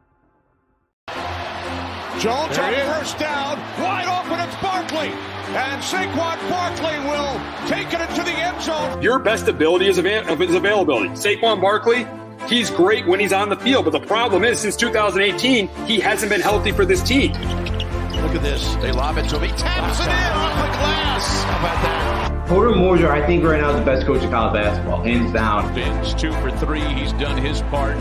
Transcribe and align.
Jones 2.18 2.58
on 2.58 2.74
first 2.74 3.16
down, 3.20 3.56
wide 3.80 4.06
open, 4.06 4.40
it's 4.40 4.56
Barkley. 4.60 5.08
And 5.54 5.80
Saquon 5.80 6.50
Barkley 6.50 6.98
will 7.06 7.40
take 7.68 7.94
it 7.94 8.00
into 8.00 8.24
the 8.24 8.36
end 8.36 8.60
zone. 8.60 9.00
Your 9.00 9.20
best 9.20 9.46
ability 9.46 9.86
is, 9.86 10.00
av- 10.00 10.42
is 10.42 10.54
availability. 10.54 11.10
Saquon 11.10 11.60
Barkley, 11.60 12.04
he's 12.48 12.70
great 12.70 13.06
when 13.06 13.20
he's 13.20 13.32
on 13.32 13.48
the 13.48 13.56
field, 13.56 13.84
but 13.84 13.92
the 13.92 14.06
problem 14.06 14.44
is 14.44 14.58
since 14.58 14.76
2018, 14.76 15.68
he 15.86 16.00
hasn't 16.00 16.30
been 16.30 16.40
healthy 16.40 16.72
for 16.72 16.84
this 16.84 17.02
team. 17.02 17.32
Look 17.32 18.34
at 18.34 18.42
this. 18.42 18.74
They 18.76 18.92
lob 18.92 19.16
it 19.18 19.28
to 19.30 19.36
him. 19.36 19.42
He 19.42 19.56
taps 19.56 20.00
it 20.00 20.04
in 20.04 20.10
off 20.10 20.54
the 20.56 20.78
glass. 20.78 21.42
How 21.44 21.58
about 21.58 21.82
that? 21.82 22.48
Porter 22.48 22.74
Moser, 22.74 23.10
I 23.10 23.26
think 23.26 23.44
right 23.44 23.60
now 23.60 23.70
is 23.70 23.76
the 23.76 23.84
best 23.84 24.06
coach 24.06 24.22
in 24.22 24.30
college 24.30 24.54
basketball, 24.54 25.02
hands 25.02 25.32
down. 25.32 25.74
Vince, 25.74 26.14
two 26.14 26.32
for 26.32 26.50
three. 26.50 26.80
He's 26.80 27.12
done 27.14 27.36
his 27.36 27.60
part. 27.62 27.96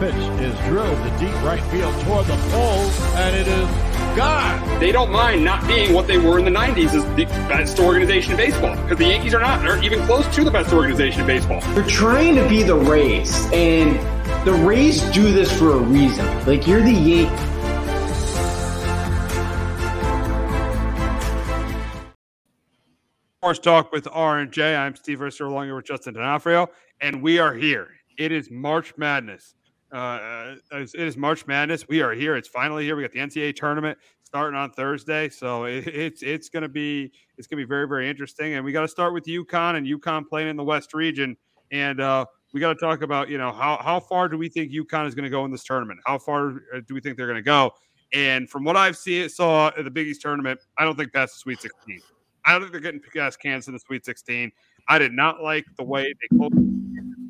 Pitch 0.00 0.14
is 0.14 0.58
drilled 0.66 0.98
to 0.98 1.16
deep 1.18 1.34
right 1.42 1.62
field 1.70 1.94
toward 2.04 2.26
the 2.26 2.36
pole, 2.50 2.90
and 3.16 3.36
it 3.36 3.48
is 3.48 3.68
gone. 4.16 4.80
They 4.80 4.92
don't 4.92 5.10
mind 5.10 5.44
not 5.44 5.66
being 5.66 5.92
what 5.92 6.06
they 6.06 6.18
were 6.18 6.38
in 6.38 6.44
the 6.44 6.50
90s 6.50 6.94
as 6.94 7.04
the 7.16 7.24
best 7.48 7.78
organization 7.78 8.32
in 8.32 8.36
baseball 8.36 8.76
because 8.82 8.98
the 8.98 9.06
Yankees 9.06 9.34
are 9.34 9.40
not, 9.40 9.66
aren't 9.66 9.84
even 9.84 10.04
close 10.06 10.26
to 10.34 10.44
the 10.44 10.50
best 10.50 10.72
organization 10.72 11.22
in 11.22 11.26
baseball. 11.26 11.60
They're 11.74 11.84
trying 11.84 12.36
to 12.36 12.48
be 12.48 12.62
the 12.62 12.76
Rays, 12.76 13.46
and 13.52 13.96
the 14.46 14.52
Rays 14.52 15.02
do 15.10 15.32
this 15.32 15.56
for 15.58 15.72
a 15.72 15.78
reason. 15.78 16.26
Like, 16.46 16.66
you're 16.66 16.82
the 16.82 16.92
Yankees. 16.92 17.54
Sports 23.38 23.58
Talk 23.58 23.92
with 23.92 24.08
R 24.10 24.38
and 24.38 24.50
J. 24.50 24.74
I'm 24.74 24.96
Steve 24.96 25.18
Risser 25.18 25.46
along 25.46 25.66
here 25.66 25.76
with 25.76 25.84
Justin 25.84 26.14
D'Onofrio, 26.14 26.70
and 27.00 27.20
we 27.22 27.38
are 27.38 27.52
here. 27.52 27.88
It 28.16 28.32
is 28.32 28.50
March 28.50 28.94
Madness. 28.96 29.54
Uh, 29.92 30.56
it 30.72 30.94
is 30.94 31.16
March 31.16 31.46
Madness. 31.46 31.86
We 31.86 32.02
are 32.02 32.12
here. 32.12 32.36
It's 32.36 32.48
finally 32.48 32.84
here. 32.84 32.96
We 32.96 33.02
got 33.02 33.12
the 33.12 33.20
NCAA 33.20 33.54
tournament 33.54 33.98
starting 34.24 34.58
on 34.58 34.70
Thursday, 34.72 35.28
so 35.28 35.64
it, 35.64 35.86
it's 35.86 36.22
it's 36.22 36.48
gonna 36.48 36.68
be 36.68 37.12
it's 37.38 37.46
gonna 37.46 37.62
be 37.62 37.66
very 37.66 37.86
very 37.86 38.08
interesting. 38.08 38.54
And 38.54 38.64
we 38.64 38.72
got 38.72 38.82
to 38.82 38.88
start 38.88 39.14
with 39.14 39.24
UConn 39.24 39.76
and 39.76 39.86
UConn 39.86 40.28
playing 40.28 40.48
in 40.48 40.56
the 40.56 40.64
West 40.64 40.94
region, 40.94 41.36
and 41.70 42.00
uh, 42.00 42.26
we 42.52 42.60
got 42.60 42.72
to 42.72 42.78
talk 42.78 43.02
about 43.02 43.28
you 43.28 43.38
know 43.38 43.52
how 43.52 43.78
how 43.82 44.00
far 44.00 44.28
do 44.28 44.36
we 44.36 44.48
think 44.48 44.72
UConn 44.72 45.06
is 45.06 45.14
going 45.14 45.24
to 45.24 45.30
go 45.30 45.44
in 45.44 45.50
this 45.50 45.64
tournament? 45.64 46.00
How 46.06 46.18
far 46.18 46.48
uh, 46.74 46.80
do 46.86 46.94
we 46.94 47.00
think 47.00 47.16
they're 47.16 47.26
going 47.26 47.36
to 47.36 47.42
go? 47.42 47.72
And 48.12 48.48
from 48.48 48.64
what 48.64 48.76
I've 48.76 48.96
seen, 48.96 49.28
saw 49.28 49.68
at 49.68 49.84
the 49.84 49.90
Big 49.90 50.06
East 50.06 50.22
tournament, 50.22 50.60
I 50.78 50.84
don't 50.84 50.96
think 50.96 51.12
past 51.12 51.34
the 51.34 51.38
Sweet 51.38 51.60
16. 51.60 52.00
I 52.46 52.52
don't 52.52 52.60
think 52.60 52.72
they're 52.72 52.80
getting 52.80 53.00
past 53.00 53.40
Kansas 53.40 53.68
in 53.68 53.74
the 53.74 53.80
Sweet 53.80 54.04
16. 54.04 54.52
I 54.88 54.98
did 54.98 55.12
not 55.12 55.42
like 55.42 55.64
the 55.76 55.82
way 55.84 56.04
they 56.04 56.36
closed 56.36 56.54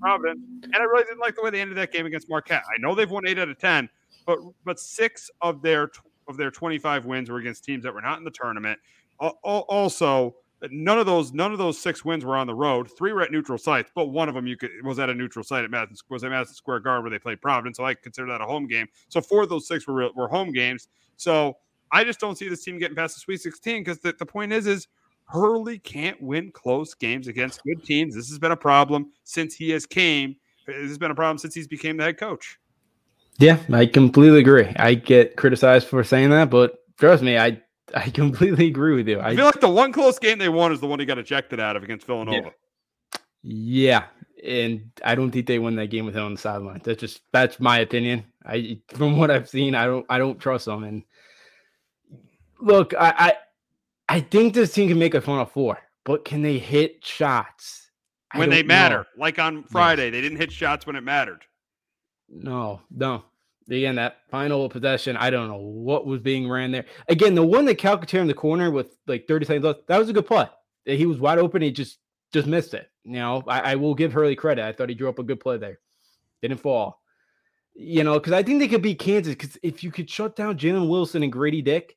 Providence, 0.05 0.41
and 0.63 0.77
I 0.77 0.83
really 0.83 1.05
didn't 1.05 1.21
like 1.21 1.35
the 1.35 1.43
way 1.43 1.51
they 1.51 1.61
ended 1.61 1.79
that 1.79 1.93
game 1.93 2.05
against 2.05 2.29
Marquette. 2.29 2.63
I 2.69 2.79
know 2.79 2.95
they've 2.95 3.11
won 3.11 3.27
eight 3.27 3.39
out 3.39 3.49
of 3.49 3.59
ten, 3.59 3.89
but 4.27 4.39
but 4.65 4.79
six 4.79 5.31
of 5.41 5.63
their 5.63 5.91
of 6.29 6.37
their 6.37 6.51
25 6.51 7.07
wins 7.07 7.31
were 7.31 7.39
against 7.39 7.65
teams 7.65 7.85
that 7.85 7.95
were 7.95 8.01
not 8.01 8.19
in 8.19 8.25
the 8.25 8.31
tournament. 8.31 8.79
Also, 9.19 10.35
none 10.71 10.99
of 10.99 11.07
those 11.07 11.33
none 11.33 11.53
of 11.53 11.59
those 11.59 11.79
six 11.79 12.05
wins 12.05 12.25
were 12.25 12.37
on 12.37 12.47
the 12.47 12.55
road. 12.55 12.91
Three 12.97 13.13
were 13.13 13.23
at 13.23 13.33
neutral 13.33 13.59
sites, 13.59 13.91
but 13.95 14.07
one 14.07 14.29
of 14.29 14.35
them 14.35 14.47
you 14.47 14.57
could 14.57 14.71
was 14.83 14.99
at 14.99 15.09
a 15.09 15.15
neutral 15.15 15.45
site 15.45 15.65
at 15.65 15.71
Madison 15.71 16.05
was 16.09 16.25
at 16.25 16.31
Madison 16.31 16.55
Square 16.55 16.81
Garden 16.81 17.05
where 17.05 17.11
they 17.11 17.19
played 17.19 17.41
Providence, 17.41 17.77
so 17.77 17.85
I 17.85 17.95
consider 17.95 18.29
that 18.29 18.41
a 18.41 18.45
home 18.45 18.67
game. 18.67 18.89
So 19.09 19.21
four 19.21 19.43
of 19.43 19.49
those 19.49 19.67
six 19.67 19.87
were 19.87 20.11
were 20.15 20.29
home 20.29 20.53
games. 20.53 20.89
So 21.17 21.57
I 21.93 22.05
just 22.05 22.19
don't 22.19 22.37
see 22.37 22.49
this 22.49 22.65
team 22.65 22.79
getting 22.79 22.97
past 22.97 23.15
the 23.15 23.21
Sweet 23.21 23.41
16 23.41 23.83
because 23.83 24.01
the, 24.01 24.13
the 24.19 24.27
point 24.27 24.53
is 24.53 24.67
is 24.67 24.89
Hurley 25.27 25.79
can't 25.79 26.21
win 26.23 26.53
close 26.53 26.95
games 26.95 27.29
against 27.29 27.63
good 27.65 27.85
teams. 27.85 28.15
This 28.15 28.29
has 28.29 28.39
been 28.39 28.53
a 28.53 28.57
problem 28.57 29.13
since 29.25 29.55
he 29.55 29.71
has 29.71 29.87
came. 29.87 30.37
Uh, 30.69 30.73
this 30.73 30.89
has 30.89 30.99
been 30.99 31.11
a 31.11 31.15
problem 31.15 31.39
since 31.39 31.55
he's 31.55 31.67
became 31.67 31.97
the 31.97 32.05
head 32.05 32.19
coach. 32.19 32.59
Yeah, 33.39 33.59
I 33.73 33.87
completely 33.87 34.41
agree. 34.41 34.73
I 34.77 34.95
get 34.95 35.37
criticized 35.37 35.89
for 35.89 36.05
saying 36.05 36.31
that, 36.31 36.51
but 36.51 36.79
trust 36.99 37.23
me, 37.23 37.37
I 37.37 37.61
I 37.95 38.11
completely 38.11 38.67
agree 38.67 38.95
with 38.95 39.09
you. 39.09 39.21
I, 39.21 39.29
I 39.29 39.37
feel 39.37 39.45
like 39.45 39.61
the 39.61 39.69
one 39.69 39.93
close 39.93 40.19
game 40.19 40.39
they 40.39 40.49
won 40.49 40.73
is 40.73 40.81
the 40.81 40.87
one 40.87 41.01
he 41.01 41.07
got 41.07 41.19
ejected 41.19 41.61
out 41.61 41.77
of 41.77 41.83
against 41.83 42.07
Villanova. 42.07 42.53
Yeah. 43.43 44.05
yeah. 44.43 44.65
and 44.67 44.91
I 45.05 45.15
don't 45.15 45.31
think 45.31 45.47
they 45.47 45.59
won 45.59 45.77
that 45.77 45.89
game 45.89 46.07
with 46.07 46.17
him 46.17 46.25
on 46.25 46.35
the 46.35 46.41
sideline. 46.41 46.81
That's 46.85 47.01
just 47.01 47.23
that's 47.33 47.61
my 47.61 47.79
opinion. 47.79 48.25
I 48.45 48.81
from 48.89 49.17
what 49.17 49.31
I've 49.31 49.49
seen, 49.49 49.75
I 49.75 49.87
don't 49.87 50.07
I 50.09 50.19
don't 50.19 50.39
trust 50.39 50.67
them. 50.67 50.85
And 50.85 51.03
look, 52.61 52.95
I, 52.95 53.15
I 53.17 53.35
I 54.09 54.21
think 54.21 54.55
this 54.55 54.73
team 54.73 54.89
can 54.89 54.99
make 54.99 55.15
a 55.15 55.21
Final 55.21 55.47
Four, 55.47 55.79
but 56.05 56.25
can 56.25 56.43
they 56.43 56.59
hit 56.59 57.05
shots 57.05 57.91
when 58.35 58.51
they 58.51 58.63
matter? 58.63 58.99
Know. 58.99 59.23
Like 59.23 59.39
on 59.39 59.65
Friday, 59.65 60.11
they 60.11 60.21
didn't 60.21 60.39
hit 60.39 60.53
shots 60.53 60.87
when 60.87 60.97
it 60.97 61.03
mattered. 61.03 61.45
No, 62.29 62.81
no. 62.91 63.25
Again, 63.69 63.95
that 63.95 64.19
final 64.31 64.69
possession, 64.69 65.17
I 65.17 65.31
don't 65.31 65.49
know 65.49 65.57
what 65.57 66.07
was 66.07 66.21
being 66.21 66.49
ran 66.51 66.71
there. 66.71 66.85
Again, 67.09 67.35
the 67.35 67.47
one 67.47 67.65
that 67.65 67.79
Calcaterra 67.79 68.21
in 68.21 68.27
the 68.27 68.35
corner 68.35 68.71
with 68.71 68.99
like 69.07 69.27
30 69.27 69.47
seconds 69.47 69.65
left, 69.65 69.87
that 69.87 69.99
was 69.99 70.11
a 70.11 70.13
good 70.13 70.27
play. 70.27 70.47
He 70.85 71.07
was 71.07 71.19
wide 71.19 71.39
open. 71.39 71.63
He 71.63 71.71
just 71.71 71.99
just 72.33 72.47
missed 72.47 72.75
it. 72.75 72.91
You 73.05 73.15
know, 73.15 73.43
I, 73.47 73.73
I 73.73 73.75
will 73.77 73.95
give 73.95 74.13
Hurley 74.13 74.37
credit. 74.37 74.65
I 74.65 74.73
thought 74.73 74.91
he 74.91 74.95
drew 74.95 75.09
up 75.09 75.19
a 75.19 75.23
good 75.23 75.41
play 75.41 75.57
there. 75.57 75.79
Didn't 76.43 76.61
fall. 76.61 77.01
You 77.75 78.05
know, 78.05 78.15
because 78.15 78.35
I 78.35 78.43
think 78.43 78.61
they 78.61 78.69
could 78.69 78.83
beat 78.83 78.99
Kansas. 78.99 79.35
Because 79.35 79.57
if 79.63 79.83
you 79.83 79.91
could 79.91 80.11
shut 80.11 80.37
down 80.37 80.59
Jalen 80.59 80.89
Wilson 80.89 81.23
and 81.23 81.33
Grady 81.33 81.63
Dick, 81.63 81.97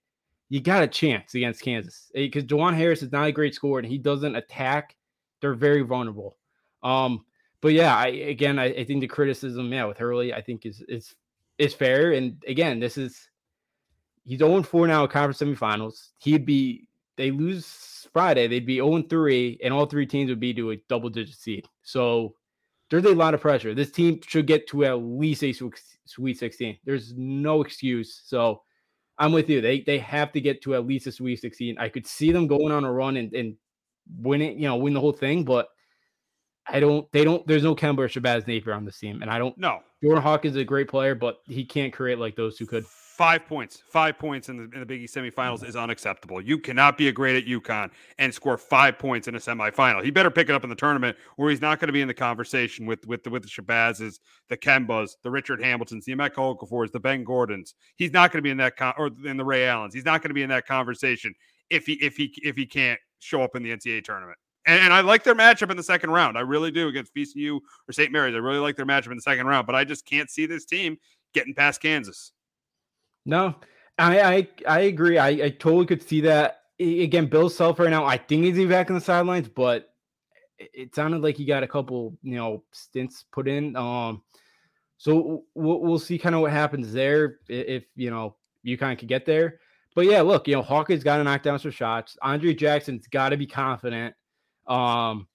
you 0.49 0.61
got 0.61 0.83
a 0.83 0.87
chance 0.87 1.35
against 1.35 1.61
Kansas 1.61 2.09
because 2.13 2.43
eh, 2.43 2.47
Dajuan 2.47 2.73
Harris 2.73 3.03
is 3.03 3.11
not 3.11 3.27
a 3.27 3.31
great 3.31 3.53
scorer 3.53 3.79
and 3.79 3.87
he 3.87 3.97
doesn't 3.97 4.35
attack. 4.35 4.95
They're 5.41 5.53
very 5.53 5.81
vulnerable. 5.81 6.37
Um, 6.83 7.25
but 7.61 7.73
yeah, 7.73 7.95
I 7.95 8.07
again, 8.07 8.59
I, 8.59 8.65
I, 8.65 8.83
think 8.85 9.01
the 9.01 9.07
criticism, 9.07 9.71
yeah, 9.73 9.85
with 9.85 9.97
Hurley, 9.97 10.33
I 10.33 10.41
think 10.41 10.65
is 10.65 10.83
is 10.87 11.15
is 11.57 11.73
fair. 11.73 12.13
And 12.13 12.41
again, 12.47 12.79
this 12.79 12.97
is 12.97 13.29
he's 14.23 14.39
0 14.39 14.63
4 14.63 14.87
now 14.87 15.07
conference 15.07 15.39
semifinals. 15.39 16.09
He'd 16.19 16.45
be 16.45 16.87
they 17.17 17.31
lose 17.31 18.07
Friday, 18.13 18.47
they'd 18.47 18.65
be 18.65 18.75
0 18.75 19.01
3, 19.03 19.59
and 19.63 19.73
all 19.73 19.85
three 19.85 20.05
teams 20.05 20.29
would 20.29 20.39
be 20.39 20.53
to 20.53 20.71
a 20.71 20.77
double 20.87 21.09
digit 21.09 21.35
seed. 21.35 21.67
So 21.81 22.35
there's 22.89 23.05
a 23.05 23.13
lot 23.13 23.33
of 23.33 23.41
pressure. 23.41 23.73
This 23.73 23.91
team 23.91 24.21
should 24.25 24.47
get 24.47 24.67
to 24.69 24.85
at 24.85 25.01
least 25.01 25.43
a 25.43 25.53
Sweet 26.05 26.39
16. 26.39 26.77
There's 26.85 27.13
no 27.17 27.61
excuse. 27.61 28.21
So 28.25 28.61
I'm 29.19 29.31
with 29.31 29.49
you. 29.49 29.61
They 29.61 29.81
they 29.81 29.99
have 29.99 30.31
to 30.33 30.41
get 30.41 30.61
to 30.63 30.75
at 30.75 30.85
least 30.85 31.07
a 31.07 31.11
Sweet 31.11 31.39
16. 31.39 31.77
I 31.77 31.89
could 31.89 32.05
see 32.05 32.31
them 32.31 32.47
going 32.47 32.71
on 32.71 32.83
a 32.83 32.91
run 32.91 33.17
and, 33.17 33.33
and 33.33 33.55
winning, 34.19 34.59
you 34.59 34.67
know, 34.67 34.75
win 34.77 34.93
the 34.93 34.99
whole 34.99 35.11
thing, 35.11 35.43
but 35.43 35.69
I 36.67 36.79
don't. 36.79 37.09
They 37.11 37.23
don't. 37.23 37.45
There's 37.47 37.63
no 37.63 37.75
Kemba 37.75 37.99
or 37.99 38.07
Shabazz 38.07 38.45
Napier 38.47 38.73
on 38.73 38.85
this 38.85 38.99
team, 38.99 39.21
and 39.21 39.31
I 39.31 39.39
don't. 39.39 39.57
No, 39.57 39.79
Jordan 40.03 40.21
Hawk 40.21 40.45
is 40.45 40.55
a 40.55 40.63
great 40.63 40.87
player, 40.87 41.15
but 41.15 41.37
he 41.45 41.65
can't 41.65 41.93
create 41.93 42.19
like 42.19 42.35
those 42.35 42.57
two 42.57 42.67
could. 42.67 42.85
Five 43.17 43.47
points, 43.47 43.81
five 43.89 44.19
points 44.19 44.47
in 44.47 44.57
the, 44.57 44.63
in 44.65 44.79
the 44.79 44.85
Big 44.85 45.01
East 45.01 45.15
semifinals 45.15 45.67
is 45.67 45.75
unacceptable. 45.75 46.39
You 46.39 46.59
cannot 46.59 46.99
be 46.99 47.07
a 47.07 47.11
great 47.11 47.35
at 47.35 47.49
UConn 47.49 47.89
and 48.19 48.31
score 48.31 48.59
five 48.59 48.99
points 48.99 49.27
in 49.27 49.33
a 49.33 49.39
semifinal. 49.39 50.03
He 50.03 50.11
better 50.11 50.29
pick 50.29 50.49
it 50.49 50.53
up 50.53 50.63
in 50.63 50.69
the 50.69 50.75
tournament, 50.75 51.17
or 51.35 51.49
he's 51.49 51.59
not 51.59 51.79
going 51.79 51.87
to 51.87 51.93
be 51.93 52.01
in 52.01 52.07
the 52.07 52.13
conversation 52.13 52.85
with 52.85 53.07
with 53.07 53.23
the 53.23 53.31
with 53.31 53.41
the 53.41 53.49
Shabazzes, 53.49 54.19
the 54.49 54.57
Kembas, 54.57 55.13
the 55.23 55.31
Richard 55.31 55.59
Hamiltons, 55.63 56.05
the 56.05 56.13
Emeka 56.13 56.35
Okafors, 56.35 56.91
the 56.91 56.99
Ben 56.99 57.23
Gordons. 57.23 57.73
He's 57.95 58.13
not 58.13 58.31
going 58.31 58.37
to 58.37 58.43
be 58.43 58.51
in 58.51 58.57
that 58.57 58.77
con- 58.77 58.93
or 58.99 59.09
in 59.25 59.35
the 59.35 59.43
Ray 59.43 59.65
Allens. 59.65 59.95
He's 59.95 60.05
not 60.05 60.21
going 60.21 60.29
to 60.29 60.35
be 60.35 60.43
in 60.43 60.49
that 60.49 60.67
conversation 60.67 61.33
if 61.71 61.87
he 61.87 61.93
if 61.93 62.17
he 62.17 62.31
if 62.43 62.55
he 62.55 62.67
can't 62.67 62.99
show 63.17 63.41
up 63.41 63.55
in 63.55 63.63
the 63.63 63.75
NCAA 63.75 64.03
tournament. 64.03 64.37
And, 64.67 64.79
and 64.79 64.93
I 64.93 65.01
like 65.01 65.23
their 65.23 65.33
matchup 65.33 65.71
in 65.71 65.77
the 65.77 65.81
second 65.81 66.11
round. 66.11 66.37
I 66.37 66.41
really 66.41 66.69
do 66.69 66.87
against 66.87 67.15
VCU 67.15 67.61
or 67.89 67.93
St. 67.93 68.11
Mary's. 68.11 68.35
I 68.35 68.37
really 68.37 68.59
like 68.59 68.75
their 68.75 68.85
matchup 68.85 69.09
in 69.09 69.17
the 69.17 69.23
second 69.23 69.47
round, 69.47 69.65
but 69.65 69.75
I 69.75 69.85
just 69.85 70.05
can't 70.05 70.29
see 70.29 70.45
this 70.45 70.65
team 70.65 70.97
getting 71.33 71.55
past 71.55 71.81
Kansas. 71.81 72.31
No, 73.27 73.53
I 73.99 74.21
I, 74.21 74.47
I 74.67 74.79
agree. 74.81 75.19
I, 75.19 75.27
I 75.27 75.49
totally 75.49 75.85
could 75.85 76.01
see 76.01 76.21
that. 76.21 76.61
Again, 76.79 77.27
Bill 77.27 77.49
Self 77.49 77.79
right 77.79 77.89
now, 77.89 78.05
I 78.05 78.17
think 78.17 78.43
he's 78.45 78.67
back 78.67 78.89
on 78.89 78.95
the 78.95 79.01
sidelines, 79.01 79.49
but 79.49 79.89
it 80.57 80.95
sounded 80.95 81.21
like 81.21 81.35
he 81.35 81.45
got 81.45 81.63
a 81.63 81.67
couple, 81.67 82.17
you 82.23 82.35
know, 82.35 82.63
stents 82.73 83.23
put 83.31 83.47
in. 83.47 83.75
Um, 83.75 84.23
so 84.97 85.43
we'll, 85.53 85.81
we'll 85.81 85.99
see 85.99 86.17
kind 86.17 86.35
of 86.35 86.41
what 86.41 86.51
happens 86.51 86.93
there 86.93 87.39
if 87.49 87.83
you 87.95 88.09
know 88.09 88.35
you 88.63 88.77
kind 88.77 88.93
of 88.93 88.99
could 88.99 89.09
get 89.09 89.25
there. 89.25 89.59
But 89.93 90.05
yeah, 90.05 90.21
look, 90.21 90.47
you 90.47 90.55
know, 90.55 90.61
Hawkins 90.61 91.03
got 91.03 91.17
to 91.17 91.23
knock 91.23 91.43
down 91.43 91.59
some 91.59 91.71
shots. 91.71 92.17
Andre 92.21 92.53
Jackson's 92.53 93.07
got 93.07 93.29
to 93.29 93.37
be 93.37 93.47
confident. 93.47 94.15
Um, 94.67 95.27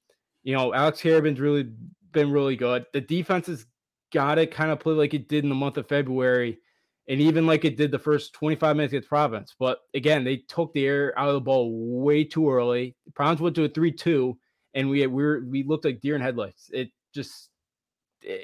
you 0.45 0.57
know, 0.57 0.73
Alex 0.73 1.01
Karaban's 1.03 1.41
really 1.41 1.69
been 2.13 2.31
really 2.31 2.57
good. 2.57 2.87
The 2.93 3.01
defense 3.01 3.49
has 3.49 3.67
got 4.13 4.37
to 4.37 4.47
kind 4.47 4.71
of 4.71 4.81
play 4.81 4.95
like 4.95 5.15
it 5.15 5.29
did 5.29 5.43
in 5.45 5.49
the 5.51 5.57
month 5.57 5.77
of 5.77 5.89
February 5.89 6.59
and 7.09 7.21
even 7.21 7.47
like 7.47 7.65
it 7.65 7.77
did 7.77 7.91
the 7.91 7.99
first 7.99 8.33
25 8.35 8.77
minutes 8.77 8.93
against 8.93 9.09
Providence. 9.09 9.55
But 9.59 9.81
again, 9.95 10.25
they 10.25 10.37
took 10.37 10.73
the 10.73 10.87
air 10.87 11.19
out 11.19 11.29
of 11.29 11.35
the 11.35 11.41
ball 11.41 11.71
way 12.01 12.25
too 12.25 12.51
early. 12.51 12.97
Providence 13.15 13.41
went 13.41 13.57
to 13.57 13.65
a 13.65 13.69
3 13.69 13.93
2, 13.93 14.39
and 14.75 14.89
we, 14.89 15.07
we, 15.07 15.23
were, 15.23 15.43
we 15.47 15.63
looked 15.65 15.85
like 15.85 16.01
deer 16.01 16.15
in 16.15 16.21
headlights. 16.21 16.71
It 16.73 16.91
just, 17.15 17.51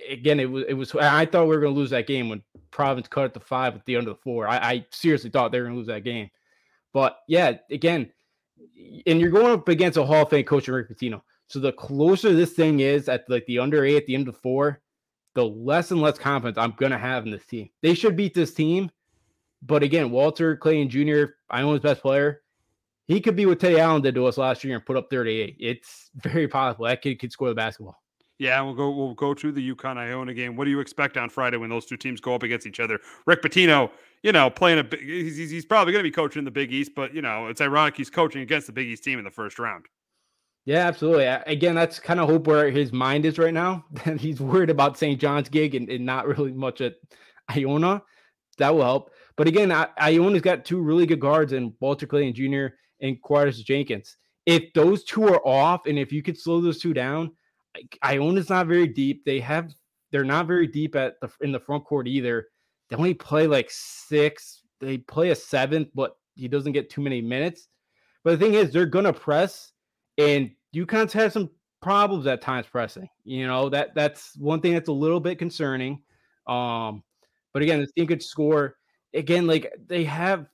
again, 0.08 0.40
it 0.40 0.50
was, 0.50 0.64
it 0.68 0.74
was, 0.74 0.94
I 0.94 1.24
thought 1.24 1.44
we 1.44 1.54
were 1.54 1.60
going 1.60 1.74
to 1.74 1.78
lose 1.78 1.90
that 1.90 2.06
game 2.06 2.28
when 2.28 2.42
Providence 2.70 3.08
cut 3.08 3.26
it 3.26 3.34
to 3.34 3.40
five 3.40 3.74
at 3.74 3.84
the 3.84 3.96
end 3.96 4.08
of 4.08 4.16
the 4.16 4.22
four. 4.22 4.48
I, 4.48 4.56
I 4.56 4.86
seriously 4.90 5.30
thought 5.30 5.52
they 5.52 5.60
were 5.60 5.66
going 5.66 5.74
to 5.74 5.78
lose 5.78 5.86
that 5.88 6.04
game. 6.04 6.28
But 6.92 7.18
yeah, 7.28 7.58
again, 7.70 8.10
and 9.06 9.20
you're 9.20 9.30
going 9.30 9.52
up 9.52 9.68
against 9.68 9.98
a 9.98 10.04
Hall 10.04 10.22
of 10.22 10.30
Fame 10.30 10.44
coach, 10.44 10.68
Rick 10.68 10.90
Pitino. 10.90 11.22
So 11.46 11.60
the 11.60 11.72
closer 11.72 12.34
this 12.34 12.52
thing 12.52 12.80
is 12.80 13.08
at 13.08 13.24
like 13.28 13.46
the 13.46 13.58
under 13.58 13.84
eight 13.84 13.96
at 13.96 14.06
the 14.06 14.14
end 14.14 14.28
of 14.28 14.36
four, 14.36 14.82
the 15.34 15.44
less 15.44 15.90
and 15.90 16.00
less 16.00 16.18
confidence 16.18 16.58
I'm 16.58 16.74
gonna 16.78 16.98
have 16.98 17.24
in 17.24 17.30
this 17.30 17.46
team. 17.46 17.68
They 17.82 17.94
should 17.94 18.16
beat 18.16 18.34
this 18.34 18.54
team, 18.54 18.90
but 19.62 19.82
again, 19.82 20.10
Walter 20.10 20.56
Clayton 20.56 20.90
Jr. 20.90 21.32
I 21.50 21.62
know 21.62 21.72
his 21.72 21.80
best 21.80 22.02
player. 22.02 22.42
He 23.06 23.20
could 23.20 23.36
be 23.36 23.46
what 23.46 23.58
Teddy 23.58 23.78
Allen 23.78 24.02
did 24.02 24.14
to 24.16 24.26
us 24.26 24.36
last 24.36 24.62
year 24.62 24.76
and 24.76 24.84
put 24.84 24.96
up 24.96 25.08
38. 25.10 25.56
It's 25.58 26.10
very 26.16 26.46
possible 26.46 26.84
that 26.84 27.00
kid 27.00 27.18
could 27.18 27.32
score 27.32 27.48
the 27.48 27.54
basketball. 27.54 28.02
Yeah, 28.38 28.60
we'll 28.60 28.74
go. 28.74 28.90
We'll 28.90 29.14
go 29.14 29.34
to 29.34 29.50
the 29.50 29.74
UConn 29.74 29.96
Iona 29.96 30.32
game. 30.32 30.54
What 30.54 30.66
do 30.66 30.70
you 30.70 30.78
expect 30.78 31.16
on 31.16 31.28
Friday 31.28 31.56
when 31.56 31.70
those 31.70 31.86
two 31.86 31.96
teams 31.96 32.20
go 32.20 32.34
up 32.34 32.44
against 32.44 32.66
each 32.66 32.78
other? 32.78 33.00
Rick 33.26 33.42
Pitino, 33.42 33.90
you 34.22 34.30
know, 34.30 34.48
playing 34.48 34.78
a 34.78 34.84
big. 34.84 35.00
He's, 35.00 35.50
he's 35.50 35.64
probably 35.64 35.92
going 35.92 36.04
to 36.04 36.08
be 36.08 36.14
coaching 36.14 36.44
the 36.44 36.50
Big 36.50 36.72
East, 36.72 36.92
but 36.94 37.12
you 37.12 37.20
know, 37.20 37.48
it's 37.48 37.60
ironic 37.60 37.96
he's 37.96 38.10
coaching 38.10 38.42
against 38.42 38.68
the 38.68 38.72
Big 38.72 38.86
East 38.86 39.02
team 39.02 39.18
in 39.18 39.24
the 39.24 39.30
first 39.30 39.58
round. 39.58 39.86
Yeah, 40.68 40.86
absolutely. 40.86 41.24
Again, 41.24 41.74
that's 41.74 41.98
kind 41.98 42.20
of 42.20 42.28
hope 42.28 42.46
where 42.46 42.70
his 42.70 42.92
mind 42.92 43.24
is 43.24 43.38
right 43.38 43.54
now. 43.54 43.86
That 44.04 44.20
he's 44.20 44.38
worried 44.38 44.68
about 44.68 44.98
St. 44.98 45.18
John's 45.18 45.48
gig 45.48 45.74
and, 45.74 45.88
and, 45.88 46.04
not 46.04 46.26
really 46.28 46.52
much 46.52 46.82
at 46.82 46.96
Iona. 47.50 48.02
That 48.58 48.74
will 48.74 48.82
help. 48.82 49.10
But 49.38 49.48
again, 49.48 49.72
Iona's 49.72 50.42
got 50.42 50.66
two 50.66 50.82
really 50.82 51.06
good 51.06 51.20
guards 51.20 51.54
in 51.54 51.72
Walter 51.80 52.06
Clayton 52.06 52.34
Jr. 52.34 52.74
and 53.00 53.18
Quartus 53.22 53.62
Jenkins. 53.62 54.18
If 54.44 54.74
those 54.74 55.04
two 55.04 55.24
are 55.24 55.40
off, 55.46 55.86
and 55.86 55.98
if 55.98 56.12
you 56.12 56.22
could 56.22 56.38
slow 56.38 56.60
those 56.60 56.80
two 56.80 56.92
down, 56.92 57.30
Iona's 58.02 58.50
not 58.50 58.66
very 58.66 58.88
deep. 58.88 59.24
They 59.24 59.40
have 59.40 59.72
they're 60.12 60.22
not 60.22 60.46
very 60.46 60.66
deep 60.66 60.94
at 60.96 61.14
the 61.22 61.30
in 61.40 61.50
the 61.50 61.60
front 61.60 61.86
court 61.86 62.06
either. 62.06 62.46
They 62.90 62.96
only 62.96 63.14
play 63.14 63.46
like 63.46 63.70
six. 63.70 64.60
They 64.80 64.98
play 64.98 65.30
a 65.30 65.34
seventh, 65.34 65.88
but 65.94 66.12
he 66.34 66.46
doesn't 66.46 66.72
get 66.72 66.90
too 66.90 67.00
many 67.00 67.22
minutes. 67.22 67.68
But 68.22 68.32
the 68.32 68.44
thing 68.44 68.52
is, 68.52 68.70
they're 68.70 68.84
gonna 68.84 69.14
press, 69.14 69.72
and 70.18 70.50
UConn's 70.74 71.12
had 71.12 71.32
some 71.32 71.50
problems 71.80 72.26
at 72.26 72.40
times 72.40 72.66
pressing. 72.66 73.08
You 73.24 73.46
know 73.46 73.68
that 73.70 73.94
that's 73.94 74.36
one 74.36 74.60
thing 74.60 74.74
that's 74.74 74.88
a 74.88 74.92
little 74.92 75.20
bit 75.20 75.38
concerning. 75.38 76.02
Um, 76.46 77.02
but 77.52 77.62
again, 77.62 77.80
this 77.80 77.92
team 77.92 78.06
could 78.06 78.22
score. 78.22 78.76
Again, 79.14 79.46
like 79.46 79.72
they 79.86 80.04
have 80.04 80.46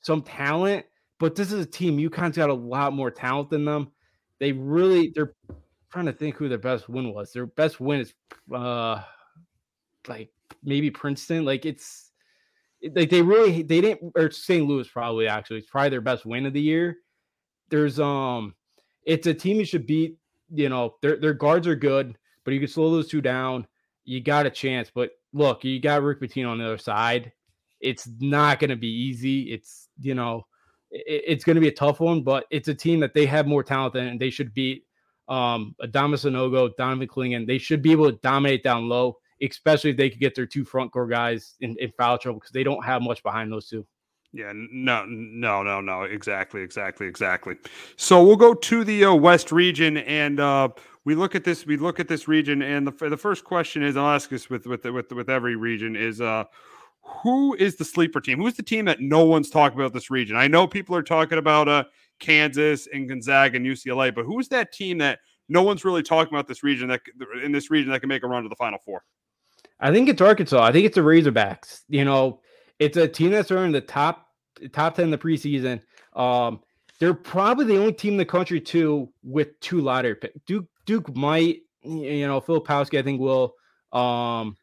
some 0.00 0.22
talent, 0.22 0.86
but 1.18 1.34
this 1.34 1.52
is 1.52 1.64
a 1.64 1.68
team. 1.68 1.98
UConn's 1.98 2.36
got 2.36 2.50
a 2.50 2.54
lot 2.54 2.92
more 2.92 3.10
talent 3.10 3.50
than 3.50 3.64
them. 3.64 3.92
They 4.38 4.52
really 4.52 5.12
they're 5.14 5.34
trying 5.90 6.06
to 6.06 6.12
think 6.12 6.36
who 6.36 6.48
their 6.48 6.58
best 6.58 6.88
win 6.88 7.12
was. 7.12 7.32
Their 7.32 7.46
best 7.46 7.80
win 7.80 8.00
is 8.00 8.14
uh 8.54 9.02
like 10.08 10.30
maybe 10.62 10.90
Princeton. 10.90 11.44
Like 11.44 11.64
it's 11.64 12.12
like 12.94 13.10
they 13.10 13.22
really 13.22 13.62
they 13.62 13.80
didn't 13.80 14.12
or 14.14 14.30
St. 14.30 14.66
Louis 14.66 14.88
probably 14.88 15.26
actually 15.26 15.58
it's 15.58 15.70
probably 15.70 15.90
their 15.90 16.00
best 16.00 16.26
win 16.26 16.46
of 16.46 16.52
the 16.52 16.60
year. 16.60 16.98
There's 17.70 17.98
um 17.98 18.54
it's 19.06 19.26
a 19.26 19.32
team 19.32 19.58
you 19.58 19.64
should 19.64 19.86
beat. 19.86 20.18
You 20.52 20.68
know, 20.68 20.96
their 21.00 21.16
their 21.16 21.32
guards 21.32 21.66
are 21.66 21.74
good, 21.74 22.18
but 22.44 22.52
you 22.52 22.60
can 22.60 22.68
slow 22.68 22.90
those 22.90 23.08
two 23.08 23.22
down. 23.22 23.66
You 24.04 24.20
got 24.20 24.46
a 24.46 24.50
chance. 24.50 24.90
But 24.94 25.12
look, 25.32 25.64
you 25.64 25.80
got 25.80 26.02
Rick 26.02 26.20
Pitino 26.20 26.50
on 26.50 26.58
the 26.58 26.66
other 26.66 26.78
side. 26.78 27.32
It's 27.80 28.08
not 28.20 28.58
going 28.58 28.70
to 28.70 28.76
be 28.76 28.88
easy. 28.88 29.52
It's 29.52 29.88
you 30.00 30.14
know, 30.14 30.46
it, 30.90 31.24
it's 31.26 31.44
going 31.44 31.54
to 31.54 31.60
be 31.60 31.68
a 31.68 31.72
tough 31.72 32.00
one, 32.00 32.22
but 32.22 32.44
it's 32.50 32.68
a 32.68 32.74
team 32.74 33.00
that 33.00 33.14
they 33.14 33.26
have 33.26 33.46
more 33.46 33.62
talent 33.62 33.94
than, 33.94 34.08
and 34.08 34.20
they 34.20 34.30
should 34.30 34.52
beat. 34.52 34.84
Um, 35.28 35.74
Adama 35.82 36.14
Sanogo, 36.14 36.70
Donovan 36.76 37.08
Clingan, 37.08 37.46
they 37.46 37.58
should 37.58 37.82
be 37.82 37.90
able 37.90 38.10
to 38.10 38.18
dominate 38.18 38.62
down 38.62 38.88
low, 38.88 39.16
especially 39.42 39.90
if 39.90 39.96
they 39.96 40.08
could 40.08 40.20
get 40.20 40.36
their 40.36 40.46
two 40.46 40.64
front 40.64 40.92
court 40.92 41.10
guys 41.10 41.54
in, 41.60 41.74
in 41.80 41.90
foul 41.98 42.16
trouble 42.16 42.38
because 42.38 42.52
they 42.52 42.62
don't 42.62 42.84
have 42.84 43.02
much 43.02 43.24
behind 43.24 43.50
those 43.50 43.68
two. 43.68 43.84
Yeah, 44.36 44.52
no, 44.54 45.06
no, 45.06 45.62
no, 45.62 45.80
no. 45.80 46.02
Exactly, 46.02 46.60
exactly, 46.60 47.06
exactly. 47.06 47.56
So 47.96 48.22
we'll 48.22 48.36
go 48.36 48.52
to 48.52 48.84
the 48.84 49.06
uh, 49.06 49.14
West 49.14 49.50
region, 49.50 49.96
and 49.96 50.38
uh, 50.38 50.68
we 51.06 51.14
look 51.14 51.34
at 51.34 51.42
this. 51.42 51.64
We 51.64 51.78
look 51.78 51.98
at 52.00 52.08
this 52.08 52.28
region, 52.28 52.60
and 52.60 52.86
the 52.86 53.08
the 53.08 53.16
first 53.16 53.44
question 53.44 53.82
is, 53.82 53.96
I'll 53.96 54.14
ask 54.14 54.28
this 54.28 54.50
with 54.50 54.66
with 54.66 54.84
with 54.84 55.10
with 55.10 55.30
every 55.30 55.56
region 55.56 55.96
is, 55.96 56.20
uh, 56.20 56.44
who 57.00 57.54
is 57.54 57.76
the 57.76 57.84
sleeper 57.84 58.20
team? 58.20 58.38
Who's 58.38 58.54
the 58.54 58.62
team 58.62 58.84
that 58.84 59.00
no 59.00 59.24
one's 59.24 59.48
talking 59.48 59.80
about 59.80 59.94
this 59.94 60.10
region? 60.10 60.36
I 60.36 60.48
know 60.48 60.66
people 60.66 60.94
are 60.94 61.02
talking 61.02 61.38
about 61.38 61.66
uh, 61.66 61.84
Kansas 62.18 62.88
and 62.92 63.08
Gonzaga 63.08 63.56
and 63.56 63.64
UCLA, 63.64 64.14
but 64.14 64.26
who's 64.26 64.48
that 64.48 64.70
team 64.70 64.98
that 64.98 65.20
no 65.48 65.62
one's 65.62 65.82
really 65.82 66.02
talking 66.02 66.34
about 66.34 66.46
this 66.46 66.62
region 66.62 66.88
that 66.88 67.00
in 67.42 67.52
this 67.52 67.70
region 67.70 67.90
that 67.92 68.00
can 68.00 68.08
make 68.10 68.22
a 68.22 68.26
run 68.26 68.42
to 68.42 68.50
the 68.50 68.56
Final 68.56 68.80
Four? 68.84 69.02
I 69.80 69.92
think 69.92 70.10
it's 70.10 70.20
Arkansas. 70.20 70.62
I 70.62 70.72
think 70.72 70.84
it's 70.84 70.96
the 70.96 71.00
Razorbacks. 71.00 71.84
You 71.88 72.04
know, 72.04 72.40
it's 72.78 72.98
a 72.98 73.08
team 73.08 73.30
that's 73.30 73.50
earned 73.50 73.74
the 73.74 73.80
top 73.80 74.25
top 74.72 74.94
10 74.94 75.06
in 75.06 75.10
the 75.10 75.18
preseason. 75.18 75.80
Um, 76.14 76.60
they're 76.98 77.14
probably 77.14 77.66
the 77.66 77.78
only 77.78 77.92
team 77.92 78.14
in 78.14 78.18
the 78.18 78.24
country 78.24 78.60
too 78.60 79.12
with 79.22 79.58
two 79.60 79.80
lottery 79.80 80.14
picks. 80.14 80.38
Duke 80.46 80.66
Duke 80.86 81.14
might, 81.14 81.60
you 81.82 82.26
know, 82.26 82.40
Filipowski 82.40 82.98
I 82.98 83.02
think 83.02 83.20
will. 83.20 83.54
Um, 83.92 84.56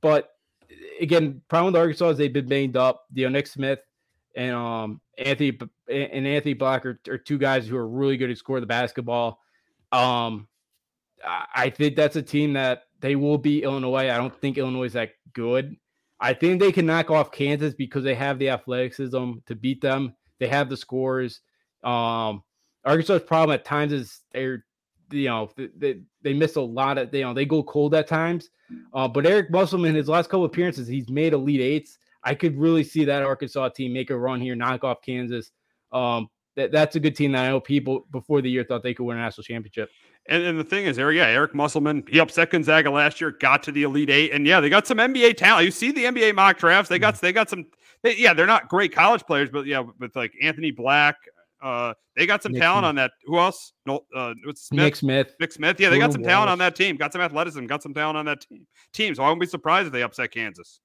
but 0.00 0.30
again, 1.00 1.42
problem 1.48 1.72
with 1.72 1.80
Arkansas 1.80 2.10
is 2.10 2.18
they've 2.18 2.32
been 2.32 2.48
banged 2.48 2.76
up. 2.76 3.04
You 3.12 3.26
know, 3.26 3.30
Nick 3.30 3.46
Smith 3.46 3.80
and 4.34 4.54
um 4.54 5.00
Anthony 5.18 5.58
and 5.88 6.26
Anthony 6.26 6.54
Black 6.54 6.84
are, 6.84 7.00
are 7.08 7.18
two 7.18 7.38
guys 7.38 7.66
who 7.66 7.76
are 7.76 7.88
really 7.88 8.16
good 8.16 8.30
at 8.30 8.38
score 8.38 8.60
the 8.60 8.66
basketball. 8.66 9.40
Um, 9.92 10.48
I 11.24 11.70
think 11.70 11.96
that's 11.96 12.16
a 12.16 12.22
team 12.22 12.52
that 12.54 12.82
they 13.00 13.16
will 13.16 13.38
beat 13.38 13.64
Illinois. 13.64 14.10
I 14.10 14.16
don't 14.16 14.34
think 14.40 14.58
Illinois 14.58 14.84
is 14.84 14.92
that 14.92 15.12
good. 15.32 15.76
I 16.20 16.32
think 16.32 16.60
they 16.60 16.72
can 16.72 16.86
knock 16.86 17.10
off 17.10 17.30
Kansas 17.30 17.74
because 17.74 18.04
they 18.04 18.14
have 18.14 18.38
the 18.38 18.50
athleticism 18.50 19.32
to 19.46 19.54
beat 19.54 19.80
them. 19.80 20.14
They 20.38 20.48
have 20.48 20.68
the 20.68 20.76
scores. 20.76 21.40
Um, 21.84 22.42
Arkansas's 22.84 23.26
problem 23.26 23.54
at 23.54 23.64
times 23.64 23.92
is 23.92 24.20
they're, 24.32 24.64
you 25.10 25.28
know, 25.28 25.50
they, 25.76 26.00
they 26.22 26.32
miss 26.32 26.56
a 26.56 26.60
lot 26.60 26.98
of, 26.98 27.10
they, 27.10 27.18
you 27.18 27.24
know, 27.24 27.34
they 27.34 27.44
go 27.44 27.62
cold 27.62 27.94
at 27.94 28.08
times. 28.08 28.48
Uh, 28.92 29.06
but 29.06 29.26
Eric 29.26 29.50
Musselman, 29.50 29.94
his 29.94 30.08
last 30.08 30.28
couple 30.28 30.44
appearances, 30.44 30.88
he's 30.88 31.08
made 31.08 31.32
elite 31.32 31.60
eights. 31.60 31.98
I 32.24 32.34
could 32.34 32.58
really 32.58 32.82
see 32.82 33.04
that 33.04 33.22
Arkansas 33.22 33.68
team 33.70 33.92
make 33.92 34.10
a 34.10 34.18
run 34.18 34.40
here, 34.40 34.56
knock 34.56 34.82
off 34.82 35.02
Kansas. 35.02 35.52
Um, 35.92 36.28
that, 36.56 36.72
that's 36.72 36.96
a 36.96 37.00
good 37.00 37.14
team 37.14 37.32
that 37.32 37.44
I 37.44 37.48
know 37.50 37.60
people 37.60 38.06
before 38.10 38.40
the 38.40 38.50
year 38.50 38.64
thought 38.64 38.82
they 38.82 38.94
could 38.94 39.04
win 39.04 39.18
a 39.18 39.20
national 39.20 39.44
championship. 39.44 39.90
And, 40.28 40.42
and 40.42 40.58
the 40.58 40.64
thing 40.64 40.86
is, 40.86 40.98
Eric, 40.98 41.16
yeah, 41.16 41.26
Eric 41.26 41.54
Musselman, 41.54 42.04
he 42.08 42.18
upset 42.18 42.50
Gonzaga 42.50 42.90
last 42.90 43.20
year, 43.20 43.30
got 43.30 43.62
to 43.64 43.72
the 43.72 43.84
Elite 43.84 44.10
Eight, 44.10 44.32
and 44.32 44.46
yeah, 44.46 44.60
they 44.60 44.68
got 44.68 44.86
some 44.86 44.98
NBA 44.98 45.36
talent. 45.36 45.64
You 45.64 45.70
see 45.70 45.92
the 45.92 46.04
NBA 46.04 46.34
mock 46.34 46.58
drafts; 46.58 46.88
they 46.88 46.98
got 46.98 47.14
mm-hmm. 47.14 47.26
they 47.26 47.32
got 47.32 47.48
some. 47.48 47.66
They, 48.02 48.16
yeah, 48.16 48.34
they're 48.34 48.46
not 48.46 48.68
great 48.68 48.92
college 48.92 49.24
players, 49.24 49.50
but 49.50 49.66
yeah, 49.66 49.82
with 49.98 50.14
like 50.16 50.32
Anthony 50.42 50.70
Black, 50.70 51.16
Uh, 51.62 51.94
they 52.16 52.26
got 52.26 52.42
some 52.42 52.52
Nick 52.52 52.62
talent 52.62 52.84
Smith. 52.84 52.88
on 52.88 52.94
that. 52.96 53.12
Who 53.24 53.38
else? 53.38 53.72
No, 53.86 54.04
uh, 54.14 54.34
Smith? 54.54 54.84
Nick 54.84 54.96
Smith. 54.96 55.34
Nick 55.40 55.52
Smith. 55.52 55.80
Yeah, 55.80 55.90
they 55.90 55.98
got 55.98 56.12
some 56.12 56.22
talent 56.22 56.50
on 56.50 56.58
that 56.58 56.76
team. 56.76 56.96
Got 56.96 57.12
some 57.12 57.22
athleticism. 57.22 57.66
Got 57.66 57.82
some 57.82 57.94
talent 57.94 58.18
on 58.18 58.24
that 58.26 58.40
team. 58.40 58.66
Team. 58.92 59.14
So 59.14 59.22
I 59.22 59.26
wouldn't 59.26 59.40
be 59.40 59.46
surprised 59.46 59.86
if 59.86 59.92
they 59.92 60.02
upset 60.02 60.32
Kansas. 60.32 60.80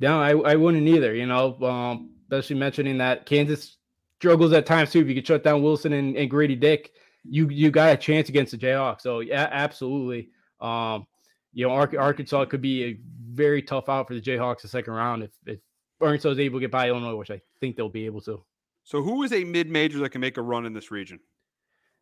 No, 0.00 0.20
I, 0.20 0.30
I 0.30 0.56
wouldn't 0.56 0.86
either. 0.86 1.14
You 1.14 1.26
know, 1.26 1.60
um, 1.62 2.10
especially 2.24 2.56
mentioning 2.56 2.98
that 2.98 3.26
Kansas 3.26 3.76
struggles 4.18 4.52
at 4.52 4.66
times 4.66 4.92
too. 4.92 5.00
If 5.00 5.08
you 5.08 5.14
could 5.14 5.26
shut 5.26 5.44
down 5.44 5.62
Wilson 5.62 5.92
and, 5.92 6.16
and 6.16 6.30
Grady 6.30 6.56
Dick, 6.56 6.92
you 7.28 7.48
you 7.48 7.70
got 7.70 7.92
a 7.92 7.96
chance 7.96 8.28
against 8.28 8.52
the 8.52 8.58
Jayhawks. 8.58 9.00
So 9.02 9.20
yeah, 9.20 9.48
absolutely. 9.50 10.30
Um, 10.60 11.06
you 11.52 11.66
know, 11.66 11.72
Arkansas 11.72 12.44
could 12.46 12.60
be 12.60 12.84
a 12.84 12.98
very 13.30 13.62
tough 13.62 13.88
out 13.88 14.08
for 14.08 14.14
the 14.14 14.20
Jayhawks 14.20 14.62
the 14.62 14.68
second 14.68 14.92
round 14.94 15.22
if 15.22 15.30
if 15.46 15.58
Arkansas 16.00 16.30
is 16.30 16.38
able 16.38 16.58
to 16.58 16.62
get 16.62 16.70
by 16.70 16.88
Illinois, 16.88 17.14
which 17.16 17.30
I 17.30 17.40
think 17.60 17.76
they'll 17.76 17.88
be 17.88 18.06
able 18.06 18.20
to. 18.22 18.42
So 18.84 19.02
who 19.02 19.22
is 19.24 19.32
a 19.32 19.42
mid-major 19.42 19.98
that 19.98 20.10
can 20.10 20.20
make 20.20 20.36
a 20.36 20.42
run 20.42 20.64
in 20.66 20.72
this 20.72 20.90
region? 20.90 21.18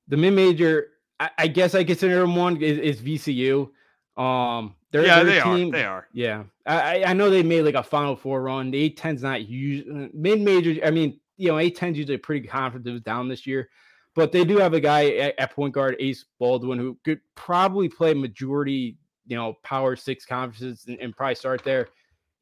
The 0.08 0.16
mid 0.18 0.34
major, 0.34 0.88
I, 1.18 1.30
I 1.38 1.46
guess 1.46 1.74
I 1.74 1.82
consider 1.84 2.20
them 2.20 2.36
one 2.36 2.60
is, 2.60 2.78
is 2.78 3.00
VCU. 3.00 3.70
Um, 4.16 4.74
they're, 4.90 5.06
yeah, 5.06 5.22
they're 5.22 5.26
a 5.26 5.30
they 5.30 5.40
are. 5.40 5.56
team- 5.56 5.70
They 5.70 5.84
are. 5.84 6.08
Yeah, 6.12 6.44
I 6.66 7.04
I- 7.04 7.12
know 7.14 7.30
they 7.30 7.42
made 7.42 7.62
like 7.62 7.74
a 7.74 7.82
Final 7.82 8.14
Four 8.16 8.42
run. 8.42 8.70
The 8.70 8.78
A 8.84 8.90
10's 8.90 9.22
not 9.22 9.48
usually 9.48 10.10
mid 10.12 10.40
major. 10.40 10.74
I 10.84 10.90
mean, 10.90 11.18
you 11.36 11.48
know, 11.48 11.58
A 11.58 11.70
10's 11.70 11.96
usually 11.98 12.18
pretty 12.18 12.46
confident 12.46 13.02
down 13.02 13.28
this 13.28 13.46
year, 13.46 13.70
but 14.14 14.32
they 14.32 14.44
do 14.44 14.58
have 14.58 14.74
a 14.74 14.80
guy 14.80 15.10
at, 15.10 15.38
at 15.38 15.52
point 15.52 15.74
guard, 15.74 15.96
Ace 15.98 16.24
Baldwin, 16.38 16.78
who 16.78 16.96
could 17.04 17.20
probably 17.34 17.88
play 17.88 18.14
majority, 18.14 18.96
you 19.26 19.36
know, 19.36 19.56
Power 19.62 19.96
Six 19.96 20.24
conferences 20.24 20.84
and, 20.86 20.98
and 21.00 21.16
probably 21.16 21.34
start 21.34 21.64
there. 21.64 21.88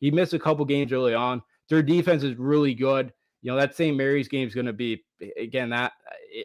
He 0.01 0.11
missed 0.11 0.35
a 0.35 0.39
couple 0.39 0.65
games 0.65 0.93
early 0.93 1.15
on. 1.15 1.43
Their 1.69 1.83
defense 1.83 2.23
is 2.23 2.37
really 2.37 2.75
good. 2.75 3.13
You 3.41 3.51
know, 3.51 3.57
that 3.57 3.75
St. 3.75 3.97
Mary's 3.97 4.29
game 4.29 4.47
is 4.47 4.55
going 4.55 4.67
to 4.67 4.73
be 4.73 5.05
again 5.37 5.71
that 5.71 5.93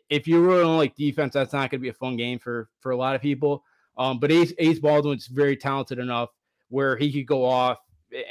if 0.10 0.27
you 0.27 0.43
really 0.43 0.62
don't 0.62 0.77
like 0.77 0.96
defense, 0.96 1.34
that's 1.34 1.53
not 1.53 1.69
going 1.69 1.79
to 1.79 1.84
be 1.84 1.89
a 1.89 1.93
fun 1.93 2.17
game 2.17 2.39
for 2.39 2.69
for 2.79 2.91
a 2.91 2.98
lot 2.98 3.15
of 3.15 3.22
people. 3.22 3.63
Um, 3.98 4.19
but 4.19 4.31
Ace, 4.31 4.53
Ace 4.60 4.79
Baldwin's 4.79 5.27
very 5.27 5.57
talented 5.57 6.00
enough 6.00 6.29
where 6.69 6.96
he 6.96 7.12
could 7.12 7.25
go 7.25 7.43
off 7.43 7.79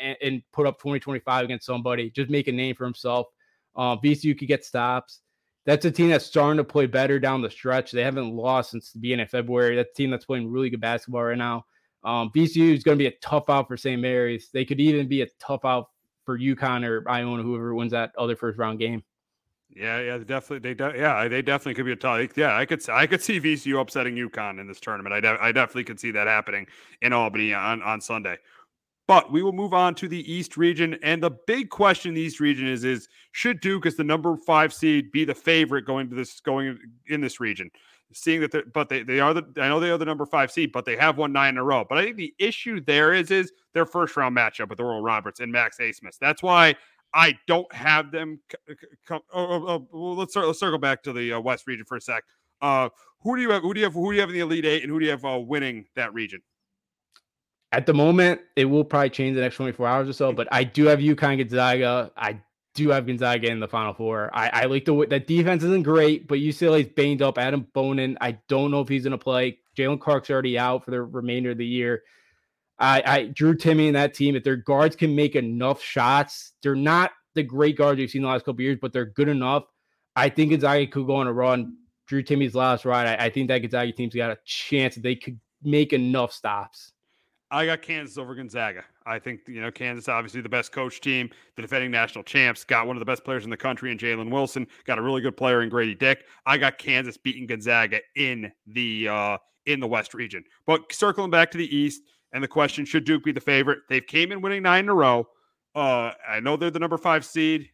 and, 0.01 0.17
and 0.23 0.43
put 0.53 0.67
up 0.67 0.79
20, 0.79 1.01
25 1.01 1.45
against 1.45 1.67
somebody, 1.67 2.11
just 2.11 2.31
make 2.31 2.49
a 2.49 2.53
name 2.53 2.75
for 2.77 2.85
himself. 2.85 3.27
Uh, 3.75 3.97
VCU 3.97 4.39
could 4.39 4.49
get 4.49 4.65
stops. 4.65 5.21
That's 5.67 5.85
a 5.85 5.91
team 5.91 6.09
that's 6.09 6.25
starting 6.25 6.59
to 6.59 6.65
play 6.65 6.87
better 6.87 7.19
down 7.19 7.43
the 7.43 7.51
stretch. 7.51 7.91
They 7.91 8.03
haven't 8.03 8.35
lost 8.35 8.71
since 8.71 8.93
the 8.93 9.01
beginning 9.01 9.25
of 9.25 9.31
February. 9.31 9.77
That's 9.77 9.91
a 9.91 9.95
team 9.95 10.11
that's 10.11 10.25
playing 10.25 10.51
really 10.51 10.71
good 10.71 10.81
basketball 10.81 11.25
right 11.25 11.37
now. 11.37 11.67
Um, 12.05 12.31
VCU 12.35 12.73
is 12.73 12.85
going 12.85 12.97
to 12.97 13.03
be 13.03 13.09
a 13.09 13.19
tough 13.21 13.51
out 13.51 13.67
for 13.67 13.77
St. 13.77 14.01
Mary's. 14.01 14.49
They 14.53 14.65
could 14.65 14.81
even 14.81 15.09
be 15.09 15.23
a 15.23 15.27
tough 15.41 15.65
out 15.65 15.91
for 16.25 16.39
UConn 16.39 16.87
or 16.87 17.09
Iona, 17.11 17.43
whoever 17.43 17.75
wins 17.75 17.91
that 17.93 18.13
other 18.17 18.37
first 18.37 18.59
round 18.59 18.79
game. 18.79 19.03
Yeah, 19.75 20.01
yeah, 20.01 20.19
definitely. 20.19 20.61
They 20.61 20.75
de- 20.75 20.99
yeah, 20.99 21.29
they 21.29 21.43
definitely 21.43 21.75
could 21.75 21.85
be 21.85 21.93
a 21.93 21.97
tough. 21.97 22.37
Yeah, 22.37 22.57
I 22.57 22.65
could. 22.65 22.89
I 22.89 23.07
could 23.07 23.23
see 23.23 23.41
VCU 23.41 23.81
upsetting 23.81 24.15
UConn 24.15 24.61
in 24.61 24.67
this 24.67 24.81
tournament. 24.81 25.13
I, 25.15 25.21
de- 25.21 25.43
I 25.43 25.53
definitely 25.53 25.85
could 25.85 26.01
see 26.01 26.13
that 26.13 26.27
happening 26.27 26.67
in 27.03 27.13
Albany 27.13 27.53
on 27.53 27.83
on 27.83 28.01
Sunday. 28.01 28.39
But 29.07 29.31
we 29.31 29.43
will 29.43 29.53
move 29.53 29.73
on 29.73 29.95
to 29.97 30.09
the 30.09 30.31
East 30.33 30.57
region, 30.57 30.99
and 31.03 31.23
the 31.23 31.31
big 31.31 31.71
question 31.71 32.09
in 32.11 32.15
the 32.15 32.23
East 32.23 32.41
region 32.41 32.67
is: 32.67 32.85
is 32.85 33.09
should 33.33 33.61
Duke, 33.61 33.87
as 33.87 33.95
the 33.95 34.03
number 34.05 34.37
five 34.37 34.73
seed, 34.75 35.13
be 35.13 35.25
the 35.25 35.35
favorite 35.35 35.85
going 35.85 36.09
to 36.11 36.17
this 36.17 36.41
going 36.41 36.79
in 37.07 37.21
this 37.21 37.39
region? 37.39 37.71
Seeing 38.13 38.41
that, 38.41 38.51
they're- 38.51 38.65
but 38.73 38.89
they 38.89 39.03
they 39.05 39.21
are 39.21 39.33
the. 39.33 39.45
I 39.59 39.69
know 39.69 39.79
they 39.79 39.91
are 39.91 39.99
the 39.99 40.05
number 40.05 40.27
five 40.27 40.51
seed, 40.51 40.73
but 40.73 40.85
they 40.85 40.97
have 40.97 41.19
won 41.19 41.33
nine 41.33 41.51
in 41.51 41.59
a 41.59 41.65
row. 41.65 41.85
But 41.89 41.99
I 41.99 42.05
think 42.05 42.17
the 42.17 42.35
issue 42.39 42.81
there 42.81 43.13
is 43.13 43.31
is 43.31 43.53
their 43.75 43.87
first 43.87 44.17
round 44.17 44.37
matchup 44.37 44.71
with 44.71 44.81
Oral 44.81 45.03
Roberts 45.03 45.39
and 45.39 45.53
Max 45.53 45.79
Abmas. 45.79 46.19
That's 46.19 46.43
why 46.43 46.75
I 47.15 47.39
don't 47.47 47.73
have 47.73 48.11
them. 48.11 48.41
Come, 49.07 49.21
oh, 49.33 49.69
oh, 49.69 49.89
oh, 49.93 50.13
let's 50.15 50.33
start, 50.33 50.47
let's 50.47 50.59
circle 50.59 50.79
back 50.79 51.03
to 51.05 51.13
the 51.13 51.35
uh, 51.35 51.41
West 51.41 51.67
region 51.67 51.85
for 51.85 51.97
a 51.97 52.01
sec. 52.01 52.25
Uh, 52.61 52.89
who 53.21 53.37
do 53.37 53.43
you 53.43 53.51
have? 53.51 53.63
Who 53.63 53.73
do 53.75 53.81
you 53.81 53.85
have? 53.87 53.95
Who 53.95 54.11
do 54.11 54.15
you 54.15 54.21
have 54.21 54.31
in 54.31 54.35
the 54.35 54.41
Elite 54.41 54.65
Eight, 54.65 54.83
and 54.83 54.91
who 54.91 54.99
do 54.99 55.05
you 55.05 55.11
have 55.13 55.25
uh, 55.25 55.39
winning 55.39 55.87
that 55.95 56.13
region? 56.13 56.41
At 57.73 57.87
the 57.87 57.95
moment, 57.95 58.41
it 58.55 58.67
will 58.67 58.85
probably 58.85 59.11
change 59.11 59.35
the 59.35 59.43
next 59.43 59.57
24 59.57 59.87
hours 59.87 60.09
or 60.09 60.13
so, 60.13 60.33
but 60.33 60.49
I 60.53 60.65
do 60.65 60.87
have 60.87 61.01
UConn 61.01 61.39
Gonzaga. 61.39 62.13
I 62.17 62.41
do 62.75 62.91
have 62.91 63.07
Gonzaga 63.07 63.49
in 63.49 63.59
the 63.59 63.67
Final 63.67 63.93
Four. 63.93 64.31
I, 64.33 64.49
I 64.49 64.65
like 64.67 64.85
the 64.85 64.95
way 64.95 65.07
that 65.07 65.27
defense 65.27 65.65
isn't 65.65 65.83
great, 65.83 66.29
but 66.29 66.39
UCLA's 66.39 66.89
banged 66.95 67.23
up. 67.23 67.37
Adem 67.37 67.67
Bona, 67.73 68.15
I 68.21 68.39
don't 68.49 68.71
know 68.71 68.81
if 68.81 68.89
he's 68.89 69.03
going 69.03 69.13
to 69.13 69.19
play. 69.19 69.59
Jaylen 69.77 70.01
Clark's 70.01 70.31
already 70.31 70.59
out 70.59 70.85
for 70.85 70.91
the 70.91 71.03
remainder 71.03 71.51
of 71.51 71.59
the 71.59 71.67
year. 71.67 72.03
I, 72.79 73.03
I 73.05 73.25
Drew 73.27 73.55
Timme 73.55 73.89
and 73.89 73.97
that 73.97 74.15
team, 74.15 74.37
if 74.37 74.45
their 74.45 74.57
guards 74.57 74.95
can 74.95 75.15
make 75.17 75.35
enough 75.35 75.83
shots, 75.83 76.53
they're 76.63 76.75
not 76.75 77.13
the 77.35 77.43
great 77.43 77.77
guards 77.77 77.99
we've 77.99 78.11
seen 78.11 78.23
the 78.23 78.29
last 78.29 78.45
couple 78.45 78.63
years, 78.63 78.79
but 78.81 78.93
they're 78.93 79.07
good 79.07 79.29
enough. 79.29 79.65
I 80.15 80.29
think 80.29 80.51
Gonzaga 80.51 80.87
could 80.87 81.07
go 81.07 81.17
on 81.17 81.27
a 81.27 81.33
run. 81.33 81.77
Drew 82.07 82.23
Timme's 82.23 82.55
last 82.55 82.85
ride. 82.85 83.07
I, 83.07 83.27
I 83.27 83.31
think 83.31 83.49
that 83.49 83.59
Gonzaga 83.59 83.93
team's 83.93 84.15
got 84.15 84.31
a 84.31 84.39
chance 84.45 84.95
that 84.95 85.03
they 85.03 85.17
could 85.17 85.41
make 85.63 85.93
enough 85.93 86.33
stops. 86.33 86.93
I 87.51 87.67
got 87.67 87.83
Kansas 87.83 88.19
over 88.19 88.35
Gonzaga. 88.35 88.85
I 89.05 89.19
think 89.19 89.41
you 89.47 89.61
know 89.61 89.71
Kansas, 89.71 90.09
obviously 90.09 90.41
the 90.41 90.49
best 90.49 90.73
coach 90.73 91.01
team, 91.01 91.31
the 91.55 91.63
defending 91.63 91.91
national 91.91 92.25
champs, 92.25 92.65
got 92.65 92.87
one 92.87 92.97
of 92.97 93.01
the 93.01 93.07
best 93.07 93.25
players 93.25 93.45
in 93.45 93.51
the 93.51 93.57
country 93.57 93.93
in 93.93 93.99
Jalen 93.99 94.31
Wilson, 94.31 94.67
got 94.85 94.99
a 94.99 95.03
really 95.03 95.21
good 95.21 95.37
player 95.37 95.63
in 95.63 95.69
Grady 95.69 95.95
Dick. 95.95 96.25
I 96.45 96.59
got 96.59 96.79
Kansas 96.79 97.17
beating 97.17 97.47
Gonzaga 97.47 98.01
in 98.17 98.51
the 98.67 99.09
uh 99.09 99.39
in 99.67 99.81
the 99.81 99.87
West 99.87 100.15
region. 100.15 100.45
But 100.67 100.93
circling 100.93 101.31
back 101.31 101.51
to 101.53 101.59
the 101.59 101.77
East, 101.77 102.03
and 102.33 102.43
the 102.43 102.49
question: 102.49 102.85
Should 102.85 103.05
Duke 103.05 103.25
be 103.25 103.33
the 103.33 103.41
favorite? 103.41 103.81
They've 103.89 104.07
came 104.07 104.33
in 104.33 104.41
winning 104.43 104.63
nine 104.63 104.85
in 104.85 104.89
a 104.89 104.95
row. 104.95 105.29
Uh, 105.75 106.13
I 106.27 106.41
know 106.41 106.57
they're 106.57 106.71
the 106.71 106.79
number 106.79 106.99
five 106.99 107.25
seed, 107.25 107.69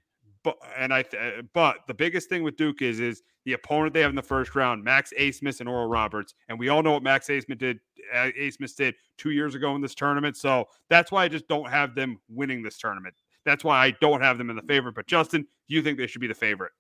but 0.45 0.57
and 0.77 0.93
I 0.93 1.03
th- 1.03 1.39
uh, 1.39 1.43
but 1.55 1.79
the 1.87 1.95
biggest 1.95 2.29
thing 2.29 2.43
with 2.43 2.57
Duke 2.57 2.83
is 2.83 3.01
is 3.01 3.23
the 3.45 3.55
opponent 3.55 3.95
they 3.95 4.01
have 4.01 4.11
in 4.11 4.17
the 4.17 4.23
first 4.23 4.55
round, 4.55 4.85
Max 4.85 5.13
Abmas 5.19 5.61
and 5.61 5.69
Oral 5.69 5.89
Roberts, 5.89 6.35
and 6.49 6.59
we 6.59 6.69
all 6.69 6.83
know 6.83 6.93
what 6.93 7.03
Max 7.03 7.29
Abmas 7.29 7.59
did. 7.59 7.79
Abmas 8.15 8.75
did 8.77 8.95
two 9.19 9.31
years 9.31 9.55
ago 9.55 9.75
in 9.75 9.81
this 9.81 9.95
tournament, 9.95 10.37
so 10.37 10.69
that's 10.89 11.11
why 11.11 11.25
I 11.25 11.29
just 11.29 11.49
don't 11.49 11.69
have 11.69 11.95
them 11.95 12.19
winning 12.29 12.63
this 12.63 12.79
tournament. 12.79 13.15
That's 13.45 13.65
why 13.65 13.85
I 13.85 13.91
don't 14.01 14.21
have 14.21 14.39
them 14.39 14.51
in 14.51 14.57
the 14.57 14.63
favorite. 14.63 14.95
But 14.95 15.07
Justin, 15.07 15.43
do 15.43 15.75
you 15.75 15.83
think 15.83 15.99
they 15.99 16.07
should 16.07 16.21
be 16.21 16.27
the 16.27 16.35
favorite? 16.35 16.73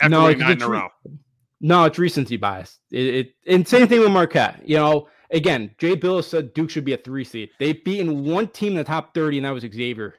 After 0.00 0.10
No, 0.10 0.22
nine 0.30 0.40
in 0.40 0.50
it's 0.50 0.62
a 0.62 0.68
row. 0.68 0.88
No, 1.60 1.84
it's 1.84 1.98
recency 1.98 2.36
bias. 2.36 2.78
It, 2.90 3.14
it 3.14 3.34
and 3.46 3.66
same 3.66 3.88
thing 3.88 4.00
with 4.00 4.10
Marquette. 4.10 4.60
You 4.68 4.76
know, 4.76 5.08
again, 5.30 5.70
Jay 5.78 5.96
Bilas 5.96 6.24
said 6.24 6.52
Duke 6.52 6.70
should 6.70 6.84
be 6.84 6.92
a 6.92 6.98
three 6.98 7.24
seed. 7.24 7.50
They've 7.58 7.82
beaten 7.84 8.24
one 8.24 8.48
team 8.48 8.72
in 8.72 8.78
the 8.78 8.84
top 8.84 9.14
30, 9.14 9.38
and 9.38 9.46
that 9.46 9.50
was 9.50 9.62
Xavier. 9.62 10.14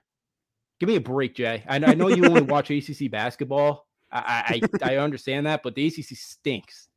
Give 0.79 0.89
me 0.89 0.95
a 0.95 1.01
break, 1.01 1.35
Jay. 1.35 1.63
I, 1.67 1.75
I 1.75 1.93
know 1.93 2.07
you 2.07 2.25
only 2.25 2.41
watch 2.41 2.71
ACC 2.71 3.11
basketball. 3.11 3.85
I, 4.11 4.61
I 4.81 4.93
I 4.93 4.97
understand 4.97 5.45
that, 5.45 5.61
but 5.61 5.75
the 5.75 5.87
ACC 5.87 6.17
stinks. 6.17 6.87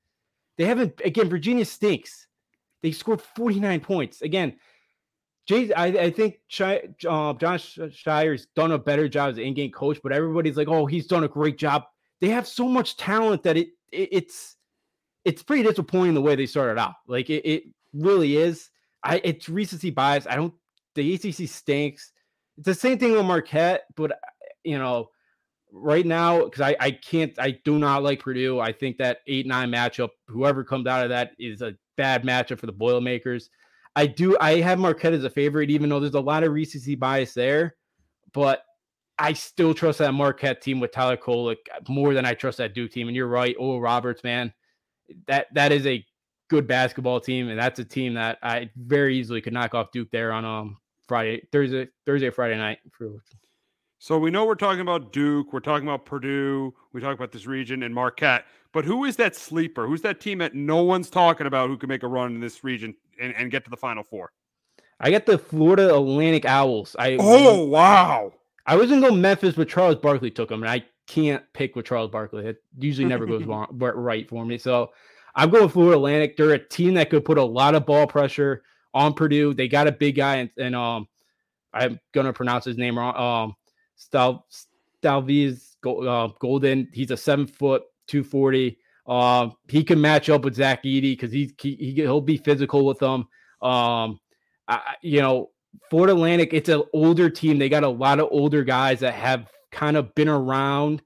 They 0.56 0.64
haven't 0.64 1.00
again. 1.04 1.28
Virginia 1.28 1.64
stinks. 1.64 2.27
They 2.82 2.92
scored 2.92 3.20
49 3.20 3.80
points 3.80 4.22
again. 4.22 4.54
Jay, 5.46 5.72
I, 5.72 5.86
I 5.86 6.10
think 6.10 6.40
Shi, 6.48 6.64
uh, 6.64 7.32
Jon 7.32 7.58
Scheyer's 7.58 8.46
done 8.54 8.72
a 8.72 8.78
better 8.78 9.08
job 9.08 9.30
as 9.30 9.38
an 9.38 9.44
in-game 9.44 9.72
coach, 9.72 9.98
but 10.02 10.12
everybody's 10.12 10.58
like, 10.58 10.68
"Oh, 10.68 10.84
he's 10.84 11.06
done 11.06 11.24
a 11.24 11.28
great 11.28 11.56
job." 11.56 11.84
They 12.20 12.28
have 12.28 12.46
so 12.46 12.68
much 12.68 12.98
talent 12.98 13.42
that 13.44 13.56
it, 13.56 13.68
it 13.90 14.08
it's 14.12 14.56
it's 15.24 15.42
pretty 15.42 15.62
disappointing 15.62 16.14
the 16.14 16.20
way 16.20 16.36
they 16.36 16.44
started 16.44 16.78
out. 16.78 16.94
Like 17.06 17.30
it, 17.30 17.48
it 17.48 17.62
really 17.94 18.36
is. 18.36 18.68
I 19.02 19.22
it's 19.24 19.48
recency 19.48 19.90
bias. 19.90 20.26
I 20.28 20.36
don't. 20.36 20.52
The 20.94 21.14
ACC 21.14 21.48
stinks. 21.48 22.12
It's 22.58 22.66
the 22.66 22.74
same 22.74 22.98
thing 22.98 23.12
with 23.12 23.24
Marquette, 23.24 23.84
but 23.96 24.18
you 24.64 24.78
know, 24.78 25.08
right 25.72 26.06
now 26.06 26.44
because 26.44 26.60
I 26.60 26.76
I 26.80 26.90
can't. 26.90 27.38
I 27.38 27.52
do 27.64 27.78
not 27.78 28.02
like 28.02 28.20
Purdue. 28.20 28.60
I 28.60 28.72
think 28.72 28.98
that 28.98 29.18
eight 29.26 29.46
nine 29.46 29.70
matchup, 29.70 30.10
whoever 30.26 30.64
comes 30.64 30.86
out 30.86 31.04
of 31.04 31.10
that, 31.10 31.32
is 31.38 31.62
a 31.62 31.74
bad 31.96 32.24
matchup 32.24 32.58
for 32.58 32.66
the 32.66 32.72
Boilermakers. 32.72 33.50
I 33.96 34.06
do. 34.06 34.36
I 34.40 34.60
have 34.60 34.78
Marquette 34.78 35.12
as 35.12 35.24
a 35.24 35.30
favorite, 35.30 35.70
even 35.70 35.88
though 35.88 36.00
there's 36.00 36.14
a 36.14 36.20
lot 36.20 36.44
of 36.44 36.52
recency 36.52 36.94
bias 36.94 37.34
there. 37.34 37.76
But 38.32 38.62
I 39.18 39.32
still 39.32 39.74
trust 39.74 39.98
that 39.98 40.12
Marquette 40.12 40.62
team 40.62 40.80
with 40.80 40.92
Tyler 40.92 41.16
Kolek 41.16 41.56
more 41.88 42.14
than 42.14 42.24
I 42.24 42.34
trust 42.34 42.58
that 42.58 42.74
Duke 42.74 42.92
team. 42.92 43.08
And 43.08 43.16
you're 43.16 43.26
right, 43.26 43.56
oh 43.58 43.78
Roberts, 43.78 44.22
man, 44.22 44.52
that 45.26 45.46
that 45.54 45.72
is 45.72 45.86
a 45.86 46.04
good 46.48 46.66
basketball 46.66 47.20
team, 47.20 47.48
and 47.48 47.58
that's 47.58 47.78
a 47.78 47.84
team 47.84 48.14
that 48.14 48.38
I 48.42 48.70
very 48.76 49.18
easily 49.18 49.40
could 49.40 49.52
knock 49.52 49.74
off 49.74 49.92
Duke 49.92 50.10
there 50.10 50.32
on 50.32 50.44
um 50.44 50.76
Friday, 51.08 51.42
Thursday, 51.52 51.88
Thursday, 52.06 52.30
Friday 52.30 52.56
night. 52.56 52.78
For 52.92 53.22
So 54.00 54.16
we 54.18 54.30
know 54.30 54.44
we're 54.44 54.54
talking 54.54 54.80
about 54.80 55.12
Duke, 55.12 55.52
we're 55.52 55.58
talking 55.58 55.86
about 55.86 56.06
Purdue, 56.06 56.72
we 56.92 57.00
talk 57.00 57.16
about 57.16 57.32
this 57.32 57.46
region 57.46 57.82
and 57.82 57.92
Marquette. 57.92 58.44
But 58.72 58.84
who 58.84 59.04
is 59.04 59.16
that 59.16 59.34
sleeper? 59.34 59.86
Who's 59.86 60.02
that 60.02 60.20
team 60.20 60.38
that 60.38 60.54
no 60.54 60.82
one's 60.82 61.10
talking 61.10 61.46
about 61.46 61.68
who 61.68 61.76
can 61.76 61.88
make 61.88 62.04
a 62.04 62.06
run 62.06 62.34
in 62.34 62.40
this 62.40 62.62
region 62.62 62.94
and, 63.20 63.34
and 63.34 63.50
get 63.50 63.64
to 63.64 63.70
the 63.70 63.76
Final 63.76 64.04
Four? 64.04 64.30
I 65.00 65.10
got 65.10 65.26
the 65.26 65.38
Florida 65.38 65.94
Atlantic 65.94 66.44
Owls. 66.44 66.94
I 66.98 67.16
Oh 67.18 67.64
wow! 67.64 68.32
I 68.66 68.76
was 68.76 68.90
gonna 68.90 69.08
go 69.08 69.14
Memphis, 69.14 69.54
but 69.54 69.68
Charles 69.68 69.96
Barkley 69.96 70.30
took 70.30 70.48
them, 70.48 70.62
and 70.62 70.70
I 70.70 70.84
can't 71.06 71.42
pick 71.52 71.74
with 71.74 71.86
Charles 71.86 72.10
Barkley. 72.10 72.46
It 72.46 72.62
usually 72.78 73.08
never 73.08 73.26
goes 73.26 73.44
wrong, 73.46 73.68
but 73.72 73.96
right 73.96 74.28
for 74.28 74.44
me. 74.44 74.58
So 74.58 74.92
I'm 75.34 75.50
going 75.50 75.68
Florida 75.68 75.96
Atlantic. 75.96 76.36
They're 76.36 76.50
a 76.50 76.58
team 76.58 76.94
that 76.94 77.10
could 77.10 77.24
put 77.24 77.38
a 77.38 77.44
lot 77.44 77.74
of 77.74 77.86
ball 77.86 78.06
pressure 78.06 78.62
on 78.92 79.14
Purdue. 79.14 79.54
They 79.54 79.66
got 79.66 79.88
a 79.88 79.92
big 79.92 80.16
guy, 80.16 80.36
and, 80.36 80.50
and 80.56 80.76
um, 80.76 81.08
I'm 81.72 81.98
gonna 82.12 82.32
pronounce 82.32 82.64
his 82.64 82.76
name 82.76 82.98
wrong. 82.98 83.16
Um, 83.16 83.56
Stal 83.98 84.42
Stalviz 85.02 85.76
uh, 85.84 86.28
Goldin. 86.40 86.88
He's 86.92 87.10
a 87.10 87.16
seven 87.16 87.46
foot 87.46 87.82
240. 88.08 88.78
Um, 89.06 89.54
he 89.68 89.82
can 89.84 90.00
match 90.00 90.28
up 90.28 90.44
with 90.44 90.54
Zach 90.54 90.82
Edey 90.84 91.12
because 91.12 91.32
he's 91.32 91.52
he, 91.60 91.92
he'll 91.94 92.20
be 92.20 92.36
physical 92.36 92.84
with 92.84 92.98
them. 92.98 93.26
Um, 93.62 94.20
I, 94.68 94.94
you 95.02 95.20
know, 95.20 95.50
Fort 95.90 96.10
Atlantic, 96.10 96.52
it's 96.52 96.68
an 96.68 96.82
older 96.92 97.30
team. 97.30 97.58
They 97.58 97.68
got 97.68 97.84
a 97.84 97.88
lot 97.88 98.20
of 98.20 98.28
older 98.30 98.64
guys 98.64 99.00
that 99.00 99.14
have 99.14 99.50
kind 99.72 99.96
of 99.96 100.14
been 100.14 100.28
around. 100.28 101.02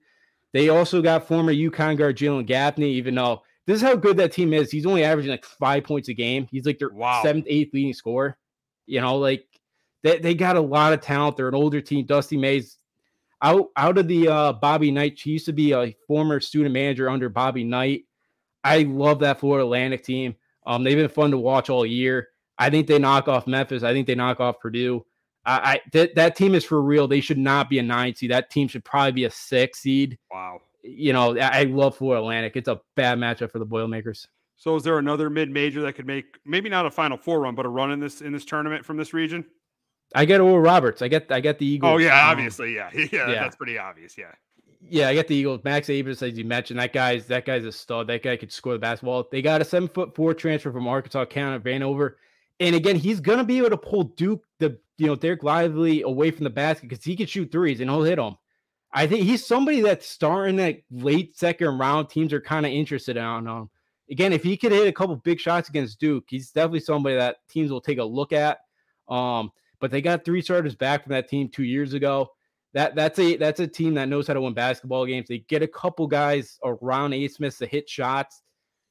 They 0.53 0.69
also 0.69 1.01
got 1.01 1.27
former 1.27 1.53
UConn 1.53 1.97
guard 1.97 2.17
Jalen 2.17 2.47
Gaffney, 2.47 2.93
even 2.93 3.15
though 3.15 3.43
this 3.67 3.77
is 3.77 3.83
how 3.83 3.95
good 3.95 4.17
that 4.19 4.33
team 4.33 4.53
is. 4.53 4.71
He's 4.71 4.87
only 4.87 5.05
averaging 5.05 5.31
like 5.31 5.45
five 5.45 5.85
points 5.85 6.09
a 6.09 6.15
game. 6.15 6.47
He's 6.51 6.67
like 6.67 6.79
their 6.79 6.91
Wow. 6.91 7.23
seventh, 7.23 7.47
eighth 7.49 7.73
leading 7.73 7.95
scorer. 7.95 8.37
You 8.87 9.01
know, 9.01 9.17
like 9.17 9.47
they, 10.03 10.19
they 10.19 10.35
got 10.35 10.57
a 10.57 10.61
lot 10.61 10.93
of 10.93 11.01
talent. 11.01 11.37
They're 11.37 11.49
an 11.49 11.55
older 11.55 11.81
team. 11.81 12.05
Dusty 12.05 12.37
Mays 12.37 12.79
out 13.43 13.71
out 13.77 13.99
of 13.99 14.09
the 14.09 14.29
uh, 14.29 14.53
Bobby 14.55 14.91
Knight. 14.91 15.19
She 15.19 15.31
used 15.31 15.47
to 15.47 15.53
be 15.53 15.73
a 15.73 15.95
former 16.07 16.41
student 16.41 16.73
manager 16.73 17.11
under 17.11 17.29
Bobby 17.29 17.65
Knight. 17.65 18.05
I 18.65 18.83
love 18.83 19.19
that 19.21 19.41
Florida 19.41 19.65
Atlantic 19.65 20.05
team. 20.05 20.37
Um, 20.65 20.85
they've 20.85 20.97
been 20.97 21.09
fun 21.09 21.33
to 21.33 21.39
watch 21.39 21.69
all 21.69 21.85
year. 21.85 22.29
I 22.59 22.71
think 22.71 22.87
they 22.87 22.99
knock 22.99 23.27
off 23.29 23.47
Memphis. 23.47 23.83
I 23.83 23.93
think 23.93 24.07
they 24.07 24.15
knock 24.15 24.39
off 24.39 24.61
Purdue. 24.61 25.05
I, 25.45 25.73
I 25.73 25.81
that 25.93 26.15
that 26.15 26.37
team 26.37 26.55
is 26.55 26.65
for 26.65 26.81
real. 26.81 27.09
They 27.09 27.21
should 27.21 27.39
not 27.39 27.69
be 27.69 27.79
a 27.79 27.83
nine 27.83 28.15
seed. 28.15 28.31
That 28.31 28.51
team 28.51 28.69
should 28.69 28.85
probably 28.85 29.13
be 29.13 29.25
a 29.25 29.31
six 29.31 29.81
seed. 29.81 30.19
Wow. 30.31 30.61
You 30.85 31.13
know, 31.13 31.37
I, 31.39 31.61
I 31.61 31.63
love 31.65 31.97
Florida 31.97 32.23
Atlantic. 32.23 32.57
It's 32.57 32.69
a 32.69 32.81
bad 32.97 33.19
matchup 33.19 33.51
for 33.51 33.59
the 33.59 33.65
Boilermakers. 33.65 34.27
So 34.57 34.77
is 34.77 34.85
there 34.85 34.99
another 34.99 35.29
mid 35.29 35.51
major 35.51 35.83
that 35.83 35.95
could 35.95 36.07
make 36.07 36.39
maybe 36.45 36.69
not 36.69 36.87
a 36.87 36.91
final 36.91 37.17
four 37.17 37.41
run, 37.41 37.57
but 37.57 37.67
a 37.67 37.69
run 37.69 37.91
in 37.91 37.99
this 37.99 38.21
in 38.21 38.33
this 38.33 38.45
tournament 38.45 38.85
from 38.85 38.97
this 38.97 39.13
region? 39.13 39.45
I 40.15 40.25
get 40.25 40.41
Oral 40.41 40.61
Roberts. 40.61 41.03
I 41.03 41.09
get 41.09 41.31
I 41.31 41.41
get 41.41 41.59
the 41.59 41.67
Eagles. 41.67 41.93
Oh 41.93 41.99
yeah, 41.99 42.23
Um, 42.25 42.31
obviously, 42.31 42.75
yeah. 42.75 42.91
yeah, 42.95 43.07
yeah. 43.13 43.27
that's 43.27 43.57
pretty 43.57 43.79
obvious. 43.79 44.17
Yeah. 44.17 44.33
Yeah, 44.85 45.09
I 45.09 45.15
get 45.15 45.29
the 45.29 45.37
Eagles. 45.37 45.63
Max 45.63 45.87
Abmas, 45.87 46.23
as 46.29 46.37
you 46.37 46.45
mentioned, 46.45 46.81
that 46.81 46.93
guy's 46.93 47.27
that 47.27 47.45
guy's 47.45 47.65
a 47.65 47.73
stud. 47.73 48.09
That 48.09 48.23
guy 48.23 48.37
could 48.37 48.53
score 48.53 48.73
the 48.73 48.79
basketball. 48.79 49.29
They 49.31 49.41
got 49.41 49.61
a 49.61 49.65
seven 49.65 49.89
foot 49.89 50.15
four 50.15 50.35
transfer 50.35 50.73
from 50.73 50.89
Arkansas 50.89 51.27
County, 51.27 51.59
Vanover. 51.59 52.15
And 52.61 52.75
again, 52.75 52.97
he's 52.97 53.21
gonna 53.21 53.45
be 53.45 53.59
able 53.59 53.71
to 53.71 53.77
pull 53.77 54.05
Duke 54.05 54.45
the 54.59 54.79
you 54.99 55.07
know 55.07 55.17
Dereck 55.17 55.43
Lively 55.43 56.03
away 56.03 56.31
from 56.31 56.45
the 56.45 56.51
basket 56.51 56.89
because 56.89 57.05
he 57.05 57.17
can 57.17 57.27
shoot 57.27 57.51
threes 57.53 57.81
and 57.81 57.89
he'll 57.89 58.03
hit 58.03 58.17
them. 58.17 58.37
I 58.93 59.07
think 59.07 59.25
he's 59.25 59.47
somebody 59.47 59.81
that's 59.81 60.07
starting 60.07 60.57
that 60.57 60.81
late 60.91 61.37
second 61.37 61.79
round. 61.79 62.11
Teams 62.11 62.33
are 62.33 62.41
kind 62.41 62.67
of 62.67 62.73
interested 62.73 63.17
on 63.17 63.47
him. 63.47 63.71
Again, 64.11 64.33
if 64.33 64.43
he 64.43 64.57
could 64.57 64.73
hit 64.73 64.87
a 64.87 64.93
couple 64.93 65.17
big 65.17 65.41
shots 65.41 65.71
against 65.71 65.99
Duke, 65.99 66.25
he's 66.29 66.51
definitely 66.51 66.81
somebody 66.81 67.17
that 67.17 67.37
teams 67.49 67.71
will 67.71 67.81
take 67.81 67.99
a 67.99 68.05
look 68.05 68.33
at. 68.33 68.59
Um, 69.09 69.51
but 69.83 69.91
they 69.91 70.01
got 70.01 70.25
three 70.25 70.41
starters 70.41 70.75
back 70.75 71.03
from 71.03 71.13
that 71.13 71.29
team 71.29 71.51
two 71.51 71.65
years 71.65 71.93
ago 71.93 72.31
that 72.75 72.95
that's 72.95 73.19
a 73.19 73.37
that's 73.37 73.61
a 73.61 73.67
team 73.67 73.95
that 73.95 74.09
knows 74.09 74.27
how 74.27 74.35
to 74.35 74.41
win 74.41 74.55
basketball 74.55 75.05
games. 75.05 75.29
They 75.29 75.39
get 75.39 75.63
a 75.63 75.69
couple 75.69 76.07
guys 76.07 76.59
around 76.65 77.13
A. 77.13 77.29
Smith 77.29 77.59
to 77.59 77.67
hit 77.67 77.89
shots. 77.89 78.43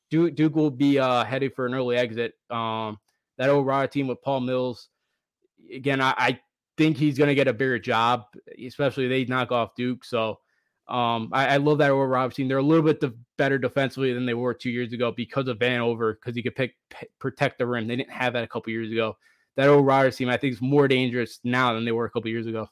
Duke, 0.10 0.36
Duke 0.36 0.56
will 0.56 0.70
be 0.70 1.00
uh, 1.00 1.24
headed 1.24 1.56
for 1.56 1.66
an 1.66 1.74
early 1.74 1.96
exit. 1.96 2.34
Um, 2.50 3.00
that 3.38 3.50
old 3.50 3.66
Rider 3.66 3.88
team 3.88 4.08
with 4.08 4.22
Paul 4.22 4.42
Mills. 4.42 4.90
Again, 5.74 6.02
I, 6.02 6.14
I 6.18 6.40
think 6.78 6.98
he's 6.98 7.18
going 7.18 7.30
to 7.30 7.36
get 7.36 7.48
a 7.48 7.54
bigger 7.54 7.80
job, 7.80 8.26
especially 8.64 9.08
they 9.08 9.24
knock 9.26 9.52
off 9.52 9.74
Duke. 9.76 10.04
So 10.04 10.40
um, 10.90 11.30
I, 11.32 11.48
I 11.48 11.58
love 11.58 11.78
that 11.78 11.94
Roberts 11.94 12.36
team. 12.36 12.50
They're 12.50 12.58
a 12.58 12.64
little 12.64 12.84
bit 12.84 13.00
de- 13.00 13.14
better 13.38 13.58
defensively 13.58 14.12
than 14.12 14.26
they 14.26 14.34
were 14.34 14.54
two 14.54 14.70
years 14.70 14.92
ago 14.92 15.14
because 15.16 15.48
of 15.48 15.60
Vanover, 15.60 16.16
because 16.16 16.36
he 16.36 16.44
could 16.44 16.56
pick, 16.56 16.76
p- 16.90 17.08
protect 17.18 17.58
the 17.58 17.66
rim. 17.66 17.88
They 17.88 17.96
didn't 17.96 18.12
have 18.12 18.34
that 18.34 18.44
a 18.44 18.48
couple 18.48 18.74
years 18.74 18.92
ago. 18.92 19.16
That 19.58 19.68
old 19.68 19.86
Riders 19.86 20.16
team, 20.16 20.30
I 20.30 20.38
think, 20.38 20.54
is 20.54 20.62
more 20.62 20.88
dangerous 20.88 21.40
now 21.44 21.74
than 21.74 21.86
they 21.86 21.92
were 21.92 22.06
a 22.06 22.10
couple 22.10 22.30
years 22.30 22.48
ago. 22.48 22.70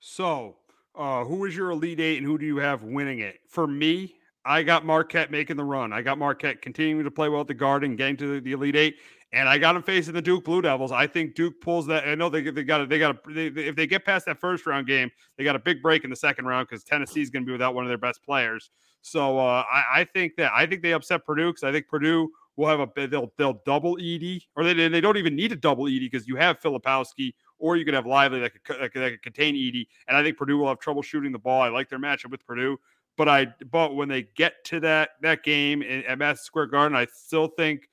So, 0.00 0.56
uh, 0.94 1.24
who 1.24 1.44
is 1.44 1.56
your 1.56 1.70
Elite 1.70 2.00
Eight 2.00 2.18
and 2.18 2.26
who 2.26 2.38
do 2.38 2.46
you 2.46 2.56
have 2.56 2.82
winning 2.82 3.18
it? 3.18 3.40
For 3.48 3.66
me, 3.66 4.14
I 4.44 4.62
got 4.62 4.86
Marquette 4.86 5.30
making 5.30 5.56
the 5.56 5.64
run. 5.64 5.92
I 5.92 6.02
got 6.02 6.18
Marquette 6.18 6.62
continuing 6.62 7.04
to 7.04 7.10
play 7.10 7.28
well 7.28 7.40
at 7.40 7.48
the 7.48 7.54
Garden, 7.54 7.96
getting 7.96 8.16
to 8.18 8.34
the, 8.34 8.40
the 8.40 8.52
Elite 8.52 8.76
Eight, 8.76 8.96
and 9.32 9.48
I 9.48 9.58
got 9.58 9.72
them 9.72 9.82
facing 9.82 10.14
the 10.14 10.22
Duke 10.22 10.44
Blue 10.44 10.62
Devils. 10.62 10.92
I 10.92 11.06
think 11.06 11.34
Duke 11.34 11.60
pulls 11.60 11.86
that. 11.88 12.06
I 12.06 12.14
know 12.14 12.28
they 12.28 12.42
they 12.42 12.62
got 12.62 12.88
they 12.88 12.98
got 12.98 13.16
they, 13.28 13.46
if 13.46 13.74
they 13.74 13.86
get 13.86 14.04
past 14.04 14.24
that 14.26 14.38
first 14.38 14.64
round 14.66 14.86
game, 14.86 15.10
they 15.36 15.44
got 15.44 15.56
a 15.56 15.58
big 15.58 15.82
break 15.82 16.04
in 16.04 16.10
the 16.10 16.16
second 16.16 16.46
round 16.46 16.68
because 16.68 16.84
Tennessee's 16.84 17.28
going 17.28 17.42
to 17.42 17.46
be 17.46 17.52
without 17.52 17.74
one 17.74 17.84
of 17.84 17.88
their 17.88 17.98
best 17.98 18.22
players. 18.24 18.70
So 19.02 19.38
uh, 19.38 19.64
I, 19.70 20.00
I 20.00 20.04
think 20.04 20.36
that 20.36 20.52
I 20.54 20.66
think 20.66 20.82
they 20.82 20.92
upset 20.92 21.26
Purdue 21.26 21.50
because 21.50 21.64
I 21.64 21.72
think 21.72 21.88
Purdue 21.88 22.30
will 22.56 22.66
have 22.66 22.80
a 22.80 23.06
they'll 23.06 23.32
they'll 23.36 23.60
double 23.64 23.98
Ed 24.00 24.40
or 24.56 24.64
they 24.64 24.88
they 24.88 25.00
don't 25.00 25.16
even 25.16 25.36
need 25.36 25.48
to 25.48 25.56
double 25.56 25.86
Ed 25.86 26.00
because 26.00 26.26
you 26.26 26.36
have 26.36 26.60
Filipowski 26.60 27.34
or 27.58 27.76
you 27.76 27.84
could 27.84 27.94
have 27.94 28.06
Lively 28.06 28.40
that 28.40 28.52
could, 28.52 28.80
that 28.80 28.92
could, 28.92 29.02
that 29.02 29.10
could 29.10 29.22
contain 29.22 29.54
Edey. 29.54 29.86
And 30.08 30.16
I 30.16 30.22
think 30.22 30.36
Purdue 30.36 30.58
will 30.58 30.68
have 30.68 30.78
trouble 30.78 31.02
shooting 31.02 31.32
the 31.32 31.38
ball. 31.38 31.62
I 31.62 31.68
like 31.68 31.88
their 31.88 31.98
matchup 31.98 32.30
with 32.30 32.46
Purdue, 32.46 32.78
but 33.16 33.28
I 33.28 33.46
but 33.70 33.94
when 33.94 34.08
they 34.08 34.28
get 34.36 34.64
to 34.66 34.80
that 34.80 35.10
that 35.22 35.42
game 35.42 35.82
in, 35.82 36.04
at 36.04 36.18
Madison 36.18 36.44
Square 36.44 36.66
Garden, 36.66 36.96
I 36.96 37.06
still 37.12 37.48
think 37.48 37.88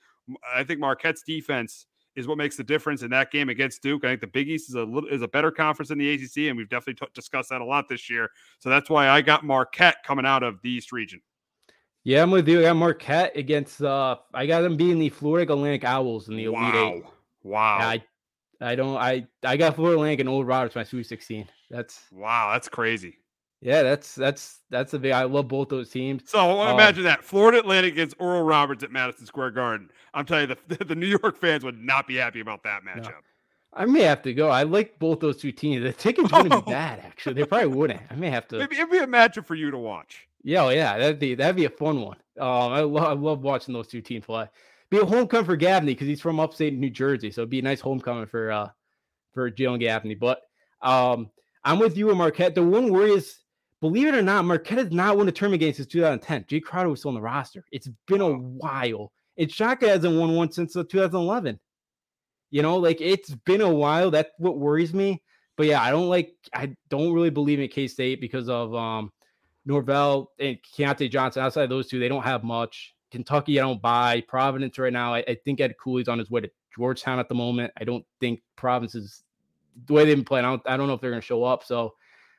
I 0.53 0.63
think 0.63 0.79
Marquette's 0.79 1.23
defense 1.23 1.85
is 2.15 2.27
what 2.27 2.37
makes 2.37 2.55
the 2.55 2.63
difference 2.63 3.01
in 3.01 3.09
that 3.09 3.31
game 3.31 3.49
against 3.49 3.81
Duke. 3.81 4.05
I 4.05 4.09
think 4.09 4.21
the 4.21 4.27
Big 4.27 4.47
East 4.47 4.69
is 4.69 4.75
a 4.75 4.83
little 4.83 5.09
is 5.09 5.21
a 5.21 5.27
better 5.27 5.51
conference 5.51 5.89
than 5.89 5.97
the 5.97 6.13
ACC, 6.13 6.49
and 6.49 6.57
we've 6.57 6.69
definitely 6.69 7.05
t- 7.05 7.11
discussed 7.13 7.49
that 7.49 7.61
a 7.61 7.65
lot 7.65 7.89
this 7.89 8.09
year. 8.09 8.29
So 8.59 8.69
that's 8.69 8.89
why 8.89 9.09
I 9.09 9.21
got 9.21 9.43
Marquette 9.43 9.97
coming 10.05 10.25
out 10.25 10.43
of 10.43 10.61
the 10.61 10.69
East 10.69 10.91
region. 10.91 11.21
Yeah, 12.03 12.21
I'm 12.21 12.31
with 12.31 12.47
you. 12.49 12.59
I 12.59 12.63
got 12.63 12.75
Marquette 12.75 13.35
against 13.37 13.81
uh 13.81 14.17
I 14.33 14.45
got 14.45 14.61
them 14.61 14.75
beating 14.75 14.99
the 14.99 15.09
Florida 15.09 15.51
Atlantic 15.53 15.83
Owls 15.85 16.27
in 16.29 16.35
the 16.35 16.45
Elite 16.45 16.75
Eight. 16.75 17.03
Wow, 17.03 17.09
wow, 17.43 17.77
I 17.79 18.03
I 18.61 18.75
don't 18.75 18.97
I 18.97 19.27
I 19.43 19.57
got 19.57 19.75
Florida 19.75 19.95
Atlantic 19.97 20.19
and 20.21 20.29
Oral 20.29 20.45
Roberts 20.45 20.75
my 20.75 20.83
Sweet 20.83 21.05
16. 21.05 21.47
That's 21.69 22.01
wow, 22.11 22.51
that's 22.51 22.67
crazy. 22.69 23.17
yeah, 23.61 23.83
that's 23.83 24.15
that's 24.15 24.59
that's 24.69 24.91
the 24.91 24.99
big 24.99 25.13
I 25.13 25.23
love 25.23 25.47
both 25.47 25.69
those 25.69 25.89
teams. 25.89 26.29
So 26.29 26.61
Um, 26.61 26.73
imagine 26.73 27.03
that 27.03 27.23
Florida 27.23 27.59
Atlantic 27.59 27.93
against 27.93 28.15
Oral 28.19 28.43
Roberts 28.43 28.83
at 28.83 28.91
Madison 28.91 29.25
Square 29.25 29.51
Garden. 29.51 29.89
I'm 30.13 30.25
telling 30.25 30.49
you, 30.49 30.55
the, 30.67 30.83
the 30.85 30.95
New 30.95 31.07
York 31.07 31.37
fans 31.37 31.63
would 31.63 31.81
not 31.81 32.05
be 32.07 32.15
happy 32.17 32.41
about 32.41 32.63
that 32.63 32.83
matchup. 32.83 33.21
I 33.75 33.85
may 33.85 34.01
have 34.01 34.21
to 34.23 34.33
go. 34.33 34.49
I 34.49 34.63
like 34.63 34.99
both 34.99 35.19
those 35.19 35.37
two 35.37 35.51
teams. 35.51 35.83
The 35.83 35.93
tickets 35.93 36.31
wouldn't 36.31 36.65
be 36.65 36.71
bad 36.71 36.99
actually. 36.99 37.33
They 37.35 37.45
probably 37.45 37.69
wouldn't. 37.69 38.01
I 38.11 38.15
may 38.15 38.29
have 38.29 38.47
to 38.49 38.59
Maybe 38.59 38.75
it'd 38.75 38.91
be 38.91 38.99
a 38.99 39.07
matchup 39.07 39.45
for 39.45 39.55
you 39.55 39.71
to 39.71 39.77
watch. 39.77 40.27
Yeah, 40.43 40.69
yeah, 40.71 40.97
that'd 40.97 41.19
be 41.19 41.35
that'd 41.35 41.55
be 41.55 41.65
a 41.65 41.69
fun 41.69 42.01
one. 42.01 42.17
Um, 42.39 42.73
I 42.73 42.81
love 42.81 43.03
I 43.03 43.13
love 43.13 43.41
watching 43.41 43.73
those 43.73 43.87
two 43.87 44.01
teams 44.01 44.25
play. 44.25 44.47
Be 44.89 44.99
a 44.99 45.05
homecoming 45.05 45.45
for 45.45 45.55
Gaffney 45.55 45.93
because 45.93 46.07
he's 46.07 46.21
from 46.21 46.39
upstate 46.39 46.73
New 46.73 46.89
Jersey, 46.89 47.31
so 47.31 47.41
it'd 47.41 47.49
be 47.49 47.59
a 47.59 47.63
nice 47.63 47.79
homecoming 47.79 48.27
for 48.27 48.51
uh 48.51 48.69
for 49.33 49.49
Jalen 49.49 49.79
Gaffney. 49.79 50.15
But 50.15 50.41
um, 50.81 51.29
I'm 51.63 51.79
with 51.79 51.97
you 51.97 52.09
and 52.09 52.17
Marquette. 52.17 52.55
The 52.55 52.63
one 52.63 52.91
worry 52.91 53.11
is, 53.11 53.39
believe 53.81 54.07
it 54.07 54.15
or 54.15 54.21
not, 54.21 54.45
Marquette 54.45 54.77
has 54.79 54.91
not 54.91 55.17
won 55.17 55.27
a 55.27 55.31
tournament 55.31 55.61
game 55.61 55.73
since 55.73 55.87
2010. 55.87 56.43
Jae 56.43 56.61
Crowder 56.61 56.89
was 56.89 56.99
still 56.99 57.09
on 57.09 57.15
the 57.15 57.21
roster. 57.21 57.63
It's 57.71 57.89
been 58.07 58.21
a 58.21 58.29
while. 58.29 59.11
And 59.37 59.51
Shaka 59.51 59.87
hasn't 59.87 60.19
won 60.19 60.35
one 60.35 60.51
since 60.51 60.75
uh, 60.75 60.83
2011. 60.83 61.59
You 62.51 62.61
know, 62.61 62.77
like 62.77 63.01
it's 63.01 63.33
been 63.45 63.61
a 63.61 63.73
while. 63.73 64.11
That's 64.11 64.29
what 64.37 64.59
worries 64.59 64.93
me. 64.93 65.23
But 65.57 65.67
yeah, 65.67 65.81
I 65.81 65.89
don't 65.89 66.09
like. 66.09 66.33
I 66.53 66.75
don't 66.89 67.13
really 67.13 67.29
believe 67.31 67.59
in 67.59 67.67
K 67.67 67.87
State 67.87 68.21
because 68.21 68.49
of 68.49 68.75
um 68.75 69.11
Nowell 69.65 70.31
and 70.39 70.57
Keyontae 70.61 71.09
Johnson. 71.09 71.43
Outside 71.43 71.69
those 71.69 71.87
two, 71.87 71.99
they 71.99 72.09
don't 72.09 72.23
have 72.23 72.43
much. 72.43 72.95
Kentucky, 73.11 73.59
I 73.59 73.63
don't 73.63 73.81
buy. 73.81 74.21
Providence 74.27 74.77
right 74.79 74.93
now, 74.93 75.13
I, 75.13 75.19
I 75.27 75.37
think 75.45 75.61
Ed 75.61 75.75
Cooley's 75.81 76.07
on 76.07 76.19
his 76.19 76.31
way 76.31 76.41
to 76.41 76.49
Georgetown 76.75 77.19
at 77.19 77.29
the 77.29 77.35
moment. 77.35 77.71
I 77.79 77.83
don't 77.83 78.05
think 78.19 78.41
Providence 78.55 78.95
is 78.95 79.23
the 79.85 79.93
way 79.93 80.05
they've 80.05 80.17
been 80.17 80.25
playing. 80.25 80.45
I 80.45 80.49
don't, 80.49 80.61
I 80.65 80.77
don't 80.77 80.87
know 80.87 80.93
if 80.93 81.01
they're 81.01 81.11
going 81.11 81.21
to 81.21 81.25
show 81.25 81.43
up. 81.43 81.63
So 81.63 81.93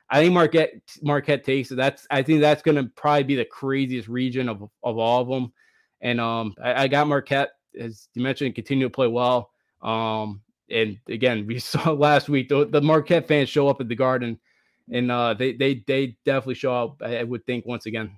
I 0.09 0.21
think 0.21 0.33
Marquette 0.33 0.73
Marquette 1.01 1.43
takes 1.43 1.71
it. 1.71 1.75
That's 1.75 2.05
I 2.11 2.21
think 2.21 2.41
that's 2.41 2.61
going 2.61 2.75
to 2.75 2.91
probably 2.95 3.23
be 3.23 3.35
the 3.35 3.45
craziest 3.45 4.07
region 4.07 4.49
of 4.49 4.69
of 4.83 4.97
all 4.97 5.21
of 5.21 5.27
them. 5.27 5.53
And 6.01 6.19
um, 6.19 6.53
I, 6.61 6.83
I 6.83 6.87
got 6.87 7.07
Marquette 7.07 7.51
as 7.79 8.07
you 8.13 8.23
mentioned, 8.23 8.55
continue 8.55 8.85
to 8.85 8.93
play 8.93 9.07
well. 9.07 9.51
Um, 9.81 10.41
and 10.69 10.97
again, 11.07 11.45
we 11.47 11.59
saw 11.59 11.91
last 11.91 12.29
week 12.29 12.49
the, 12.49 12.65
the 12.65 12.81
Marquette 12.81 13.27
fans 13.27 13.49
show 13.49 13.67
up 13.67 13.81
at 13.81 13.87
the 13.87 13.95
Garden, 13.95 14.39
and 14.91 15.11
uh, 15.11 15.33
they 15.33 15.53
they 15.53 15.83
they 15.87 16.17
definitely 16.25 16.55
show 16.55 16.73
up. 16.73 17.01
I, 17.01 17.23
would 17.23 17.45
think 17.45 17.65
once 17.65 17.85
again. 17.85 18.17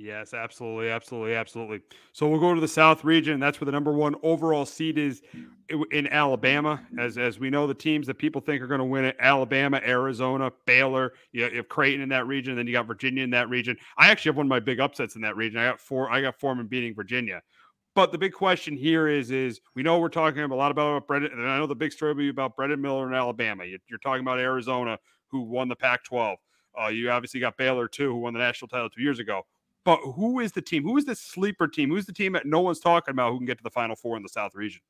Yes, 0.00 0.32
absolutely, 0.32 0.90
absolutely, 0.90 1.34
absolutely. 1.34 1.80
So 2.12 2.28
we'll 2.28 2.38
go 2.38 2.54
to 2.54 2.60
the 2.60 2.68
South 2.68 3.02
region. 3.02 3.40
That's 3.40 3.60
where 3.60 3.66
the 3.66 3.72
number 3.72 3.92
one 3.92 4.14
overall 4.22 4.64
seed 4.64 4.96
is 4.96 5.22
in 5.90 6.06
Alabama. 6.06 6.80
As 7.00 7.18
as 7.18 7.40
we 7.40 7.50
know, 7.50 7.66
the 7.66 7.74
teams 7.74 8.06
that 8.06 8.14
people 8.14 8.40
think 8.40 8.62
are 8.62 8.68
going 8.68 8.78
to 8.78 8.84
win 8.84 9.04
it: 9.04 9.16
Alabama, 9.18 9.80
Arizona, 9.84 10.52
Baylor. 10.66 11.14
You, 11.32 11.48
you 11.48 11.56
have 11.56 11.68
Creighton 11.68 12.00
in 12.00 12.08
that 12.10 12.28
region. 12.28 12.54
Then 12.54 12.68
you 12.68 12.74
got 12.74 12.86
Virginia 12.86 13.24
in 13.24 13.30
that 13.30 13.48
region. 13.48 13.76
I 13.96 14.08
actually 14.10 14.30
have 14.30 14.36
one 14.36 14.46
of 14.46 14.50
my 14.50 14.60
big 14.60 14.78
upsets 14.78 15.16
in 15.16 15.22
that 15.22 15.36
region. 15.36 15.58
I 15.58 15.70
got 15.70 15.80
four. 15.80 16.08
I 16.10 16.20
got 16.20 16.38
Furman 16.38 16.68
beating 16.68 16.94
Virginia. 16.94 17.42
But 17.96 18.12
the 18.12 18.18
big 18.18 18.32
question 18.32 18.76
here 18.76 19.08
is: 19.08 19.32
is 19.32 19.60
we 19.74 19.82
know 19.82 19.98
we're 19.98 20.10
talking 20.10 20.40
a 20.40 20.54
lot 20.54 20.70
about 20.70 21.08
Brandon, 21.08 21.32
and 21.32 21.50
I 21.50 21.58
know 21.58 21.66
the 21.66 21.74
big 21.74 21.90
story 21.90 22.12
will 22.12 22.18
be 22.18 22.28
about 22.28 22.54
Brandon 22.54 22.80
Miller 22.80 23.08
in 23.08 23.14
Alabama. 23.14 23.64
You, 23.64 23.80
you're 23.88 23.98
talking 23.98 24.22
about 24.22 24.38
Arizona, 24.38 24.96
who 25.30 25.40
won 25.42 25.68
the 25.68 25.76
Pac-12. 25.76 26.36
Uh, 26.80 26.88
you 26.88 27.10
obviously 27.10 27.40
got 27.40 27.56
Baylor 27.56 27.88
too, 27.88 28.10
who 28.12 28.18
won 28.20 28.32
the 28.34 28.38
national 28.38 28.68
title 28.68 28.88
two 28.90 29.02
years 29.02 29.18
ago. 29.18 29.42
But 29.84 29.98
who 30.16 30.40
is 30.40 30.52
the 30.52 30.60
team? 30.62 30.82
Who 30.82 30.96
is 30.98 31.04
the 31.06 31.14
sleeper 31.14 31.66
team? 31.66 31.88
Who's 31.90 32.06
the 32.06 32.12
team 32.12 32.32
that 32.34 32.46
no 32.46 32.60
one's 32.60 32.80
talking 32.80 33.12
about 33.12 33.32
who 33.32 33.38
can 33.38 33.46
get 33.46 33.56
to 33.58 33.64
the 33.64 33.70
Final 33.70 33.96
Four 33.96 34.16
in 34.16 34.22
the 34.22 34.28
South 34.28 34.54
region? 34.54 34.80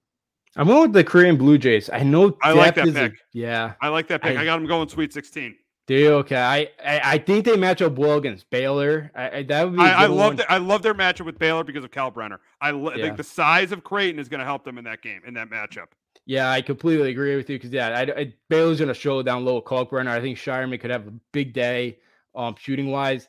I'm 0.57 0.67
going 0.67 0.83
with 0.83 0.93
the 0.93 1.05
Creighton 1.05 1.37
Blue 1.37 1.59
Jays. 1.59 1.89
I 1.91 2.03
know 2.03 2.37
I 2.43 2.53
like 2.53 2.75
that 2.75 2.89
is 2.89 2.97
a- 2.97 3.11
pick. 3.11 3.19
yeah, 3.33 3.75
I 3.81 3.89
like 3.89 4.09
that 4.09 4.23
pick. 4.23 4.37
I, 4.37 4.43
I- 4.43 4.45
got 4.45 4.57
them 4.57 4.67
going 4.67 4.89
Sweet 4.89 5.13
16. 5.13 5.55
Do 5.87 6.15
okay. 6.17 6.37
I, 6.37 6.69
I, 6.85 7.01
I 7.15 7.19
think 7.19 7.47
they 7.47 7.57
match 7.57 7.81
up 7.81 7.97
well 7.97 8.19
against 8.19 8.51
Baylor. 8.51 9.11
I, 9.15 9.31
I 9.39 9.43
that 9.45 9.65
would 9.65 9.77
be. 9.77 9.83
I, 9.83 10.03
I 10.03 10.07
love 10.07 10.37
their, 10.37 10.51
I 10.53 10.59
love 10.59 10.83
their 10.83 10.93
matchup 10.95 11.25
with 11.25 11.39
Baylor 11.39 11.65
because 11.65 11.83
of 11.83 11.91
Kalkbrenner. 11.91 12.39
I 12.61 12.73
lo- 12.73 12.93
Yeah. 12.95 13.05
think 13.05 13.17
the 13.17 13.25
size 13.25 13.73
of 13.73 13.85
Creighton 13.85 14.19
is 14.19 14.29
going 14.29 14.41
to 14.41 14.45
help 14.45 14.65
them 14.65 14.77
in 14.77 14.85
that 14.85 15.01
game 15.01 15.23
in 15.27 15.33
that 15.35 15.49
matchup. 15.49 15.87
Yeah, 16.29 16.51
I 16.51 16.61
completely 16.61 17.11
agree 17.11 17.37
with 17.37 17.49
you 17.49 17.57
because 17.57 17.71
yeah, 17.71 17.89
I, 17.89 18.03
I, 18.21 18.35
Baylor's 18.51 18.79
gonna 18.79 18.93
show 18.93 19.23
down 19.23 19.47
low 19.47 19.63
Kalkbrenner. 19.63 20.09
I 20.09 20.21
think 20.21 20.37
Scheierman 20.37 20.79
could 20.79 20.91
have 20.91 21.07
a 21.09 21.13
big 21.33 21.55
day, 21.55 21.99
um, 22.35 22.55
shooting 22.59 22.91
wise. 22.91 23.29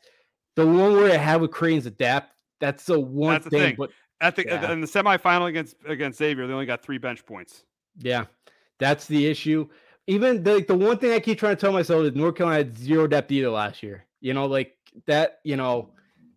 The 0.54 0.66
one 0.66 0.92
where 0.92 1.10
I 1.10 1.16
have 1.16 1.40
with 1.40 1.50
Creighton's 1.50 1.86
a 1.86 1.90
depth. 1.90 2.30
That's 2.60 2.84
the 2.84 3.00
one 3.00 3.32
That's 3.36 3.44
the 3.44 3.50
thing, 3.50 3.60
thing. 3.68 3.76
but 3.78 3.90
At 4.20 4.36
the 4.36 4.44
Yeah. 4.46 4.70
in 4.70 4.82
the 4.82 4.86
semifinal 4.86 5.48
against 5.48 5.76
against 5.86 6.18
Xavier, 6.18 6.46
they 6.46 6.52
only 6.52 6.66
got 6.66 6.82
three 6.82 6.98
bench 6.98 7.24
points. 7.24 7.64
Yeah, 7.96 8.26
that's 8.78 9.06
the 9.06 9.26
issue. 9.26 9.66
Even 10.06 10.42
the, 10.42 10.56
like 10.56 10.66
the 10.66 10.76
one 10.76 10.98
thing 10.98 11.12
I 11.12 11.20
keep 11.20 11.38
trying 11.38 11.56
to 11.56 11.60
tell 11.60 11.72
myself 11.72 12.04
is 12.04 12.14
North 12.14 12.34
Carolina 12.34 12.64
had 12.64 12.76
zero 12.76 13.06
depth 13.06 13.32
either 13.32 13.48
last 13.48 13.82
year. 13.82 14.04
You 14.20 14.34
know, 14.34 14.44
like 14.44 14.76
that. 15.06 15.40
You 15.42 15.56
know, 15.56 15.94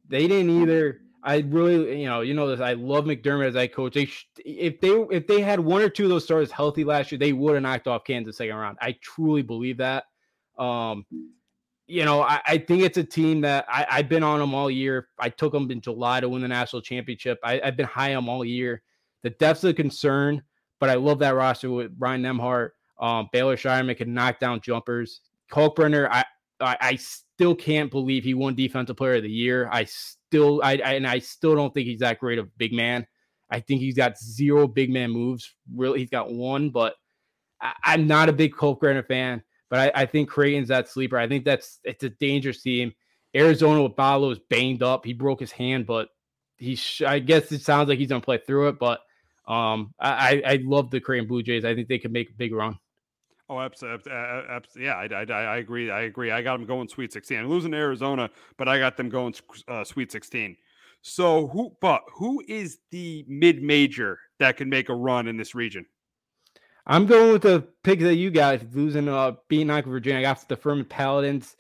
they 0.08 0.28
didn't 0.28 0.62
either. 0.62 1.02
I 1.24 1.38
really, 1.40 2.02
you 2.02 2.08
know, 2.08 2.22
you 2.22 2.34
know 2.34 2.50
this. 2.50 2.60
I 2.60 2.74
love 2.74 3.06
McDermott 3.06 3.48
as 3.48 3.56
I 3.56 3.68
coach. 3.68 3.94
They 3.94 4.06
sh- 4.06 4.28
if 4.38 4.82
they 4.82 4.90
if 4.90 5.26
they 5.26 5.42
had 5.42 5.60
one 5.60 5.82
or 5.82 5.90
two 5.90 6.04
of 6.04 6.10
those 6.10 6.26
starters 6.26 6.52
healthy 6.52 6.84
last 6.84 7.12
year, 7.12 7.20
they 7.20 7.32
would 7.32 7.54
have 7.54 7.64
knocked 7.64 7.88
off 7.88 8.04
Kansas 8.04 8.38
second 8.38 8.56
round. 8.56 8.78
I 8.82 8.98
truly 9.02 9.42
believe 9.42 9.78
that. 9.78 10.04
Um, 10.58 11.06
you 11.88 12.06
know, 12.06 12.22
I, 12.22 12.42
I 12.46 12.58
think 12.58 12.84
it's 12.84 12.98
a 12.98 13.04
team 13.04 13.42
that 13.42 13.66
I, 13.70 13.86
I've 13.90 14.10
been 14.10 14.24
on 14.24 14.40
them 14.40 14.54
all 14.54 14.70
year. 14.70 15.08
I 15.18 15.30
took 15.30 15.54
them 15.54 15.70
in 15.72 15.82
July 15.82 16.20
to 16.20 16.30
win 16.30 16.42
the 16.42 16.48
national 16.48 16.82
championship. 16.82 17.40
I, 17.44 17.62
I've 17.64 17.78
been 17.78 17.86
high 17.86 18.16
on 18.16 18.24
them 18.24 18.30
all 18.30 18.44
year. 18.44 18.82
The 19.22 19.30
depth's 19.32 19.64
a 19.64 19.74
concern, 19.74 20.44
but 20.80 20.90
I 20.90 20.96
love 20.96 21.20
that 21.20 21.36
roster 21.36 21.72
with 21.72 21.92
Ryan 21.98 22.24
Nembhard. 22.24 22.70
Um, 23.00 23.30
Baylor 23.32 23.56
Scheierman 23.58 23.98
can 23.98 24.14
knock 24.14 24.40
down 24.40 24.62
jumpers. 24.62 25.22
Kalkbrenner, 25.52 26.10
I, 26.10 26.26
I 26.64 26.78
I 26.80 26.96
still 26.96 27.56
can't 27.56 27.92
believe 27.92 28.24
he 28.24 28.34
won 28.34 28.56
Defensive 28.56 28.98
Player 28.98 29.16
of 29.16 29.24
the 29.24 29.30
Year. 29.30 29.70
I 29.72 29.86
still 29.86 30.62
I, 30.64 30.74
I 30.74 30.94
and 30.94 31.08
I 31.08 31.20
still 31.20 31.56
don't 31.56 31.74
think 31.74 31.88
he's 31.88 32.00
that 32.00 32.20
great 32.20 32.40
of 32.40 32.46
a 32.46 32.52
big 32.58 32.74
man. 32.74 33.08
I 33.50 33.60
think 33.60 33.82
he's 33.82 33.96
got 33.96 34.18
zero 34.18 34.68
big 34.68 34.90
man 34.90 35.12
moves. 35.12 35.54
Really, 35.76 36.00
he's 36.00 36.10
got 36.10 36.32
one, 36.32 36.70
but 36.70 36.96
I, 37.62 37.74
I'm 37.84 38.08
not 38.08 38.30
a 38.30 38.34
big 38.34 38.54
Kalkbrenner 38.54 39.06
fan. 39.06 39.44
But 39.70 39.96
I, 39.96 40.02
I 40.04 40.06
think 40.06 40.30
Creighton's 40.30 40.68
that 40.68 40.88
sleeper. 40.88 41.18
I 41.18 41.28
think 41.28 41.46
that's 41.46 41.80
it's 41.84 42.04
a 42.04 42.10
dangerous 42.10 42.62
team. 42.62 42.94
Arizona 43.36 43.82
with 43.82 43.96
Ballo 43.96 44.30
is 44.30 44.40
banged 44.50 44.84
up. 44.84 45.06
He 45.06 45.14
broke 45.14 45.40
his 45.40 45.52
hand, 45.52 45.88
but 45.88 46.10
he 46.58 46.76
sh- 46.76 47.02
I 47.02 47.20
guess 47.20 47.52
it 47.52 47.62
sounds 47.62 47.90
like 47.90 47.98
he's 47.98 48.10
gonna 48.10 48.22
play 48.22 48.38
through 48.38 48.70
it. 48.70 48.80
But 48.80 49.00
um, 49.48 49.94
I 50.00 50.42
I 50.46 50.52
I 50.54 50.60
love 50.64 50.92
the 50.92 51.00
Creighton 51.00 51.28
Blue 51.28 51.44
Jays. 51.44 51.66
I 51.66 51.74
think 51.74 51.88
they 51.88 51.98
could 52.00 52.12
make 52.14 52.30
a 52.30 52.34
big 52.34 52.54
run. 52.54 52.78
Oh, 53.50 53.60
absolutely. 53.60 54.12
Yeah, 54.78 54.96
I, 54.96 55.08
I, 55.14 55.24
I 55.24 55.58
agree. 55.58 55.92
I 55.92 56.02
agree. 56.02 56.32
I 56.32 56.42
got 56.42 56.58
them 56.58 56.66
going 56.66 56.88
Sweet 56.88 57.12
16. 57.12 57.40
I'm 57.40 57.50
losing 57.50 57.74
Arizona, 57.74 58.30
but 58.58 58.68
I 58.68 58.80
got 58.80 58.98
them 58.98 59.10
going 59.10 59.36
uh, 59.68 59.84
Sweet 59.84 60.12
16. 60.12 60.56
So 61.02 61.48
who? 61.48 61.76
But 61.82 62.02
who 62.16 62.42
is 62.48 62.80
the 62.92 63.26
mid 63.28 63.62
major 63.62 64.18
that 64.40 64.56
can 64.56 64.70
make 64.70 64.88
a 64.88 64.96
run 64.96 65.28
in 65.28 65.36
this 65.36 65.54
region? 65.54 65.86
I'm 66.88 67.06
going 67.06 67.34
with 67.34 67.44
the 67.44 67.68
pick 67.84 68.00
that 68.00 68.16
you 68.16 68.32
got, 68.32 68.74
losing 68.74 69.10
uh 69.10 69.34
beating 69.50 69.68
Virginia. 69.84 70.20
I 70.20 70.22
got 70.22 70.48
the 70.48 70.56
Furman 70.56 70.86
Paladins. 70.86 71.56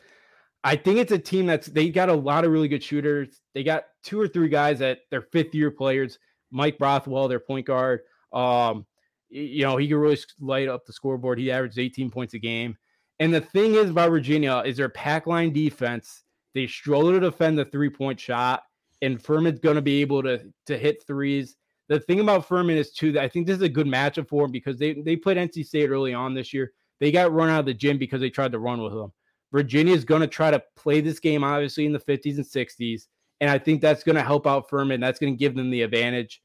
I 0.63 0.77
think 0.77 0.97
it's 0.99 1.11
a 1.11 1.19
team 1.19 1.45
that's 1.45 1.67
they 1.67 1.89
got 1.89 2.07
a 2.07 2.13
lot 2.13 2.45
of 2.45 2.51
really 2.51 2.69
good 2.69 2.83
shooters. 2.83 3.41
They 3.53 3.63
got 3.63 3.83
two 4.01 4.19
or 4.19 4.29
three 4.29 4.47
guys 4.47 4.79
that 4.79 4.99
they're 5.11 5.21
fifth 5.21 5.53
year 5.53 5.71
players. 5.71 6.19
Mike 6.51 6.77
Bothwell, 6.77 7.27
their 7.27 7.39
point 7.39 7.67
guard. 7.67 8.01
Um, 8.31 8.85
you 9.33 9.63
know, 9.63 9.77
he 9.77 9.87
can 9.87 9.97
really 9.97 10.17
light 10.39 10.67
up 10.67 10.85
the 10.85 10.93
scoreboard. 10.93 11.39
He 11.39 11.51
averaged 11.51 11.79
18 11.79 12.11
points 12.11 12.35
a 12.35 12.39
game. 12.39 12.77
And 13.19 13.33
the 13.33 13.41
thing 13.41 13.73
is 13.73 13.89
about 13.89 14.11
Virginia 14.11 14.61
is 14.65 14.77
their 14.77 14.89
pack 14.89 15.25
line 15.27 15.51
defense. 15.51 16.23
They 16.53 16.67
struggle 16.67 17.11
to 17.11 17.19
defend 17.19 17.57
the 17.57 17.65
three 17.65 17.89
point 17.89 18.19
shot, 18.19 18.63
and 19.01 19.21
Furman's 19.21 19.59
going 19.59 19.75
to 19.75 19.81
be 19.81 20.01
able 20.01 20.21
to 20.23 20.41
to 20.67 20.77
hit 20.77 21.03
threes. 21.07 21.55
The 21.89 21.99
thing 21.99 22.19
about 22.19 22.47
Furman 22.47 22.77
is 22.77 22.91
too 22.93 23.11
that 23.13 23.23
I 23.23 23.27
think 23.27 23.47
this 23.47 23.57
is 23.57 23.63
a 23.63 23.69
good 23.69 23.87
matchup 23.87 24.29
for 24.29 24.45
him 24.45 24.51
because 24.51 24.77
they 24.77 24.93
they 24.93 25.15
played 25.15 25.37
NC 25.37 25.65
State 25.65 25.89
early 25.89 26.13
on 26.13 26.33
this 26.33 26.53
year. 26.53 26.73
They 26.99 27.11
got 27.11 27.33
run 27.33 27.49
out 27.49 27.61
of 27.61 27.65
the 27.65 27.73
gym 27.73 27.97
because 27.97 28.21
they 28.21 28.29
tried 28.29 28.51
to 28.51 28.59
run 28.59 28.81
with 28.81 28.93
them. 28.93 29.11
Virginia 29.51 29.93
is 29.93 30.05
going 30.05 30.21
to 30.21 30.27
try 30.27 30.51
to 30.51 30.63
play 30.75 31.01
this 31.01 31.19
game 31.19 31.43
obviously 31.43 31.85
in 31.85 31.93
the 31.93 31.99
50s 31.99 32.37
and 32.37 32.45
60s, 32.45 33.07
and 33.41 33.49
I 33.49 33.57
think 33.57 33.81
that's 33.81 34.03
going 34.03 34.15
to 34.15 34.23
help 34.23 34.45
out 34.47 34.69
Furman. 34.69 34.99
That's 34.99 35.19
going 35.19 35.33
to 35.33 35.37
give 35.37 35.55
them 35.55 35.71
the 35.71 35.81
advantage. 35.81 36.41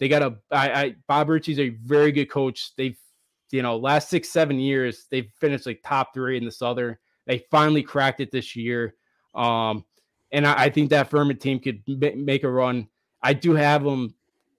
They 0.00 0.08
got 0.08 0.22
a 0.22 0.36
I, 0.50 0.72
I 0.72 0.94
Bob 1.06 1.28
Richey's 1.28 1.60
a 1.60 1.68
very 1.68 2.10
good 2.10 2.28
coach. 2.30 2.74
They've 2.76 2.98
you 3.52 3.62
know 3.62 3.76
last 3.76 4.08
six 4.08 4.28
seven 4.30 4.58
years 4.58 5.06
they've 5.10 5.30
finished 5.38 5.66
like 5.66 5.80
top 5.84 6.12
three 6.12 6.36
in 6.36 6.44
the 6.44 6.50
Southern. 6.50 6.96
They 7.26 7.44
finally 7.50 7.82
cracked 7.82 8.20
it 8.20 8.32
this 8.32 8.56
year, 8.56 8.94
um, 9.36 9.84
and 10.32 10.46
I, 10.46 10.64
I 10.64 10.70
think 10.70 10.90
that 10.90 11.10
Furman 11.10 11.36
team 11.38 11.60
could 11.60 11.82
ma- 11.86 12.16
make 12.16 12.42
a 12.42 12.50
run. 12.50 12.88
I 13.22 13.34
do 13.34 13.54
have 13.54 13.84
them. 13.84 14.14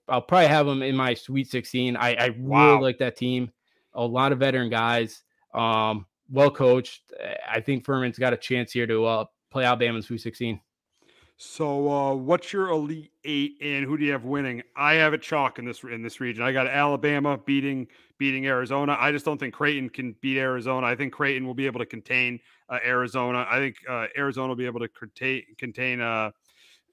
I'll 0.08 0.22
probably 0.22 0.46
have 0.48 0.66
them 0.66 0.82
in 0.82 0.96
my 0.96 1.14
Sweet 1.14 1.48
16. 1.50 1.96
I, 1.96 2.14
I 2.14 2.30
Wow. 2.38 2.70
really 2.72 2.82
like 2.82 2.98
that 2.98 3.16
team. 3.16 3.50
A 3.94 4.04
lot 4.04 4.32
of 4.32 4.38
veteran 4.38 4.68
guys, 4.70 5.22
um, 5.54 6.06
well 6.30 6.50
coached. 6.50 7.02
I 7.48 7.60
think 7.60 7.84
Furman's 7.84 8.18
got 8.18 8.32
a 8.32 8.36
chance 8.36 8.72
here 8.72 8.86
to 8.86 9.04
uh, 9.04 9.24
play 9.50 9.64
Alabama 9.64 9.96
in 9.96 10.02
Sweet 10.02 10.20
16. 10.20 10.60
So, 11.44 11.90
uh, 11.90 12.14
what's 12.14 12.52
your 12.52 12.68
elite 12.68 13.10
eight, 13.24 13.56
and 13.60 13.84
who 13.84 13.98
do 13.98 14.04
you 14.04 14.12
have 14.12 14.24
winning? 14.24 14.62
I 14.76 14.94
have 14.94 15.12
it 15.12 15.22
chalk 15.22 15.58
in 15.58 15.64
this 15.64 15.82
in 15.82 16.00
this 16.00 16.20
region. 16.20 16.44
I 16.44 16.52
got 16.52 16.68
Alabama 16.68 17.36
beating 17.36 17.88
beating 18.16 18.46
Arizona. 18.46 18.96
I 18.98 19.10
just 19.10 19.24
don't 19.24 19.38
think 19.38 19.52
Creighton 19.52 19.88
can 19.88 20.14
beat 20.20 20.38
Arizona. 20.38 20.86
I 20.86 20.94
think 20.94 21.12
Creighton 21.12 21.44
will 21.44 21.54
be 21.54 21.66
able 21.66 21.80
to 21.80 21.86
contain 21.86 22.38
uh, 22.68 22.78
Arizona. 22.86 23.44
I 23.50 23.58
think 23.58 23.76
uh, 23.90 24.06
Arizona 24.16 24.48
will 24.48 24.56
be 24.56 24.66
able 24.66 24.78
to 24.78 24.88
contain 24.88 25.42
contain 25.58 26.00
uh, 26.00 26.30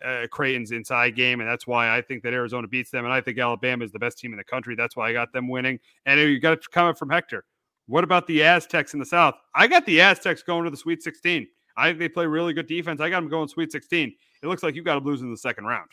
uh, 0.04 0.26
Creighton's 0.32 0.72
inside 0.72 1.16
game, 1.16 1.42
and 1.42 1.48
that's 1.48 1.68
why 1.68 1.96
I 1.96 2.02
think 2.02 2.24
that 2.24 2.34
Arizona 2.34 2.68
beats 2.68 2.90
them. 2.90 3.06
And 3.06 3.14
I 3.14 3.22
think 3.22 3.38
Alabama 3.38 3.86
is 3.86 3.92
the 3.92 4.00
best 4.00 4.18
team 4.18 4.34
in 4.34 4.38
the 4.38 4.44
country. 4.44 4.74
That's 4.74 4.96
why 4.96 5.10
I 5.10 5.14
got 5.14 5.32
them 5.32 5.48
winning. 5.48 5.80
And 6.08 6.20
you 6.20 6.40
got 6.40 6.54
a 6.54 6.70
comment 6.72 6.98
from 6.98 7.12
Hector. 7.12 7.46
What 7.86 8.04
about 8.04 8.26
the 8.26 8.44
Aztecs 8.44 8.96
in 8.96 9.00
the 9.00 9.06
South? 9.06 9.36
I 9.54 9.68
got 9.68 9.86
the 9.86 10.02
Aztecs 10.02 10.42
going 10.42 10.64
to 10.64 10.72
the 10.72 10.78
Sweet 10.78 11.04
16. 11.04 11.48
I 11.80 11.88
think 11.88 12.00
they 12.00 12.10
play 12.10 12.26
really 12.26 12.54
good 12.54 12.68
defense. 12.68 13.00
I 13.02 13.10
got 13.10 13.22
them 13.22 13.30
going 13.30 13.48
Sweet 13.48 13.72
16. 13.72 14.14
It 14.42 14.48
looks 14.48 14.64
like 14.64 14.76
you 14.76 14.84
got 14.84 14.96
them 14.96 15.06
losing 15.06 15.28
in 15.28 15.32
the 15.32 15.38
second 15.38 15.66
round. 15.66 15.90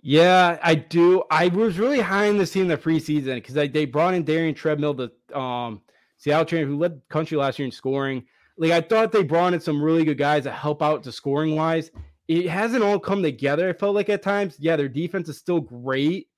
Yeah, 0.00 0.58
I 0.62 0.76
do. 0.76 1.24
I 1.30 1.48
was 1.48 1.78
really 1.78 2.00
high 2.00 2.26
in 2.26 2.38
this 2.38 2.52
team 2.52 2.62
in 2.62 2.68
the 2.68 2.76
preseason 2.76 3.36
because 3.36 3.54
they 3.54 3.84
brought 3.84 4.14
in 4.14 4.24
Darrion 4.24 4.54
Trammell, 4.54 4.96
the 4.96 5.38
um, 5.38 5.82
Seattle 6.18 6.44
trainer 6.44 6.66
who 6.66 6.78
led 6.78 6.96
the 6.96 7.02
country 7.08 7.36
last 7.36 7.58
year 7.58 7.66
in 7.66 7.72
scoring. 7.72 8.24
Like 8.56 8.70
I 8.70 8.80
thought 8.80 9.12
they 9.12 9.24
brought 9.24 9.54
in 9.54 9.60
some 9.60 9.82
really 9.82 10.04
good 10.04 10.18
guys 10.18 10.44
to 10.44 10.52
help 10.52 10.82
out 10.82 11.02
to 11.04 11.12
scoring 11.12 11.56
wise. 11.56 11.90
It 12.28 12.48
hasn't 12.48 12.84
all 12.84 12.98
come 12.98 13.22
together. 13.22 13.68
I 13.68 13.72
felt 13.72 13.94
like 13.94 14.08
at 14.08 14.22
times, 14.22 14.56
yeah, 14.58 14.76
their 14.76 14.88
defense 14.88 15.28
is 15.28 15.38
still 15.38 15.60
great, 15.60 16.28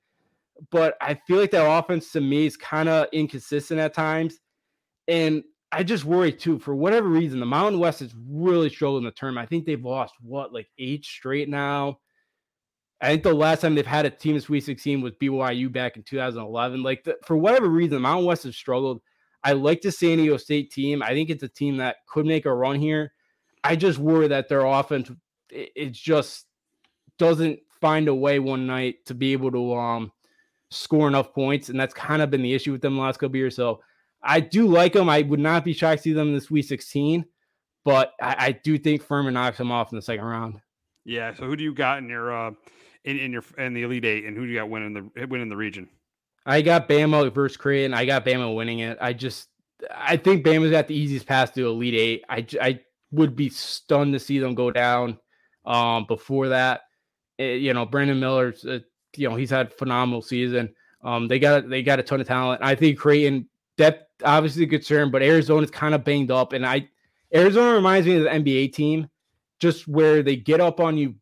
but 0.71 0.97
I 1.01 1.15
feel 1.27 1.39
like 1.39 1.51
their 1.51 1.67
offense 1.67 2.13
to 2.13 2.21
me 2.21 2.47
is 2.47 2.57
kind 2.57 2.89
of 2.89 3.09
inconsistent 3.13 3.81
at 3.81 3.93
times. 3.93 4.39
And 5.09 5.43
I 5.73 5.83
just 5.85 6.05
worry 6.05 6.33
too, 6.33 6.59
for 6.59 6.75
whatever 6.75 7.09
reason, 7.09 7.39
the 7.39 7.47
Mountain 7.47 7.81
West 7.81 8.03
is 8.03 8.15
really 8.29 8.69
struggling 8.69 9.05
the 9.05 9.13
term. 9.13 9.39
I 9.39 9.47
think 9.47 9.65
they've 9.65 9.85
lost 9.85 10.15
what, 10.21 10.53
like 10.53 10.69
eight 10.79 11.05
straight 11.05 11.49
now. 11.49 11.99
I 13.01 13.09
think 13.09 13.23
the 13.23 13.33
last 13.33 13.61
time 13.61 13.75
they've 13.75 13.87
had 13.87 14.05
a 14.05 14.11
team 14.11 14.35
in 14.35 14.41
Sweet 14.41 14.65
16 14.65 15.01
was 15.01 15.13
BYU 15.15 15.73
back 15.73 15.97
in 15.97 16.03
2011. 16.03 16.83
Like 16.83 17.05
the, 17.05 17.17
for 17.25 17.37
whatever 17.37 17.69
reason, 17.69 17.95
the 17.95 18.01
Mountain 18.01 18.27
West 18.27 18.43
has 18.43 18.57
struggled. 18.57 19.01
I 19.43 19.53
like 19.53 19.81
the 19.81 19.91
San 19.91 20.19
Diego 20.19 20.37
State 20.37 20.71
team. 20.71 21.03
I 21.03 21.11
think 21.11 21.31
it's 21.31 21.43
a 21.43 21.49
team 21.49 21.79
that 21.79 21.97
could 22.07 22.27
make 22.27 22.45
a 22.45 22.55
run 22.55 22.79
here. 22.79 23.13
I 23.65 23.77
just 23.77 23.99
worry 23.99 24.29
that 24.29 24.49
their 24.49 24.65
offense 24.65 25.11
it, 25.51 25.71
it 25.75 25.93
just 25.93 26.47
doesn't 27.19 27.61
find 27.81 28.09
a 28.09 28.15
way 28.15 28.39
one 28.39 28.67
night 28.67 28.97
to 29.07 29.15
be 29.15 29.33
able 29.33 29.51
to 29.53 29.75
um 29.75 30.13
score 30.71 31.09
enough 31.09 31.33
points, 31.33 31.69
and 31.69 31.79
that's 31.79 31.95
kind 31.95 32.23
of 32.23 32.31
been 32.31 32.43
the 32.43 32.55
issue 32.55 32.73
with 32.73 32.83
them 32.83 32.97
the 32.97 33.03
last 33.03 33.19
couple 33.19 33.37
years. 33.37 33.57
So 33.57 33.81
I 34.23 34.41
do 34.41 34.67
like 34.67 34.93
them. 34.93 35.09
I 35.09 35.23
would 35.23 35.41
not 35.41 35.65
be 35.65 35.73
shocked 35.73 35.99
to 35.99 36.03
see 36.03 36.13
them 36.13 36.29
in 36.29 36.35
the 36.35 36.41
Sweet 36.41 36.63
16, 36.63 37.25
but 37.85 38.13
I, 38.21 38.37
I 38.39 38.53
do 38.53 38.79
think 38.79 39.03
Furman 39.03 39.35
knocks 39.35 39.59
them 39.59 39.73
off 39.73 39.93
in 39.93 39.97
the 39.97 40.03
second 40.03 40.25
round. 40.25 40.61
Yeah. 41.05 41.35
So 41.35 41.45
who 41.45 41.57
do 41.57 41.65
you 41.65 41.75
got 41.75 41.99
in 41.99 42.09
your 42.09 42.33
uh 42.33 42.53
in, 43.05 43.19
in 43.19 43.33
your 43.33 43.45
in 43.57 43.73
the 43.73 43.83
Elite 43.83 44.05
Eight, 44.05 44.25
and 44.27 44.37
who 44.37 44.45
do 44.45 44.53
you 44.53 44.59
got 44.59 44.69
winning 44.69 45.11
the 45.15 45.27
winning 45.27 45.49
the 45.49 45.57
region? 45.57 45.89
I 46.45 46.63
got 46.63 46.89
Bama 46.89 47.33
versus 47.33 47.57
Creighton. 47.57 47.95
I 47.95 48.05
got 48.05 48.25
Bama 48.25 48.55
winning 48.55 48.81
it. 48.81 48.99
I 49.01 49.13
just, 49.13 49.49
I 49.95 50.17
think 50.17 50.45
Bama's 50.45 50.71
got 50.71 50.89
the 50.89 50.95
easiest 50.95 51.27
path 51.27 51.55
to 51.55 51.67
Elite 51.67 51.95
Eight. 51.95 52.25
I 52.29 52.47
I 52.61 52.81
would 53.11 53.35
be 53.37 53.49
stunned 53.49 54.13
to 54.13 54.19
see 54.19 54.39
them 54.39 54.55
go 54.55 54.71
down. 54.71 55.19
Um, 55.65 56.07
before 56.07 56.49
that, 56.49 56.81
Eh, 57.41 57.55
you 57.55 57.73
know, 57.73 57.87
Brandon 57.87 58.21
Miller's, 58.21 58.65
uh, 58.67 58.81
you 59.17 59.29
know, 59.29 59.35
he's 59.35 59.51
had 59.51 59.69
a 59.69 59.71
phenomenal 59.71 60.21
season. 60.21 60.75
Um, 61.03 61.27
they 61.27 61.39
got 61.39 61.69
they 61.69 61.83
got 61.83 61.99
a 61.99 62.03
ton 62.03 62.21
of 62.21 62.27
talent. 62.27 62.61
I 62.63 62.75
think 62.75 62.99
Creighton 62.99 63.49
depth 63.79 64.05
obviously 64.25 64.65
a 64.65 64.67
concern, 64.67 65.11
but 65.11 65.23
Arizona's 65.23 65.71
kind 65.71 65.95
of 65.95 66.05
banged 66.05 66.31
up, 66.31 66.53
and 66.53 66.67
I 66.67 66.89
Arizona 67.35 67.75
reminds 67.75 68.07
me 68.07 68.17
of 68.17 68.25
the 68.25 68.31
NBA 68.31 68.73
team, 68.73 69.09
just 69.61 69.87
where 69.87 70.23
they 70.23 70.37
get 70.37 70.61
up 70.61 70.81
on 70.81 70.97
you 70.97 71.15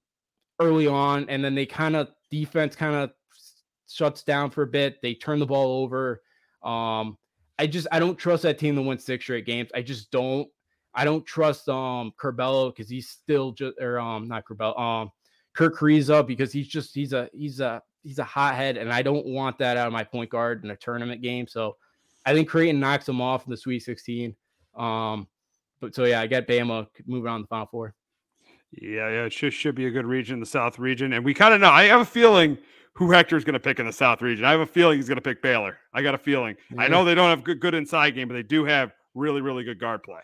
early 0.61 0.87
on, 0.87 1.29
and 1.29 1.45
then 1.45 1.55
they 1.55 1.67
kind 1.67 1.97
of 1.97 2.09
defense 2.31 2.77
kind 2.77 2.95
of 2.95 3.11
shuts 3.89 4.23
down 4.23 4.51
for 4.51 4.63
a 4.63 4.67
bit. 4.67 5.01
They 5.03 5.15
turn 5.15 5.39
the 5.39 5.47
ball 5.47 5.83
over. 5.83 6.23
Um, 6.63 7.17
I 7.59 7.67
just 7.67 7.87
I 7.91 7.99
don't 7.99 8.17
trust 8.17 8.45
that 8.45 8.59
team 8.59 8.77
to 8.77 8.83
win 8.83 8.99
six 8.99 9.25
straight 9.25 9.47
games. 9.47 9.71
I 9.75 9.83
just 9.83 10.11
don't. 10.11 10.49
I 10.95 11.05
don't 11.05 11.25
trust 11.27 11.69
um 11.69 12.13
Curbelo 12.21 12.75
because 12.75 12.91
he's 12.91 13.09
still 13.09 13.53
just 13.53 13.79
or 13.81 13.99
um 13.99 14.29
not 14.29 14.45
Curbelo 14.45 14.79
um 14.79 15.11
Kerr 15.55 15.71
Kriisa 15.71 16.27
because 16.27 16.53
he's 16.53 16.69
just 16.69 16.95
he's 16.95 17.13
a 17.13 17.29
he's 17.33 17.61
a 17.61 17.83
he's 18.03 18.19
a 18.19 18.25
hothead 18.25 18.77
and 18.77 18.93
I 18.93 19.03
don't 19.03 19.27
want 19.27 19.59
that 19.59 19.77
out 19.77 19.87
of 19.87 19.93
my 19.93 20.05
point 20.05 20.31
guard 20.31 20.65
in 20.65 20.71
a 20.71 20.77
tournament 20.77 21.21
game. 21.21 21.47
So 21.47 21.77
I 22.25 22.35
think 22.35 22.49
Creighton 22.49 22.81
knocks 22.81 23.07
them 23.07 23.21
off 23.21 23.47
in 23.47 23.51
the 23.51 23.57
Sweet 23.57 23.81
16. 23.81 24.35
Um, 24.77 25.27
but 25.81 25.95
so 25.95 26.05
yeah, 26.05 26.21
I 26.21 26.27
got 26.27 26.47
Bama 26.47 26.87
moving 27.07 27.31
on 27.31 27.41
to 27.41 27.43
the 27.45 27.49
Final 27.49 27.67
Four. 27.67 27.95
Yeah, 28.73 29.09
yeah, 29.09 29.25
it 29.25 29.33
should, 29.33 29.55
should 29.55 29.75
be 29.75 29.87
a 29.87 29.91
good 29.91 30.07
region, 30.07 30.41
the 30.41 30.47
South 30.47 30.79
region, 30.79 31.15
and 31.15 31.25
we 31.25 31.33
kind 31.33 31.55
of 31.55 31.61
know. 31.61 31.71
I 31.71 31.85
have 31.85 32.03
a 32.03 32.05
feeling 32.05 32.59
who 32.93 33.11
Hector's 33.13 33.45
going 33.45 33.55
to 33.55 33.61
pick 33.61 33.79
in 33.79 33.87
the 33.87 33.93
South 33.93 34.21
region. 34.21 34.45
I 34.45 34.51
have 34.51 34.61
a 34.61 34.67
feeling 34.67 34.99
he's 34.99 35.09
going 35.09 35.17
to 35.17 35.23
pick 35.23 35.41
Baylor. 35.41 35.79
I 35.95 36.03
got 36.03 36.15
a 36.15 36.19
feeling. 36.19 36.57
Yeah. 36.71 36.83
I 36.83 36.89
know 36.89 37.05
they 37.05 37.15
don't 37.15 37.31
have 37.31 37.45
good 37.45 37.61
good 37.61 37.75
inside 37.75 38.11
game, 38.11 38.29
but 38.29 38.35
they 38.35 38.43
do 38.43 38.65
have 38.65 38.93
really 39.15 39.41
really 39.41 39.65
good 39.65 39.79
guard 39.79 40.03
play. 40.03 40.21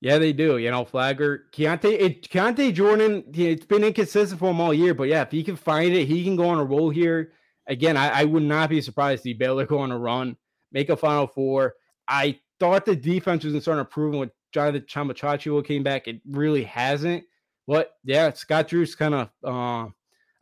Yeah, 0.00 0.18
they 0.18 0.32
do. 0.32 0.58
You 0.58 0.70
know, 0.70 0.84
Flagler, 0.84 1.44
Keyonte, 1.52 1.84
it, 1.86 2.28
Keyonte 2.28 2.72
Jordan. 2.72 3.24
It's 3.34 3.66
been 3.66 3.82
inconsistent 3.82 4.38
for 4.38 4.50
him 4.50 4.60
all 4.60 4.72
year, 4.72 4.94
but 4.94 5.08
yeah, 5.08 5.22
if 5.22 5.30
he 5.32 5.42
can 5.42 5.56
find 5.56 5.92
it, 5.92 6.06
he 6.06 6.22
can 6.22 6.36
go 6.36 6.48
on 6.48 6.58
a 6.58 6.64
roll 6.64 6.90
here. 6.90 7.32
Again, 7.66 7.96
I, 7.96 8.20
I 8.20 8.24
would 8.24 8.44
not 8.44 8.70
be 8.70 8.80
surprised 8.80 9.22
to 9.22 9.30
see 9.30 9.32
Baylor 9.34 9.66
go 9.66 9.78
on 9.78 9.90
a 9.90 9.98
run, 9.98 10.36
make 10.72 10.90
a 10.90 10.96
Final 10.96 11.26
Four. 11.26 11.74
I 12.06 12.38
thought 12.60 12.84
the 12.84 12.96
defense 12.96 13.44
was 13.44 13.62
starting 13.62 13.84
to 13.84 13.88
improve 13.88 14.14
with 14.14 14.30
Jonathan 14.52 14.82
Tchamwa 14.82 15.12
Tchatchoua 15.12 15.64
came 15.64 15.82
back. 15.82 16.08
It 16.08 16.20
really 16.28 16.64
hasn't. 16.64 17.24
But 17.66 17.92
yeah, 18.04 18.32
Scott 18.32 18.68
Drew's 18.68 18.94
kind 18.94 19.14
of. 19.14 19.30
Uh, 19.44 19.90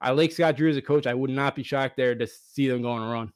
I 0.00 0.10
like 0.10 0.30
Scott 0.30 0.56
Drew 0.56 0.70
as 0.70 0.76
a 0.76 0.82
coach. 0.82 1.06
I 1.06 1.14
would 1.14 1.30
not 1.30 1.56
be 1.56 1.62
shocked 1.62 1.96
there 1.96 2.14
to 2.14 2.26
see 2.26 2.68
them 2.68 2.82
going 2.82 3.02
a 3.02 3.08
run. 3.08 3.32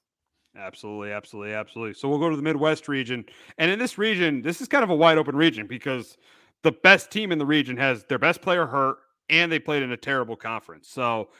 Absolutely, 0.56 1.12
absolutely, 1.12 1.54
absolutely. 1.54 1.94
So 1.94 2.08
we'll 2.08 2.18
go 2.18 2.28
to 2.28 2.36
the 2.36 2.42
Midwest 2.42 2.88
region. 2.88 3.24
And 3.58 3.70
in 3.70 3.78
this 3.78 3.98
region, 3.98 4.42
this 4.42 4.60
is 4.60 4.68
kind 4.68 4.84
of 4.84 4.90
a 4.90 4.96
wide 4.96 5.16
open 5.16 5.36
region 5.36 5.66
because 5.66 6.16
the 6.62 6.72
best 6.72 7.10
team 7.10 7.32
in 7.32 7.38
the 7.38 7.46
region 7.46 7.76
has 7.76 8.04
their 8.04 8.18
best 8.18 8.42
player 8.42 8.66
hurt 8.66 8.98
and 9.28 9.50
they 9.50 9.58
played 9.58 9.82
in 9.82 9.92
a 9.92 9.96
terrible 9.96 10.36
conference. 10.36 10.88
So 10.88 11.30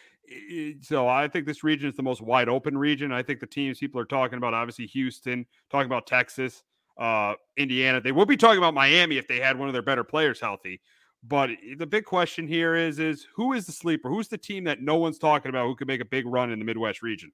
so 0.83 1.09
I 1.09 1.29
think 1.29 1.47
this 1.47 1.65
region 1.65 1.89
is 1.89 1.97
the 1.97 2.03
most 2.03 2.21
wide 2.21 2.49
open 2.49 2.77
region. 2.77 3.13
I 3.13 3.23
think 3.23 3.41
the 3.41 3.47
teams 3.47 3.79
people 3.79 4.01
are 4.01 4.07
talking 4.07 4.37
about 4.37 4.55
obviously 4.55 4.87
Houston, 4.87 5.47
talking 5.71 5.87
about 5.87 6.07
Texas, 6.07 6.63
uh, 6.99 7.35
Indiana. 7.57 8.01
They 8.01 8.13
will 8.13 8.27
be 8.27 8.37
talking 8.37 8.59
about 8.59 8.75
Miami 8.75 9.17
if 9.17 9.27
they 9.27 9.41
had 9.41 9.59
one 9.59 9.69
of 9.69 9.73
their 9.73 9.83
better 9.83 10.05
players 10.05 10.41
healthy. 10.41 10.81
But 11.23 11.51
the 11.77 11.87
big 11.87 12.05
question 12.05 12.47
here 12.49 12.75
is 12.75 12.99
is 12.99 13.27
who 13.35 13.53
is 13.53 13.67
the 13.67 13.73
sleeper? 13.73 14.09
Who's 14.09 14.29
the 14.29 14.39
team 14.39 14.65
that 14.65 14.81
no 14.81 14.97
one's 14.97 15.19
talking 15.19 15.51
about 15.51 15.67
who 15.67 15.75
could 15.75 15.89
make 15.89 16.01
a 16.01 16.07
big 16.07 16.27
run 16.27 16.51
in 16.51 16.59
the 16.59 16.65
Midwest 16.65 17.03
region? 17.03 17.33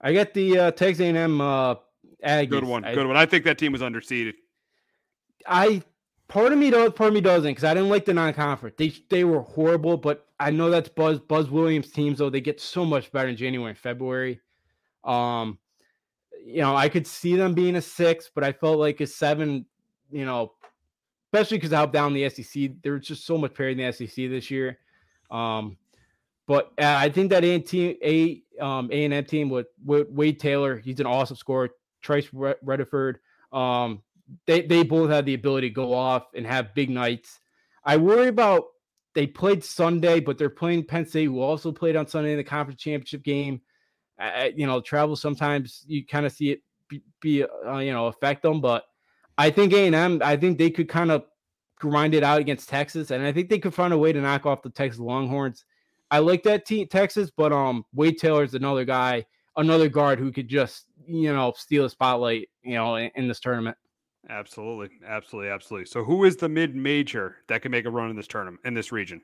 I 0.00 0.12
got 0.12 0.34
the 0.34 0.58
uh, 0.58 0.70
Texas 0.72 1.00
A&M 1.00 1.40
uh, 1.40 1.76
Aggies. 2.24 2.50
Good 2.50 2.64
one, 2.64 2.82
good 2.82 3.06
one. 3.06 3.16
I 3.16 3.24
think 3.26 3.44
that 3.44 3.58
team 3.58 3.72
was 3.72 3.80
underseeded. 3.80 4.34
I 5.46 5.82
part 6.28 6.52
of 6.52 6.58
me 6.58 6.70
does, 6.70 6.92
part 6.92 7.08
of 7.08 7.14
me 7.14 7.20
doesn't, 7.20 7.50
because 7.50 7.64
I 7.64 7.74
didn't 7.74 7.88
like 7.88 8.04
the 8.04 8.14
non-conference. 8.14 8.76
They 8.78 8.94
they 9.10 9.24
were 9.24 9.40
horrible, 9.40 9.96
but 9.96 10.26
I 10.40 10.50
know 10.50 10.70
that's 10.70 10.88
Buzz 10.88 11.18
Buzz 11.20 11.50
Williams' 11.50 11.90
teams, 11.90 12.18
though 12.18 12.30
they 12.30 12.40
get 12.40 12.60
so 12.60 12.84
much 12.84 13.12
better 13.12 13.28
in 13.28 13.36
January 13.36 13.70
and 13.70 13.78
February. 13.78 14.40
Um, 15.04 15.58
you 16.44 16.60
know, 16.60 16.74
I 16.76 16.88
could 16.88 17.06
see 17.06 17.36
them 17.36 17.54
being 17.54 17.76
a 17.76 17.82
six, 17.82 18.30
but 18.34 18.44
I 18.44 18.52
felt 18.52 18.78
like 18.78 19.00
a 19.00 19.06
seven. 19.06 19.66
You 20.10 20.26
know, 20.26 20.52
especially 21.32 21.58
because 21.58 21.72
how 21.72 21.86
down 21.86 22.12
the 22.12 22.28
SEC. 22.28 22.70
There 22.82 22.92
was 22.92 23.06
just 23.06 23.24
so 23.24 23.38
much 23.38 23.54
parity 23.54 23.82
in 23.82 23.86
the 23.86 23.92
SEC 23.92 24.14
this 24.28 24.50
year. 24.50 24.78
Um, 25.30 25.78
but 26.46 26.72
uh, 26.78 26.96
I 26.98 27.08
think 27.08 27.30
that 27.30 27.44
A 27.44 27.58
team 27.60 27.96
A 28.02 28.42
um 28.60 28.90
A 28.92 29.04
and 29.04 29.14
M 29.14 29.24
team 29.24 29.48
with, 29.48 29.68
with 29.84 30.08
Wade 30.10 30.38
Taylor, 30.38 30.76
he's 30.76 31.00
an 31.00 31.06
awesome 31.06 31.36
scorer. 31.36 31.70
Tyrece 32.02 32.56
Radford, 32.62 33.20
um, 33.52 34.02
they 34.46 34.62
they 34.62 34.82
both 34.82 35.10
have 35.10 35.24
the 35.24 35.34
ability 35.34 35.68
to 35.68 35.74
go 35.74 35.92
off 35.92 36.26
and 36.34 36.46
have 36.46 36.74
big 36.74 36.90
nights. 36.90 37.40
I 37.84 37.96
worry 37.96 38.28
about 38.28 38.64
they 39.14 39.26
played 39.26 39.62
Sunday, 39.62 40.20
but 40.20 40.38
they're 40.38 40.50
playing 40.50 40.84
Penn 40.84 41.06
State, 41.06 41.26
who 41.26 41.40
also 41.40 41.70
played 41.72 41.96
on 41.96 42.06
Sunday 42.06 42.32
in 42.32 42.38
the 42.38 42.44
conference 42.44 42.80
championship 42.80 43.22
game. 43.22 43.60
Uh, 44.18 44.48
you 44.54 44.66
know, 44.66 44.80
travel 44.80 45.16
sometimes 45.16 45.84
you 45.86 46.06
kind 46.06 46.26
of 46.26 46.32
see 46.32 46.50
it 46.50 46.62
be, 46.88 47.02
be 47.20 47.44
uh, 47.44 47.78
you 47.78 47.92
know 47.92 48.06
affect 48.06 48.42
them, 48.42 48.60
but 48.60 48.84
I 49.38 49.50
think 49.50 49.72
A 49.72 49.86
and 49.86 49.94
M, 49.94 50.20
I 50.24 50.36
think 50.36 50.58
they 50.58 50.70
could 50.70 50.88
kind 50.88 51.10
of 51.10 51.24
grind 51.76 52.14
it 52.14 52.22
out 52.22 52.40
against 52.40 52.68
Texas, 52.68 53.10
and 53.10 53.24
I 53.24 53.32
think 53.32 53.48
they 53.48 53.58
could 53.58 53.74
find 53.74 53.92
a 53.92 53.98
way 53.98 54.12
to 54.12 54.20
knock 54.20 54.46
off 54.46 54.62
the 54.62 54.70
Texas 54.70 55.00
Longhorns. 55.00 55.64
I 56.10 56.18
like 56.18 56.42
that 56.44 56.66
team, 56.66 56.86
Texas, 56.88 57.30
but 57.34 57.52
um, 57.52 57.84
Wade 57.94 58.18
Taylor's 58.18 58.54
another 58.54 58.84
guy, 58.84 59.24
another 59.56 59.88
guard 59.88 60.18
who 60.18 60.30
could 60.30 60.48
just 60.48 60.86
you 61.06 61.32
know 61.32 61.52
steal 61.56 61.86
a 61.86 61.90
spotlight, 61.90 62.48
you 62.62 62.74
know, 62.74 62.96
in, 62.96 63.10
in 63.16 63.28
this 63.28 63.40
tournament. 63.40 63.76
Absolutely, 64.28 64.90
absolutely, 65.06 65.50
absolutely. 65.50 65.86
So, 65.86 66.04
who 66.04 66.24
is 66.24 66.36
the 66.36 66.48
mid 66.48 66.76
major 66.76 67.36
that 67.48 67.62
can 67.62 67.72
make 67.72 67.86
a 67.86 67.90
run 67.90 68.10
in 68.10 68.16
this 68.16 68.28
tournament 68.28 68.60
in 68.64 68.74
this 68.74 68.92
region? 68.92 69.20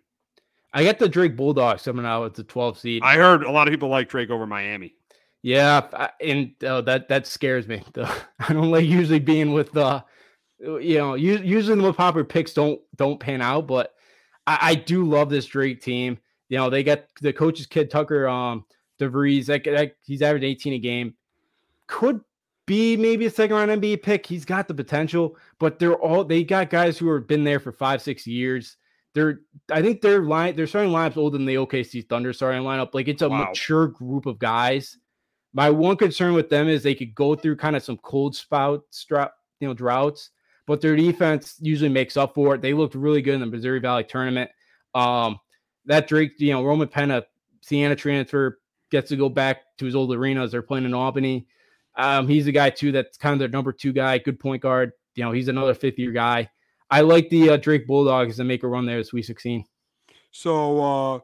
I 0.72 0.84
got 0.84 0.98
the 0.98 1.08
Drake 1.08 1.36
Bulldogs 1.36 1.82
coming 1.82 2.04
out 2.04 2.24
with 2.24 2.34
the 2.34 2.44
12 2.44 2.78
seed. 2.78 3.02
I 3.02 3.16
heard 3.16 3.42
a 3.42 3.50
lot 3.50 3.68
of 3.68 3.72
people 3.72 3.88
like 3.88 4.08
Drake 4.08 4.30
over 4.30 4.46
Miami. 4.46 4.94
Yeah, 5.42 6.08
and 6.20 6.52
uh, 6.64 6.80
that 6.82 7.08
that 7.08 7.26
scares 7.26 7.68
me. 7.68 7.82
I 7.96 8.52
don't 8.52 8.70
like 8.70 8.86
usually 8.86 9.20
being 9.20 9.52
with 9.52 9.72
the, 9.72 10.04
you 10.58 10.98
know, 10.98 11.14
usually 11.14 11.76
the 11.76 11.82
most 11.82 11.96
popular 11.96 12.24
picks 12.24 12.52
don't 12.52 12.80
don't 12.96 13.20
pan 13.20 13.40
out, 13.40 13.66
but 13.68 13.94
I, 14.46 14.58
I 14.62 14.74
do 14.74 15.04
love 15.04 15.30
this 15.30 15.46
Drake 15.46 15.80
team. 15.80 16.18
You 16.48 16.58
know, 16.58 16.70
they 16.70 16.82
got 16.82 17.04
the 17.20 17.32
coach's 17.32 17.66
kid 17.66 17.90
Tucker 17.90 18.26
um 18.26 18.64
DeVries. 18.98 19.46
That, 19.46 19.62
that 19.64 19.96
he's 20.04 20.22
averaging 20.22 20.50
18 20.50 20.72
a 20.72 20.78
game. 20.78 21.14
Could 21.86 22.20
be 22.68 22.98
maybe 22.98 23.24
a 23.24 23.30
second 23.30 23.56
round 23.56 23.70
NBA 23.70 24.02
pick. 24.02 24.26
He's 24.26 24.44
got 24.44 24.68
the 24.68 24.74
potential, 24.74 25.36
but 25.58 25.78
they're 25.78 25.94
all 25.94 26.22
they 26.22 26.44
got 26.44 26.68
guys 26.68 26.98
who 26.98 27.12
have 27.14 27.26
been 27.26 27.42
there 27.42 27.58
for 27.58 27.72
five, 27.72 28.02
six 28.02 28.26
years. 28.26 28.76
They're 29.14 29.40
I 29.72 29.80
think 29.80 30.02
their 30.02 30.22
line 30.22 30.54
they're 30.54 30.66
starting 30.66 30.92
lineups 30.92 31.16
older 31.16 31.38
than 31.38 31.46
the 31.46 31.54
OKC 31.54 32.06
Thunder 32.08 32.32
starting 32.32 32.62
lineup. 32.62 32.90
Like 32.92 33.08
it's 33.08 33.22
a 33.22 33.28
wow. 33.28 33.46
mature 33.46 33.88
group 33.88 34.26
of 34.26 34.38
guys. 34.38 34.98
My 35.54 35.70
one 35.70 35.96
concern 35.96 36.34
with 36.34 36.50
them 36.50 36.68
is 36.68 36.82
they 36.82 36.94
could 36.94 37.14
go 37.14 37.34
through 37.34 37.56
kind 37.56 37.74
of 37.74 37.82
some 37.82 37.96
cold 37.96 38.36
spout 38.36 38.84
strap, 38.90 39.32
you 39.60 39.66
know, 39.66 39.72
droughts, 39.74 40.30
but 40.66 40.82
their 40.82 40.94
defense 40.94 41.56
usually 41.60 41.88
makes 41.88 42.18
up 42.18 42.34
for 42.34 42.54
it. 42.54 42.60
They 42.60 42.74
looked 42.74 42.94
really 42.94 43.22
good 43.22 43.34
in 43.34 43.40
the 43.40 43.46
Missouri 43.46 43.80
Valley 43.80 44.04
tournament. 44.04 44.50
Um, 44.94 45.40
that 45.86 46.06
Drake, 46.06 46.32
you 46.36 46.52
know, 46.52 46.62
Roman 46.62 46.86
Penna, 46.86 47.24
Siena 47.62 47.96
transfer 47.96 48.60
gets 48.90 49.08
to 49.08 49.16
go 49.16 49.30
back 49.30 49.62
to 49.78 49.86
his 49.86 49.94
old 49.94 50.14
arenas. 50.14 50.52
They're 50.52 50.60
playing 50.60 50.84
in 50.84 50.92
Albany. 50.92 51.46
Um, 51.98 52.28
he's 52.28 52.46
a 52.46 52.52
guy 52.52 52.70
too 52.70 52.92
that's 52.92 53.18
kind 53.18 53.32
of 53.32 53.38
their 53.40 53.48
number 53.48 53.72
two 53.72 53.92
guy, 53.92 54.18
good 54.18 54.38
point 54.38 54.62
guard. 54.62 54.92
You 55.16 55.24
know, 55.24 55.32
he's 55.32 55.48
another 55.48 55.74
fifth 55.74 55.98
year 55.98 56.12
guy. 56.12 56.48
I 56.90 57.02
like 57.02 57.28
the 57.28 57.50
uh, 57.50 57.56
Drake 57.56 57.86
Bulldogs 57.86 58.36
to 58.36 58.44
make 58.44 58.62
a 58.62 58.68
run 58.68 58.86
there 58.86 59.00
at 59.00 59.06
Sweet 59.06 59.26
16. 59.26 59.64
So, 60.30 60.80
uh, 60.80 61.18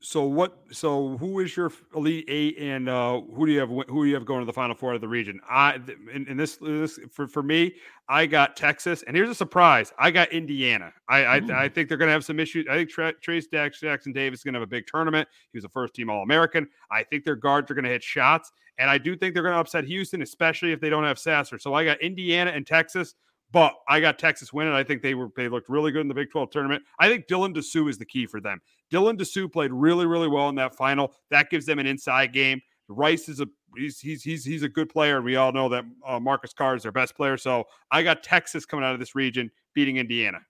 so 0.00 0.24
what? 0.24 0.58
So 0.70 1.16
who 1.18 1.40
is 1.40 1.56
your 1.56 1.72
elite 1.94 2.26
eight, 2.28 2.56
and 2.58 2.88
uh, 2.88 3.20
who 3.20 3.46
do 3.46 3.52
you 3.52 3.58
have? 3.58 3.68
Who 3.68 4.04
do 4.04 4.04
you 4.04 4.14
have 4.14 4.24
going 4.24 4.40
to 4.40 4.46
the 4.46 4.52
final 4.52 4.76
four 4.76 4.94
of 4.94 5.00
the 5.00 5.08
region? 5.08 5.40
I 5.48 5.80
in, 6.14 6.24
in 6.28 6.36
this, 6.36 6.56
this 6.56 7.00
for 7.10 7.26
for 7.26 7.42
me, 7.42 7.74
I 8.08 8.26
got 8.26 8.56
Texas, 8.56 9.02
and 9.08 9.16
here's 9.16 9.28
a 9.28 9.34
surprise: 9.34 9.92
I 9.98 10.12
got 10.12 10.32
Indiana. 10.32 10.92
I 11.08 11.24
I, 11.24 11.36
I, 11.64 11.68
think 11.68 11.88
they're 11.88 11.98
going 11.98 12.08
to 12.08 12.12
have 12.12 12.24
some 12.24 12.38
issues. 12.38 12.66
I 12.70 12.76
think 12.76 12.90
Tra- 12.90 13.14
Trayce 13.14 13.50
Jackson 13.50 14.12
Davis 14.12 14.40
is 14.40 14.44
going 14.44 14.54
to 14.54 14.60
have 14.60 14.68
a 14.68 14.70
big 14.70 14.86
tournament. 14.86 15.28
He 15.52 15.56
was 15.56 15.64
a 15.64 15.68
first 15.68 15.94
team 15.94 16.10
All 16.10 16.22
American. 16.22 16.68
I 16.92 17.02
think 17.02 17.24
their 17.24 17.36
guards 17.36 17.68
are 17.68 17.74
going 17.74 17.84
to 17.84 17.90
hit 17.90 18.04
shots, 18.04 18.52
and 18.78 18.88
I 18.88 18.98
do 18.98 19.16
think 19.16 19.34
they're 19.34 19.42
going 19.42 19.54
to 19.54 19.60
upset 19.60 19.82
Houston, 19.82 20.22
especially 20.22 20.70
if 20.70 20.80
they 20.80 20.90
don't 20.90 21.04
have 21.04 21.18
Sasser. 21.18 21.58
So 21.58 21.74
I 21.74 21.84
got 21.84 22.00
Indiana 22.00 22.52
and 22.52 22.64
Texas. 22.64 23.16
But 23.50 23.74
I 23.88 24.00
got 24.00 24.18
Texas 24.18 24.52
winning. 24.52 24.74
I 24.74 24.84
think 24.84 25.02
they 25.02 25.14
were 25.14 25.28
they 25.36 25.48
looked 25.48 25.68
really 25.68 25.90
good 25.90 26.02
in 26.02 26.08
the 26.08 26.14
Big 26.14 26.30
12 26.30 26.50
tournament. 26.50 26.82
I 26.98 27.08
think 27.08 27.26
Dylan 27.26 27.54
Disu 27.54 27.88
is 27.88 27.96
the 27.96 28.04
key 28.04 28.26
for 28.26 28.40
them. 28.40 28.60
Dylan 28.92 29.18
Disu 29.18 29.50
played 29.50 29.72
really, 29.72 30.06
really 30.06 30.28
well 30.28 30.48
in 30.48 30.54
that 30.56 30.74
final. 30.74 31.14
That 31.30 31.48
gives 31.48 31.64
them 31.64 31.78
an 31.78 31.86
inside 31.86 32.32
game. 32.32 32.60
Rice 32.88 33.28
is 33.28 33.40
a 33.40 33.46
he's 33.76 34.00
he's 34.00 34.22
he's 34.22 34.44
he's 34.44 34.62
a 34.62 34.68
good 34.68 34.88
player. 34.88 35.22
We 35.22 35.36
all 35.36 35.52
know 35.52 35.68
that 35.70 35.84
uh, 36.06 36.20
Marcus 36.20 36.52
Carr 36.52 36.76
is 36.76 36.82
their 36.82 36.92
best 36.92 37.14
player. 37.14 37.36
So 37.36 37.64
I 37.90 38.02
got 38.02 38.22
Texas 38.22 38.66
coming 38.66 38.84
out 38.84 38.94
of 38.94 39.00
this 39.00 39.14
region 39.14 39.50
beating 39.74 39.96
Indiana. 39.96 40.40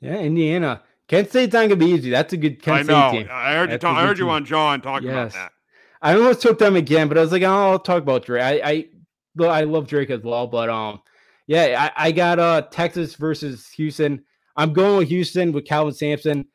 Yeah, 0.00 0.18
Indiana. 0.18 0.82
Kent 1.08 1.28
State's 1.30 1.52
not 1.52 1.62
gonna 1.62 1.76
be 1.76 1.86
easy. 1.86 2.10
That's 2.10 2.32
a 2.32 2.36
good 2.36 2.62
Kent 2.62 2.90
I 2.90 2.92
know. 2.92 3.08
State 3.10 3.18
team. 3.20 3.28
I 3.30 3.54
heard 3.54 3.70
you. 3.70 3.78
Talk, 3.78 3.96
I 3.96 4.06
heard 4.06 4.18
you 4.18 4.30
on 4.30 4.44
John 4.44 4.80
talking 4.80 5.08
yes. 5.08 5.32
about 5.32 5.32
that. 5.32 5.52
I 6.02 6.14
almost 6.14 6.40
took 6.40 6.58
them 6.58 6.76
again, 6.76 7.08
but 7.08 7.18
I 7.18 7.20
was 7.20 7.32
like, 7.32 7.42
oh, 7.42 7.70
I'll 7.72 7.78
talk 7.78 8.02
about 8.02 8.24
Drake. 8.24 8.42
I 8.42 8.86
I, 9.40 9.44
I 9.44 9.64
love 9.64 9.86
Drake 9.88 10.10
as 10.10 10.22
well, 10.22 10.46
but 10.46 10.68
um, 10.68 11.00
yeah, 11.50 11.90
I, 11.96 12.06
I 12.06 12.12
got 12.12 12.38
uh 12.38 12.62
Texas 12.62 13.16
versus 13.16 13.68
Houston. 13.70 14.22
I'm 14.54 14.72
going 14.72 14.98
with 14.98 15.08
Houston 15.08 15.50
with 15.50 15.64
Kelvin 15.64 15.92
Sampson. 15.92 16.46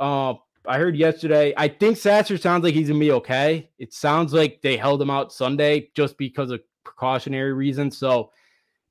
Uh, 0.00 0.34
I 0.66 0.78
heard 0.78 0.96
yesterday. 0.96 1.54
I 1.56 1.68
think 1.68 1.96
Sasser 1.96 2.36
sounds 2.36 2.64
like 2.64 2.74
he's 2.74 2.88
gonna 2.88 2.98
be 2.98 3.12
okay. 3.12 3.70
It 3.78 3.94
sounds 3.94 4.34
like 4.34 4.60
they 4.60 4.76
held 4.76 5.00
him 5.00 5.10
out 5.10 5.32
Sunday 5.32 5.90
just 5.94 6.18
because 6.18 6.50
of 6.50 6.60
precautionary 6.82 7.52
reasons. 7.52 7.96
So, 7.96 8.32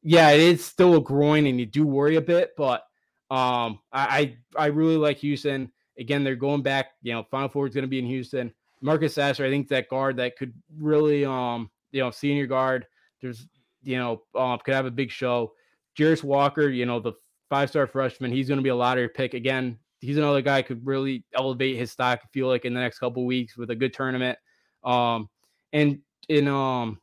yeah, 0.03 0.29
it 0.29 0.39
is 0.39 0.63
still 0.63 0.95
a 0.95 1.01
groin, 1.01 1.45
and 1.47 1.59
you 1.59 1.65
do 1.65 1.85
worry 1.85 2.15
a 2.15 2.21
bit. 2.21 2.51
But 2.55 2.83
um, 3.29 3.81
I 3.91 4.37
I, 4.55 4.63
I 4.63 4.65
really 4.67 4.95
like 4.95 5.17
Houston. 5.17 5.69
Again, 5.99 6.23
they're 6.23 6.37
going 6.37 6.61
back. 6.61 6.91
You 7.01 7.11
know, 7.11 7.23
Final 7.29 7.49
Four 7.49 7.67
is 7.67 7.73
to 7.73 7.85
be 7.87 7.99
in 7.99 8.05
Houston. 8.05 8.53
Marcus 8.79 9.15
Sasser, 9.15 9.45
I 9.45 9.49
think 9.49 9.67
that 9.67 9.89
guard 9.89 10.15
that 10.15 10.37
could 10.37 10.53
really 10.77 11.25
um 11.25 11.69
you 11.91 11.99
know 11.99 12.09
senior 12.09 12.47
guard. 12.47 12.85
There's 13.21 13.45
you 13.83 13.97
know 13.97 14.23
um, 14.35 14.59
could 14.63 14.73
have 14.73 14.85
a 14.85 14.91
big 14.91 15.11
show. 15.11 15.53
Jarace 15.97 16.23
Walker, 16.23 16.69
you 16.69 16.85
know 16.85 16.99
the 16.99 17.13
five 17.49 17.69
star 17.69 17.87
freshman. 17.87 18.31
He's 18.31 18.47
going 18.47 18.59
to 18.59 18.63
be 18.63 18.69
a 18.69 18.75
lottery 18.75 19.09
pick 19.09 19.33
again. 19.33 19.77
He's 19.99 20.17
another 20.17 20.41
guy 20.41 20.61
could 20.61 20.85
really 20.85 21.23
elevate 21.35 21.77
his 21.77 21.91
stock. 21.91 22.21
I 22.23 22.27
feel 22.33 22.47
like 22.47 22.65
in 22.65 22.73
the 22.73 22.79
next 22.79 22.99
couple 22.99 23.25
weeks 23.25 23.55
with 23.55 23.69
a 23.69 23.75
good 23.75 23.93
tournament. 23.93 24.39
Um, 24.83 25.29
and 25.73 25.99
in 26.27 26.47
um, 26.47 26.99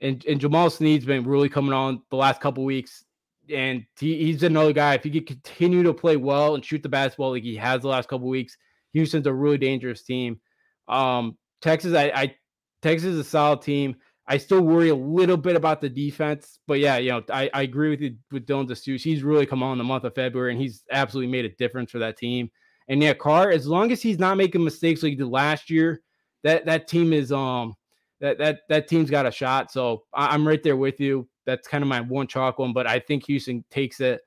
and 0.00 0.24
and 0.24 0.40
Jamal 0.40 0.70
Shead's 0.70 1.04
been 1.04 1.24
really 1.24 1.48
coming 1.48 1.72
on 1.72 2.02
the 2.10 2.16
last 2.16 2.40
couple 2.40 2.64
weeks, 2.64 3.04
and 3.52 3.84
he, 3.98 4.24
he's 4.24 4.42
another 4.42 4.72
guy. 4.72 4.94
If 4.94 5.04
he 5.04 5.10
could 5.10 5.26
continue 5.26 5.82
to 5.82 5.94
play 5.94 6.16
well 6.16 6.54
and 6.54 6.64
shoot 6.64 6.82
the 6.82 6.88
basketball 6.88 7.32
like 7.32 7.42
he 7.42 7.56
has 7.56 7.82
the 7.82 7.88
last 7.88 8.08
couple 8.08 8.28
weeks, 8.28 8.56
Houston's 8.92 9.26
a 9.26 9.32
really 9.32 9.58
dangerous 9.58 10.02
team. 10.02 10.40
Um, 10.88 11.36
Texas, 11.60 11.94
I, 11.94 12.12
I 12.14 12.36
Texas 12.82 13.10
is 13.10 13.18
a 13.18 13.24
solid 13.24 13.62
team. 13.62 13.96
I 14.26 14.38
still 14.38 14.62
worry 14.62 14.90
a 14.90 14.94
little 14.94 15.36
bit 15.36 15.56
about 15.56 15.80
the 15.80 15.88
defense, 15.88 16.60
but 16.68 16.78
yeah, 16.78 16.96
you 16.96 17.10
know, 17.10 17.22
I, 17.32 17.50
I 17.52 17.62
agree 17.62 17.90
with 17.90 18.00
you 18.00 18.16
with 18.30 18.46
Dylan 18.46 18.68
Disu. 18.68 19.00
He's 19.00 19.24
really 19.24 19.46
come 19.46 19.62
on 19.62 19.78
the 19.78 19.84
month 19.84 20.04
of 20.04 20.14
February, 20.14 20.52
and 20.52 20.60
he's 20.60 20.84
absolutely 20.92 21.30
made 21.30 21.44
a 21.44 21.54
difference 21.56 21.90
for 21.90 21.98
that 21.98 22.16
team. 22.16 22.50
And 22.88 23.02
yeah, 23.02 23.14
Carr, 23.14 23.50
as 23.50 23.66
long 23.66 23.90
as 23.90 24.00
he's 24.00 24.18
not 24.18 24.36
making 24.36 24.62
mistakes 24.62 25.02
like 25.02 25.10
he 25.10 25.16
did 25.16 25.26
last 25.26 25.70
year, 25.70 26.02
that 26.44 26.66
that 26.66 26.88
team 26.88 27.12
is 27.12 27.32
um 27.32 27.74
that 28.20 28.38
that 28.38 28.60
that 28.68 28.88
team's 28.88 29.10
got 29.10 29.26
a 29.26 29.30
shot. 29.30 29.72
So 29.72 30.04
I, 30.12 30.34
am 30.34 30.46
right 30.46 30.62
there 30.62 30.76
with 30.76 31.00
you. 31.00 31.28
That's 31.44 31.66
kind 31.66 31.82
of 31.82 31.88
my 31.88 32.00
one 32.00 32.26
chalk 32.26 32.58
one, 32.58 32.72
but 32.72 32.86
I 32.86 33.00
think 33.00 33.26
Houston 33.26 33.64
takes 33.70 34.00
it. 34.00 34.20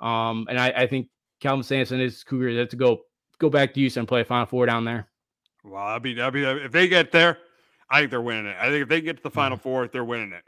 Um, 0.00 0.46
and 0.48 0.60
I, 0.60 0.68
I 0.68 0.86
think 0.86 1.08
Kelvin 1.40 1.62
Sampson 1.62 2.00
is 2.00 2.22
Cougar. 2.22 2.50
Have 2.58 2.68
to 2.68 2.76
go 2.76 3.00
go 3.38 3.48
back 3.48 3.72
to 3.74 3.80
Houston 3.80 4.00
and 4.00 4.08
play 4.08 4.20
a 4.20 4.24
Final 4.24 4.46
Four 4.46 4.66
down 4.66 4.84
there. 4.84 5.08
Well, 5.64 5.82
I'll 5.82 6.00
be, 6.00 6.20
I'll 6.20 6.30
be 6.30 6.44
if 6.44 6.72
they 6.72 6.88
get 6.88 7.10
there, 7.12 7.38
I 7.90 8.00
think 8.00 8.10
they're 8.10 8.20
winning 8.20 8.46
it. 8.46 8.56
I 8.60 8.68
think 8.70 8.82
if 8.82 8.88
they 8.88 9.00
get 9.00 9.16
to 9.16 9.22
the 9.22 9.30
Final 9.30 9.56
mm-hmm. 9.56 9.62
Four, 9.62 9.88
they're 9.88 10.04
winning 10.04 10.32
it. 10.32 10.44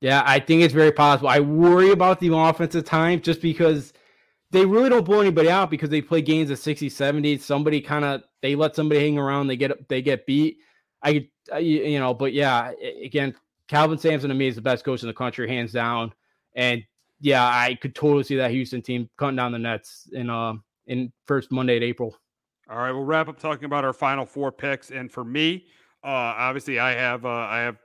Yeah, 0.00 0.22
I 0.26 0.40
think 0.40 0.62
it's 0.62 0.74
very 0.74 0.92
possible. 0.92 1.28
I 1.28 1.40
worry 1.40 1.90
about 1.90 2.20
the 2.20 2.34
offensive 2.34 2.84
time 2.84 3.20
just 3.20 3.40
because 3.40 3.92
they 4.50 4.66
really 4.66 4.90
don't 4.90 5.04
blow 5.04 5.20
anybody 5.20 5.50
out 5.50 5.70
because 5.70 5.90
they 5.90 6.02
play 6.02 6.20
games 6.20 6.50
of 6.50 6.58
60, 6.58 6.88
70. 6.88 7.38
Somebody 7.38 7.80
kind 7.80 8.04
of 8.04 8.22
they 8.42 8.54
let 8.54 8.76
somebody 8.76 9.00
hang 9.00 9.18
around, 9.18 9.46
they 9.46 9.56
get 9.56 9.88
they 9.88 10.02
get 10.02 10.26
beat. 10.26 10.58
I, 11.02 11.28
you 11.58 11.98
know, 11.98 12.12
but 12.14 12.32
yeah, 12.32 12.72
again, 13.02 13.34
Kelvin 13.68 13.98
Sampson 13.98 14.28
to 14.28 14.34
me 14.34 14.48
is 14.48 14.56
the 14.56 14.62
best 14.62 14.84
coach 14.84 15.02
in 15.02 15.08
the 15.08 15.14
country, 15.14 15.48
hands 15.48 15.72
down. 15.72 16.12
And 16.54 16.82
yeah, 17.20 17.44
I 17.44 17.76
could 17.80 17.94
totally 17.94 18.24
see 18.24 18.36
that 18.36 18.50
Houston 18.50 18.82
team 18.82 19.08
cutting 19.16 19.36
down 19.36 19.52
the 19.52 19.58
nets 19.58 20.08
in 20.12 20.30
uh 20.30 20.54
in 20.86 21.12
first 21.26 21.50
Monday 21.50 21.76
at 21.76 21.82
April. 21.82 22.16
All 22.68 22.78
right, 22.78 22.90
we'll 22.90 23.04
wrap 23.04 23.28
up 23.28 23.38
talking 23.38 23.64
about 23.64 23.84
our 23.84 23.92
final 23.92 24.26
four 24.26 24.50
picks. 24.50 24.90
And 24.90 25.10
for 25.10 25.24
me, 25.24 25.66
obviously, 26.10 26.78
I 26.78 26.92
have 26.92 27.24
uh, 27.24 27.28
I 27.28 27.58
have 27.58 27.76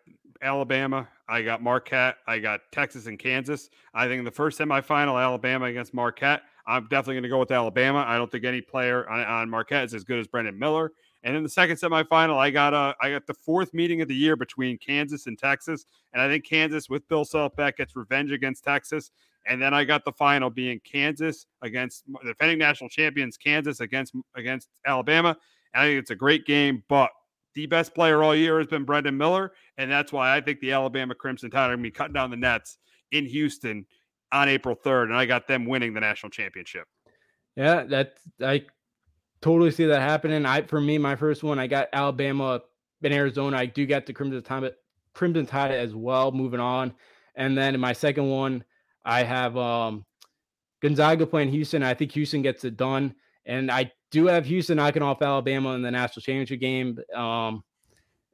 Alabama. 0.41 1.07
I 1.27 1.41
got 1.41 1.61
Marquette. 1.61 2.17
I 2.27 2.39
got 2.39 2.61
Texas 2.71 3.07
and 3.07 3.17
Kansas. 3.17 3.69
I 3.93 4.07
think 4.07 4.19
in 4.19 4.25
the 4.25 4.31
first 4.31 4.59
semifinal, 4.59 5.21
Alabama 5.21 5.65
against 5.65 5.93
Marquette. 5.93 6.41
I'm 6.67 6.83
definitely 6.83 7.15
going 7.15 7.23
to 7.23 7.29
go 7.29 7.39
with 7.39 7.51
Alabama. 7.51 8.03
I 8.07 8.17
don't 8.17 8.31
think 8.31 8.43
any 8.43 8.61
player 8.61 9.09
on, 9.09 9.21
on 9.21 9.49
Marquette 9.49 9.85
is 9.85 9.93
as 9.93 10.03
good 10.03 10.19
as 10.19 10.27
Brandon 10.27 10.57
Miller. 10.57 10.91
And 11.23 11.35
in 11.35 11.43
the 11.43 11.49
second 11.49 11.77
semifinal, 11.77 12.37
I 12.37 12.49
got 12.49 12.73
uh, 12.73 12.93
I 13.01 13.11
got 13.11 13.27
the 13.27 13.33
fourth 13.33 13.73
meeting 13.73 14.01
of 14.01 14.07
the 14.07 14.15
year 14.15 14.35
between 14.35 14.77
Kansas 14.77 15.27
and 15.27 15.37
Texas, 15.37 15.85
and 16.13 16.21
I 16.21 16.27
think 16.27 16.45
Kansas 16.45 16.89
with 16.89 17.07
Bill 17.07 17.25
Self 17.25 17.55
back 17.55 17.77
gets 17.77 17.95
revenge 17.95 18.31
against 18.31 18.63
Texas. 18.63 19.11
And 19.47 19.59
then 19.59 19.73
I 19.73 19.83
got 19.83 20.05
the 20.05 20.11
final 20.11 20.51
being 20.51 20.79
Kansas 20.83 21.47
against 21.63 22.03
the 22.05 22.29
defending 22.29 22.59
national 22.59 22.89
champions, 22.89 23.37
Kansas 23.37 23.79
against 23.79 24.13
against 24.35 24.69
Alabama. 24.85 25.37
And 25.73 25.83
I 25.83 25.87
think 25.87 25.99
it's 25.99 26.11
a 26.11 26.15
great 26.15 26.45
game, 26.45 26.83
but 26.89 27.09
the 27.53 27.65
best 27.65 27.93
player 27.93 28.23
all 28.23 28.35
year 28.35 28.59
has 28.59 28.67
been 28.67 28.85
Brandon 28.85 29.17
Miller, 29.17 29.51
and 29.77 29.91
that's 29.91 30.11
why 30.11 30.35
I 30.35 30.41
think 30.41 30.59
the 30.59 30.71
Alabama 30.71 31.15
Crimson 31.15 31.51
Tide 31.51 31.65
are 31.65 31.75
going 31.75 31.79
to 31.79 31.83
be 31.83 31.91
cutting 31.91 32.13
down 32.13 32.31
the 32.31 32.37
nets 32.37 32.77
in 33.11 33.25
Houston 33.25 33.85
on 34.31 34.47
April 34.47 34.75
3rd, 34.75 35.05
and 35.05 35.15
I 35.15 35.25
got 35.25 35.47
them 35.47 35.65
winning 35.65 35.93
the 35.93 35.99
national 35.99 36.29
championship. 36.29 36.85
Yeah, 37.55 37.83
that 37.83 38.13
I 38.41 38.65
totally 39.41 39.71
see 39.71 39.85
that 39.85 40.01
happening. 40.01 40.45
I 40.45 40.61
for 40.61 40.79
me, 40.79 40.97
my 40.97 41.15
first 41.15 41.43
one, 41.43 41.59
I 41.59 41.67
got 41.67 41.89
Alabama 41.91 42.61
in 43.01 43.11
Arizona. 43.11 43.57
I 43.57 43.65
do 43.65 43.85
get 43.85 44.05
the 44.05 44.13
Crimson 44.13 44.41
Tide, 44.41 44.71
Crimson 45.13 45.45
Tide 45.45 45.71
as 45.71 45.93
well. 45.93 46.31
Moving 46.31 46.61
on, 46.61 46.93
and 47.35 47.57
then 47.57 47.75
in 47.75 47.81
my 47.81 47.93
second 47.93 48.29
one, 48.29 48.63
I 49.03 49.23
have 49.23 49.57
um, 49.57 50.05
Gonzaga 50.81 51.27
playing 51.27 51.49
Houston. 51.49 51.83
I 51.83 51.93
think 51.93 52.13
Houston 52.13 52.41
gets 52.41 52.63
it 52.63 52.77
done, 52.77 53.15
and 53.45 53.69
I 53.69 53.91
do 54.11 54.27
have 54.27 54.45
Houston 54.45 54.77
knocking 54.77 55.01
off 55.01 55.21
Alabama 55.21 55.73
in 55.73 55.81
the 55.81 55.91
national 55.91 56.21
championship 56.21 56.59
game. 56.59 56.99
Um, 57.15 57.63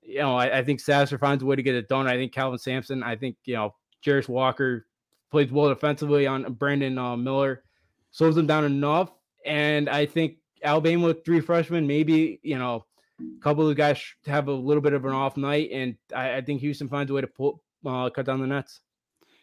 you 0.02 0.20
know, 0.20 0.36
I, 0.36 0.60
I, 0.60 0.64
think 0.64 0.80
Sasser 0.80 1.18
finds 1.18 1.44
a 1.44 1.46
way 1.46 1.56
to 1.56 1.64
get 1.64 1.76
it 1.76 1.88
done. 1.88 2.08
I 2.08 2.16
think 2.16 2.34
Kelvin 2.34 2.60
Sampson. 2.60 3.04
I 3.04 3.16
think 3.16 3.36
you 3.46 3.56
know 3.56 3.76
Jarace 4.06 4.30
Walker 4.30 4.88
plays 5.30 5.52
well 5.52 5.70
defensively 5.70 6.26
on 6.26 6.54
Brandon 6.54 6.98
uh, 6.98 7.18
Miller, 7.18 7.64
slows 8.12 8.36
them 8.36 8.48
down 8.48 8.64
enough, 8.64 9.12
and 9.46 9.90
I 9.90 10.06
think 10.06 10.38
Alabama 10.64 11.08
with 11.08 11.26
three 11.26 11.42
freshmen, 11.42 11.86
maybe 11.86 12.40
you 12.42 12.58
know, 12.58 12.86
a 13.20 13.42
couple 13.42 13.70
of 13.70 13.76
guys 13.76 14.02
have 14.26 14.48
a 14.48 14.54
little 14.54 14.82
bit 14.82 14.94
of 14.94 15.06
an 15.06 15.12
off 15.12 15.38
night, 15.38 15.70
and 15.72 15.96
I, 16.16 16.38
I 16.38 16.42
think 16.42 16.62
Houston 16.62 16.90
finds 16.90 17.12
a 17.12 17.14
way 17.14 17.22
to 17.22 17.28
pull 17.28 17.62
uh, 17.86 18.10
cut 18.10 18.26
down 18.26 18.42
the 18.42 18.48
nets. 18.48 18.82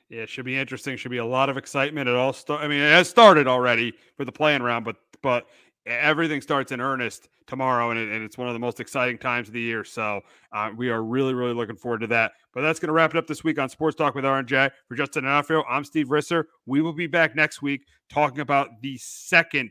Yeah, 0.09 0.23
it 0.23 0.29
should 0.29 0.45
be 0.45 0.57
interesting. 0.57 0.97
Should 0.97 1.11
be 1.11 1.19
a 1.19 1.25
lot 1.25 1.49
of 1.49 1.57
excitement. 1.57 2.09
It 2.09 2.15
all 2.15 2.33
start. 2.33 2.63
I 2.63 2.69
mean, 2.69 2.81
it 2.81 2.91
has 2.91 3.09
started 3.09 3.49
already 3.49 3.93
for 4.17 4.25
the 4.25 4.33
playing 4.33 4.63
round, 4.63 4.85
but 4.85 4.97
but 5.23 5.47
everything 5.87 6.41
starts 6.41 6.73
in 6.73 6.81
earnest 6.81 7.29
tomorrow, 7.47 7.91
and, 7.91 7.99
it, 7.99 8.11
and, 8.11 8.25
it's 8.25 8.39
one 8.39 8.49
of 8.49 8.55
the 8.55 8.61
most 8.61 8.81
exciting 8.81 9.19
times 9.19 9.49
of 9.49 9.55
the 9.55 9.61
year. 9.61 9.85
So 9.85 10.23
uh, 10.53 10.71
we 10.75 10.91
are 10.91 11.03
really, 11.03 11.35
really 11.35 11.55
looking 11.55 11.77
forward 11.77 12.01
to 12.01 12.07
that. 12.09 12.33
But 12.53 12.63
that's 12.63 12.79
going 12.79 12.89
to 12.89 12.93
wrap 12.93 13.11
it 13.11 13.17
up 13.17 13.27
this 13.27 13.45
week 13.45 13.59
on 13.59 13.69
Sports 13.69 13.97
Talk 13.97 14.15
with 14.15 14.25
RNJ. 14.25 14.71
For 14.89 14.95
Justin 14.95 15.25
D'Onofrio, 15.25 15.65
I'm 15.69 15.85
Steve 15.85 16.09
Risser. 16.09 16.45
We 16.67 16.81
will 16.81 16.93
be 16.93 17.07
back 17.07 17.37
next 17.37 17.63
week 17.63 17.87
talking 18.09 18.41
about 18.41 18.81
the 18.81 18.97
second, 18.99 19.71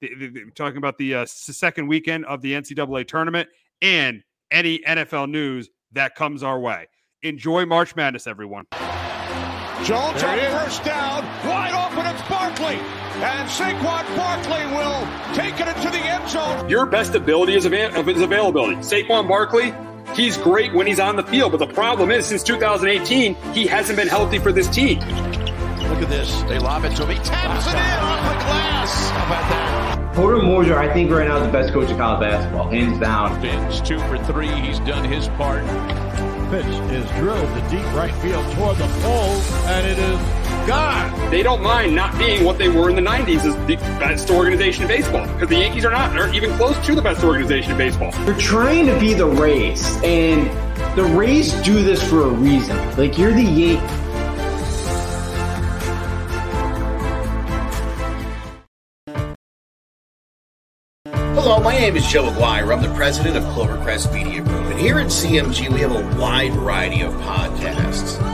the, 0.00 0.14
the, 0.14 0.28
the, 0.28 0.50
talking 0.54 0.78
about 0.78 0.98
the 0.98 1.14
uh, 1.14 1.26
second 1.26 1.86
weekend 1.86 2.26
of 2.26 2.42
the 2.42 2.52
NCAA 2.52 3.06
tournament 3.06 3.48
and 3.80 4.22
any 4.50 4.80
NFL 4.80 5.30
news 5.30 5.70
that 5.92 6.14
comes 6.14 6.42
our 6.42 6.60
way. 6.60 6.88
Enjoy 7.22 7.64
March 7.64 7.96
Madness, 7.96 8.26
everyone. 8.26 8.66
Jones 9.82 10.22
on 10.22 10.38
first 10.38 10.84
down, 10.84 11.22
And 13.24 13.48
Saquon 13.48 14.16
Barkley 14.16 14.66
will 14.76 15.34
take 15.34 15.58
it 15.58 15.66
into 15.76 15.88
the 15.90 15.98
end 15.98 16.28
zone. 16.28 16.68
Your 16.68 16.84
best 16.84 17.14
ability 17.14 17.54
is, 17.54 17.64
av- 17.64 17.72
is 18.08 18.20
availability. 18.20 18.76
Saquon 18.76 19.26
Barkley, 19.26 19.72
he's 20.14 20.36
great 20.36 20.74
when 20.74 20.86
he's 20.86 21.00
on 21.00 21.16
the 21.16 21.22
field, 21.22 21.52
but 21.52 21.58
the 21.58 21.72
problem 21.72 22.10
is 22.10 22.26
since 22.26 22.42
2018, 22.42 23.34
he 23.54 23.66
hasn't 23.66 23.96
been 23.96 24.08
healthy 24.08 24.38
for 24.38 24.52
this 24.52 24.68
team. 24.68 24.98
Look 24.98 26.02
at 26.02 26.08
this. 26.10 26.42
They 26.42 26.58
lob 26.58 26.84
it 26.84 26.94
to 26.96 27.06
him. 27.06 27.16
He 27.16 27.22
taps 27.24 27.66
it 27.66 27.70
in 27.70 27.76
off 27.76 28.32
the 28.32 28.44
glass. 28.44 29.10
How 29.10 29.26
about 29.26 29.50
that? 29.50 30.14
Porter 30.14 30.42
Moser, 30.42 30.78
I 30.78 30.92
think 30.92 31.10
right 31.10 31.26
now 31.26 31.38
is 31.38 31.46
the 31.46 31.52
best 31.52 31.72
coach 31.72 31.90
of 31.90 31.96
college 31.96 32.20
basketball, 32.20 32.68
hands 32.68 33.00
down. 33.00 33.40
Fins 33.40 33.80
two 33.80 33.98
for 34.00 34.18
three. 34.24 34.48
He's 34.48 34.78
done 34.80 35.04
his 35.04 35.28
part. 35.30 35.62
Pitch 36.50 36.66
is 36.66 37.08
drilled 37.12 37.48
to 37.48 37.68
deep 37.70 37.84
right 37.94 38.14
field 38.16 38.44
toward 38.54 38.76
the 38.76 38.86
pole, 39.02 39.40
and 39.66 39.86
it 39.86 39.98
is 39.98 40.43
God. 40.66 41.30
They 41.30 41.42
don't 41.42 41.62
mind 41.62 41.94
not 41.94 42.16
being 42.18 42.44
what 42.44 42.58
they 42.58 42.68
were 42.68 42.88
in 42.88 42.96
the 42.96 43.02
90s 43.02 43.44
as 43.44 43.54
the 43.66 43.76
best 43.98 44.30
organization 44.30 44.82
in 44.82 44.88
baseball 44.88 45.26
because 45.26 45.48
the 45.48 45.56
Yankees 45.56 45.84
are 45.84 45.90
not, 45.90 46.16
aren't 46.16 46.34
even 46.34 46.54
close 46.56 46.78
to 46.86 46.94
the 46.94 47.02
best 47.02 47.22
organization 47.22 47.72
in 47.72 47.78
baseball. 47.78 48.12
They're 48.24 48.38
trying 48.38 48.86
to 48.86 48.98
be 48.98 49.14
the 49.14 49.26
Rays, 49.26 49.96
and 50.02 50.46
the 50.96 51.04
Rays 51.04 51.52
do 51.62 51.82
this 51.82 52.02
for 52.08 52.22
a 52.22 52.28
reason. 52.28 52.76
Like, 52.96 53.18
you're 53.18 53.32
the 53.32 53.42
Yankees. 53.42 54.00
Hello, 61.34 61.60
my 61.60 61.78
name 61.78 61.96
is 61.96 62.06
Joe 62.06 62.30
Aguirre. 62.30 62.72
I'm 62.72 62.82
the 62.82 62.94
president 62.94 63.36
of 63.36 63.42
Clovercrest 63.54 64.14
Media 64.14 64.40
Group. 64.40 64.64
And 64.66 64.80
here 64.80 64.98
at 64.98 65.08
CMG, 65.08 65.70
we 65.70 65.80
have 65.80 65.92
a 65.92 66.18
wide 66.18 66.52
variety 66.54 67.02
of 67.02 67.12
podcasts 67.14 68.33